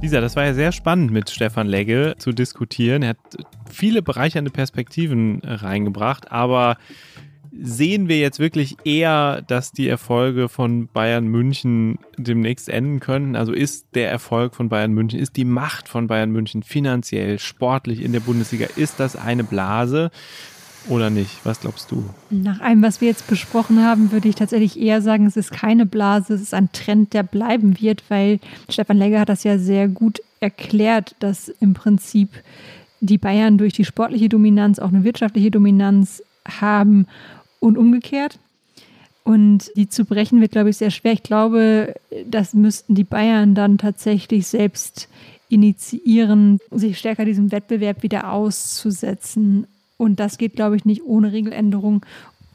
Lisa, 0.00 0.20
das 0.20 0.36
war 0.36 0.44
ja 0.44 0.54
sehr 0.54 0.70
spannend 0.70 1.10
mit 1.10 1.30
Stefan 1.30 1.66
Legge 1.66 2.14
zu 2.18 2.30
diskutieren. 2.30 3.02
Er 3.02 3.08
hat 3.08 3.18
viele 3.68 4.02
bereichernde 4.02 4.52
Perspektiven 4.52 5.40
reingebracht, 5.42 6.30
aber 6.30 6.76
sehen 7.60 8.08
wir 8.08 8.18
jetzt 8.18 8.38
wirklich 8.38 8.76
eher, 8.84 9.42
dass 9.42 9.72
die 9.72 9.88
Erfolge 9.88 10.48
von 10.48 10.86
Bayern 10.86 11.26
München 11.26 11.98
demnächst 12.18 12.68
enden 12.68 13.00
können? 13.00 13.34
Also 13.34 13.52
ist 13.52 13.88
der 13.94 14.10
Erfolg 14.10 14.54
von 14.54 14.68
Bayern 14.68 14.92
München, 14.92 15.18
ist 15.18 15.36
die 15.36 15.44
Macht 15.44 15.88
von 15.88 16.06
Bayern 16.06 16.30
München 16.30 16.62
finanziell, 16.62 17.40
sportlich 17.40 18.00
in 18.00 18.12
der 18.12 18.20
Bundesliga, 18.20 18.66
ist 18.76 19.00
das 19.00 19.16
eine 19.16 19.42
Blase? 19.42 20.12
Oder 20.88 21.10
nicht? 21.10 21.44
Was 21.44 21.60
glaubst 21.60 21.90
du? 21.90 22.04
Nach 22.30 22.60
allem, 22.60 22.82
was 22.82 23.00
wir 23.00 23.08
jetzt 23.08 23.26
besprochen 23.26 23.82
haben, 23.82 24.12
würde 24.12 24.28
ich 24.28 24.34
tatsächlich 24.34 24.78
eher 24.78 25.00
sagen, 25.00 25.26
es 25.26 25.36
ist 25.36 25.50
keine 25.50 25.86
Blase, 25.86 26.34
es 26.34 26.42
ist 26.42 26.54
ein 26.54 26.70
Trend, 26.72 27.14
der 27.14 27.22
bleiben 27.22 27.80
wird, 27.80 28.02
weil 28.08 28.38
Stefan 28.68 28.98
Legger 28.98 29.20
hat 29.20 29.28
das 29.28 29.44
ja 29.44 29.58
sehr 29.58 29.88
gut 29.88 30.20
erklärt, 30.40 31.16
dass 31.20 31.48
im 31.48 31.74
Prinzip 31.74 32.28
die 33.00 33.18
Bayern 33.18 33.58
durch 33.58 33.72
die 33.72 33.84
sportliche 33.84 34.28
Dominanz 34.28 34.78
auch 34.78 34.88
eine 34.88 35.04
wirtschaftliche 35.04 35.50
Dominanz 35.50 36.22
haben 36.46 37.06
und 37.60 37.78
umgekehrt. 37.78 38.38
Und 39.24 39.70
die 39.74 39.88
zu 39.88 40.04
brechen 40.04 40.42
wird, 40.42 40.52
glaube 40.52 40.68
ich, 40.68 40.76
sehr 40.76 40.90
schwer. 40.90 41.14
Ich 41.14 41.22
glaube, 41.22 41.94
das 42.26 42.52
müssten 42.52 42.94
die 42.94 43.04
Bayern 43.04 43.54
dann 43.54 43.78
tatsächlich 43.78 44.46
selbst 44.46 45.08
initiieren, 45.48 46.58
sich 46.70 46.98
stärker 46.98 47.24
diesem 47.24 47.50
Wettbewerb 47.50 48.02
wieder 48.02 48.30
auszusetzen. 48.30 49.66
Und 49.96 50.20
das 50.20 50.38
geht, 50.38 50.54
glaube 50.54 50.76
ich, 50.76 50.84
nicht 50.84 51.04
ohne 51.04 51.32
Regeländerung. 51.32 52.04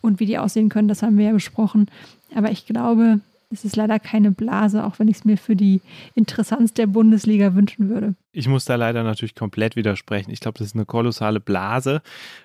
Und 0.02 0.20
wie 0.20 0.26
die 0.26 0.38
aussehen 0.38 0.70
können, 0.70 0.88
das 0.88 1.04
haben 1.04 1.18
wir 1.18 1.26
ja 1.26 1.34
besprochen. 1.34 1.88
Aber 2.36 2.52
ich 2.52 2.66
glaube, 2.66 3.20
es 3.52 3.66
ist 3.66 3.76
leider 3.76 4.00
keine 4.00 4.32
Blase, 4.32 4.86
auch 4.86 5.00
wenn 5.00 5.08
ich 5.08 5.18
es 5.18 5.26
mir 5.26 5.38
für 5.38 5.56
die 5.56 5.82
Interessanz 6.16 6.74
der 6.74 6.88
Bundesliga 6.88 7.56
wünschen 7.56 7.90
würde. 7.90 8.16
Ich 8.32 8.48
muss 8.48 8.64
da 8.66 8.76
leider 8.76 9.02
natürlich 9.02 9.34
komplett 9.34 9.76
widersprechen. 9.76 10.30
Ich 10.30 10.40
glaube, 10.40 10.60
das 10.60 10.68
ist 10.68 10.76
eine 10.76 10.86
kolossale 10.86 11.40
Blase, 11.40 12.04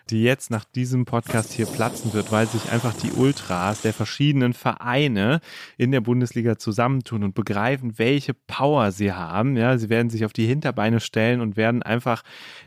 die 0.09 0.23
jetzt 0.23 0.51
nach 0.51 0.65
diesem 0.65 1.05
Podcast 1.05 1.53
hier 1.53 1.67
platzen 1.67 2.15
wird, 2.15 2.33
weil 2.33 2.47
sich 2.47 2.73
einfach 2.73 2.95
die 2.95 3.13
Ultras 3.13 3.83
der 3.83 3.93
verschiedenen 3.93 4.55
Vereine 4.55 5.41
in 5.77 5.93
der 5.93 6.01
Bundesliga 6.01 6.57
zusammentun 6.57 7.23
und 7.23 7.35
begreifen, 7.35 7.99
welche 7.99 8.33
Power 8.33 8.93
sie 8.93 9.13
haben. 9.13 9.59
Ja, 9.59 9.77
sie 9.77 9.91
werden 9.91 10.09
sich 10.09 10.25
auf 10.25 10.33
die 10.33 10.47
Hinterbeine 10.47 11.01
stellen 11.01 11.43
und 11.43 11.59
werden 11.59 11.83
einfach 11.83 12.23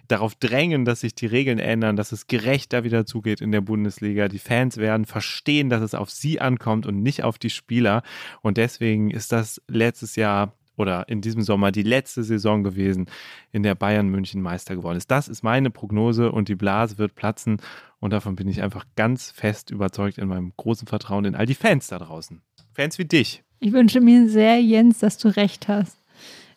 darauf 0.07 0.35
drängen, 0.35 0.85
dass 0.85 0.99
sich 0.99 1.15
die 1.15 1.25
Regeln 1.25 1.57
ändern, 1.57 1.95
dass 1.95 2.11
es 2.11 2.27
gerechter 2.27 2.83
wieder 2.83 3.07
zugeht 3.07 3.41
in 3.41 3.51
der 3.51 3.61
Bundesliga. 3.61 4.27
Die 4.27 4.37
Fans 4.37 4.77
werden 4.77 5.05
verstehen, 5.05 5.71
dass 5.71 5.81
es 5.81 5.95
auf 5.95 6.11
sie 6.11 6.39
ankommt 6.39 6.85
und 6.85 7.01
nicht 7.01 7.23
auf 7.23 7.39
die 7.39 7.49
Spieler. 7.49 8.03
Und 8.43 8.57
deswegen 8.57 9.09
ist 9.09 9.31
das 9.31 9.59
letztes 9.67 10.15
Jahr 10.17 10.53
oder 10.77 11.09
in 11.09 11.21
diesem 11.21 11.41
Sommer 11.41 11.71
die 11.71 11.83
letzte 11.83 12.23
Saison 12.23 12.63
gewesen, 12.63 13.07
in 13.51 13.63
der 13.63 13.75
Bayern 13.75 14.07
München 14.07 14.41
Meister 14.41 14.75
geworden 14.75 14.97
ist. 14.97 15.11
Das 15.11 15.27
ist 15.27 15.43
meine 15.43 15.69
Prognose 15.69 16.31
und 16.31 16.47
die 16.47 16.55
Blase 16.55 16.97
wird 16.97 17.15
platzen 17.15 17.57
und 17.99 18.13
davon 18.13 18.35
bin 18.35 18.47
ich 18.47 18.61
einfach 18.61 18.85
ganz 18.95 19.31
fest 19.31 19.71
überzeugt 19.71 20.17
in 20.17 20.29
meinem 20.29 20.53
großen 20.55 20.87
Vertrauen 20.87 21.25
in 21.25 21.35
all 21.35 21.45
die 21.45 21.55
Fans 21.55 21.87
da 21.87 21.97
draußen. 21.97 22.41
Fans 22.73 22.97
wie 22.97 23.05
dich. 23.05 23.43
Ich 23.59 23.73
wünsche 23.73 23.99
mir 23.99 24.29
sehr, 24.29 24.61
Jens, 24.61 24.99
dass 24.99 25.17
du 25.17 25.35
recht 25.35 25.67
hast. 25.67 25.97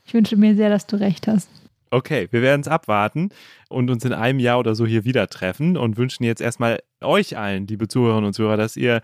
Ich 0.05 0.13
wünsche 0.13 0.37
mir 0.37 0.55
sehr, 0.55 0.69
dass 0.69 0.87
du 0.87 0.97
recht 0.97 1.27
hast. 1.27 1.49
Okay, 1.91 2.29
wir 2.31 2.43
werden 2.43 2.61
es 2.61 2.69
abwarten 2.69 3.31
und 3.69 3.91
uns 3.91 4.05
in 4.05 4.13
einem 4.13 4.39
Jahr 4.39 4.59
oder 4.59 4.75
so 4.75 4.87
hier 4.87 5.05
wieder 5.05 5.27
treffen 5.29 5.77
und 5.77 5.97
wünschen 5.97 6.25
jetzt 6.25 6.41
erstmal 6.41 6.81
euch 7.03 7.37
allen, 7.37 7.67
liebe 7.67 7.89
Zuhörerinnen 7.89 8.27
und 8.27 8.33
Zuhörer, 8.33 8.57
dass 8.57 8.77
ihr 8.77 9.01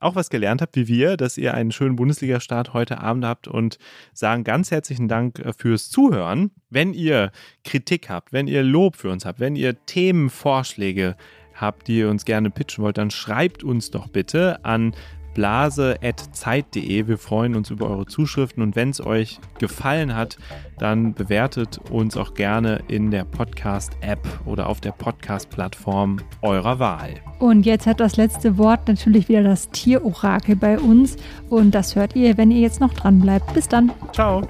auch 0.00 0.14
was 0.14 0.30
gelernt 0.30 0.60
habt 0.60 0.76
wie 0.76 0.86
wir, 0.86 1.16
dass 1.16 1.38
ihr 1.38 1.54
einen 1.54 1.72
schönen 1.72 1.96
Bundesliga-Start 1.96 2.74
heute 2.74 3.00
Abend 3.00 3.24
habt 3.24 3.48
und 3.48 3.78
sagen 4.12 4.44
ganz 4.44 4.70
herzlichen 4.70 5.08
Dank 5.08 5.38
äh, 5.38 5.52
fürs 5.52 5.90
Zuhören. 5.90 6.50
Wenn 6.70 6.92
ihr 6.92 7.32
Kritik 7.64 8.10
habt, 8.10 8.32
wenn 8.32 8.46
ihr 8.46 8.62
Lob 8.62 8.96
für 8.96 9.10
uns 9.10 9.24
habt, 9.24 9.40
wenn 9.40 9.56
ihr 9.56 9.84
Themenvorschläge 9.86 11.16
habt, 11.54 11.88
die 11.88 11.98
ihr 11.98 12.10
uns 12.10 12.24
gerne 12.24 12.50
pitchen 12.50 12.84
wollt, 12.84 12.98
dann 12.98 13.10
schreibt 13.10 13.64
uns 13.64 13.90
doch 13.90 14.08
bitte 14.08 14.64
an 14.64 14.94
blase.zeit.de. 15.34 17.06
Wir 17.06 17.18
freuen 17.18 17.54
uns 17.54 17.70
über 17.70 17.90
eure 17.90 18.06
Zuschriften 18.06 18.62
und 18.62 18.76
wenn 18.76 18.90
es 18.90 19.04
euch 19.04 19.40
gefallen 19.58 20.14
hat, 20.16 20.38
dann 20.78 21.14
bewertet 21.14 21.78
uns 21.90 22.16
auch 22.16 22.34
gerne 22.34 22.82
in 22.88 23.10
der 23.10 23.24
Podcast-App 23.24 24.20
oder 24.46 24.68
auf 24.68 24.80
der 24.80 24.92
Podcast-Plattform 24.92 26.18
eurer 26.42 26.78
Wahl. 26.78 27.14
Und 27.38 27.66
jetzt 27.66 27.86
hat 27.86 28.00
das 28.00 28.16
letzte 28.16 28.56
Wort 28.56 28.88
natürlich 28.88 29.28
wieder 29.28 29.42
das 29.42 29.68
Tierorakel 29.70 30.56
bei 30.56 30.78
uns 30.78 31.16
und 31.50 31.74
das 31.74 31.96
hört 31.96 32.16
ihr, 32.16 32.38
wenn 32.38 32.50
ihr 32.50 32.60
jetzt 32.60 32.80
noch 32.80 32.94
dran 32.94 33.20
bleibt. 33.20 33.52
Bis 33.52 33.68
dann. 33.68 33.92
Ciao. 34.12 34.42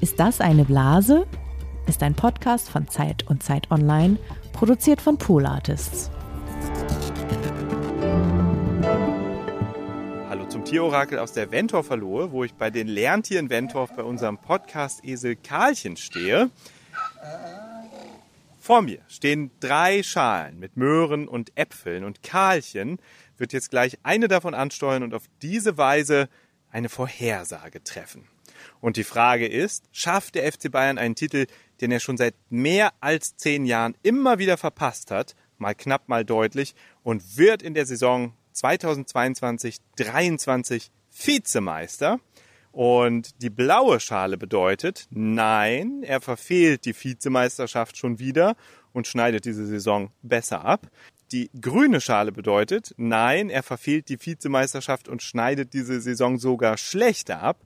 Ist 0.00 0.18
das 0.18 0.40
eine 0.40 0.64
Blase? 0.64 1.26
Ist 1.86 2.02
ein 2.02 2.14
Podcast 2.14 2.68
von 2.68 2.88
Zeit 2.88 3.26
und 3.28 3.42
Zeit 3.42 3.70
Online 3.70 4.18
produziert 4.62 5.02
von 5.02 5.18
Pool 5.18 5.44
Artists. 5.44 6.08
Hallo 10.28 10.46
zum 10.46 10.64
Tierorakel 10.64 11.18
aus 11.18 11.32
der 11.32 11.50
Ventorverlohe, 11.50 12.30
wo 12.30 12.44
ich 12.44 12.54
bei 12.54 12.70
den 12.70 12.86
Lerntieren 12.86 13.50
Ventorf 13.50 13.90
bei 13.96 14.04
unserem 14.04 14.38
Podcast 14.38 15.04
Esel 15.04 15.34
Karlchen 15.34 15.96
stehe. 15.96 16.48
Vor 18.60 18.82
mir 18.82 19.00
stehen 19.08 19.50
drei 19.58 20.04
Schalen 20.04 20.60
mit 20.60 20.76
Möhren 20.76 21.26
und 21.26 21.50
Äpfeln 21.56 22.04
und 22.04 22.22
Karlchen 22.22 23.00
wird 23.38 23.52
jetzt 23.52 23.72
gleich 23.72 23.98
eine 24.04 24.28
davon 24.28 24.54
ansteuern 24.54 25.02
und 25.02 25.12
auf 25.12 25.24
diese 25.42 25.76
Weise 25.76 26.28
eine 26.70 26.88
Vorhersage 26.88 27.82
treffen. 27.82 28.28
Und 28.80 28.96
die 28.96 29.02
Frage 29.02 29.48
ist, 29.48 29.86
schafft 29.90 30.36
der 30.36 30.50
FC 30.52 30.70
Bayern 30.70 30.98
einen 30.98 31.16
Titel, 31.16 31.46
den 31.82 31.92
er 31.92 32.00
schon 32.00 32.16
seit 32.16 32.34
mehr 32.48 32.94
als 33.00 33.36
zehn 33.36 33.66
Jahren 33.66 33.94
immer 34.02 34.38
wieder 34.38 34.56
verpasst 34.56 35.10
hat, 35.10 35.36
mal 35.58 35.74
knapp, 35.74 36.08
mal 36.08 36.24
deutlich, 36.24 36.74
und 37.02 37.36
wird 37.36 37.62
in 37.62 37.74
der 37.74 37.84
Saison 37.84 38.32
2022-23 38.54 40.88
Vizemeister. 41.10 42.20
Und 42.70 43.42
die 43.42 43.50
blaue 43.50 44.00
Schale 44.00 44.38
bedeutet, 44.38 45.06
nein, 45.10 46.02
er 46.02 46.22
verfehlt 46.22 46.86
die 46.86 46.94
Vizemeisterschaft 46.94 47.98
schon 47.98 48.18
wieder 48.18 48.56
und 48.94 49.06
schneidet 49.06 49.44
diese 49.44 49.66
Saison 49.66 50.10
besser 50.22 50.64
ab. 50.64 50.88
Die 51.32 51.50
grüne 51.60 52.00
Schale 52.00 52.32
bedeutet, 52.32 52.94
nein, 52.96 53.50
er 53.50 53.62
verfehlt 53.62 54.08
die 54.08 54.24
Vizemeisterschaft 54.24 55.06
und 55.08 55.20
schneidet 55.22 55.74
diese 55.74 56.00
Saison 56.00 56.38
sogar 56.38 56.78
schlechter 56.78 57.42
ab. 57.42 57.60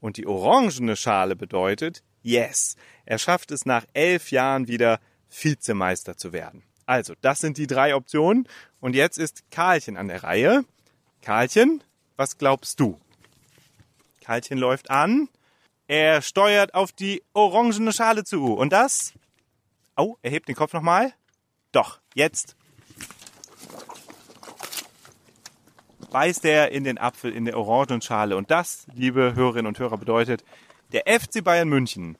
Und 0.00 0.16
die 0.16 0.26
orangene 0.26 0.96
Schale 0.96 1.36
bedeutet, 1.36 2.02
yes, 2.22 2.76
er 3.04 3.18
schafft 3.18 3.50
es 3.50 3.66
nach 3.66 3.84
elf 3.92 4.30
Jahren 4.30 4.68
wieder 4.68 5.00
Vizemeister 5.30 6.16
zu 6.16 6.32
werden. 6.32 6.62
Also, 6.86 7.14
das 7.20 7.38
sind 7.38 7.58
die 7.58 7.66
drei 7.66 7.94
Optionen. 7.94 8.48
Und 8.80 8.94
jetzt 8.94 9.18
ist 9.18 9.50
Karlchen 9.50 9.96
an 9.96 10.08
der 10.08 10.22
Reihe. 10.22 10.64
Karlchen, 11.22 11.82
was 12.16 12.38
glaubst 12.38 12.80
du? 12.80 13.00
Karlchen 14.20 14.58
läuft 14.58 14.90
an. 14.90 15.28
Er 15.86 16.22
steuert 16.22 16.74
auf 16.74 16.92
die 16.92 17.22
orangene 17.32 17.92
Schale 17.92 18.24
zu. 18.24 18.54
Und 18.54 18.72
das? 18.72 19.12
Oh, 19.96 20.16
er 20.22 20.30
hebt 20.30 20.48
den 20.48 20.56
Kopf 20.56 20.72
nochmal. 20.72 21.12
Doch, 21.70 22.00
jetzt 22.14 22.56
beißt 26.12 26.44
er 26.44 26.72
in 26.72 26.84
den 26.84 26.98
Apfel 26.98 27.32
in 27.32 27.46
der 27.46 27.58
Orangenschale. 27.58 28.36
Und 28.36 28.50
das, 28.50 28.86
liebe 28.94 29.34
Hörerinnen 29.34 29.66
und 29.66 29.78
Hörer, 29.78 29.96
bedeutet, 29.96 30.44
der 30.92 31.04
FC 31.06 31.42
Bayern 31.42 31.68
München 31.68 32.16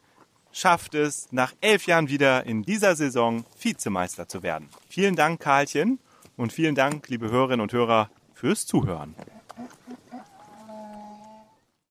schafft 0.53 0.95
es, 0.95 1.29
nach 1.31 1.53
elf 1.61 1.87
Jahren 1.87 2.09
wieder 2.09 2.45
in 2.45 2.63
dieser 2.63 2.97
Saison 2.97 3.45
Vizemeister 3.61 4.29
zu 4.29 4.43
werden. 4.43 4.69
Vielen 4.89 5.17
Dank, 5.17 5.41
Karlchen, 5.41 5.99
und 6.37 6.53
vielen 6.53 6.75
Dank, 6.75 7.09
liebe 7.09 7.31
Hörerinnen 7.31 7.61
und 7.61 7.73
Hörer, 7.73 8.11
fürs 8.35 8.67
Zuhören. 8.67 9.15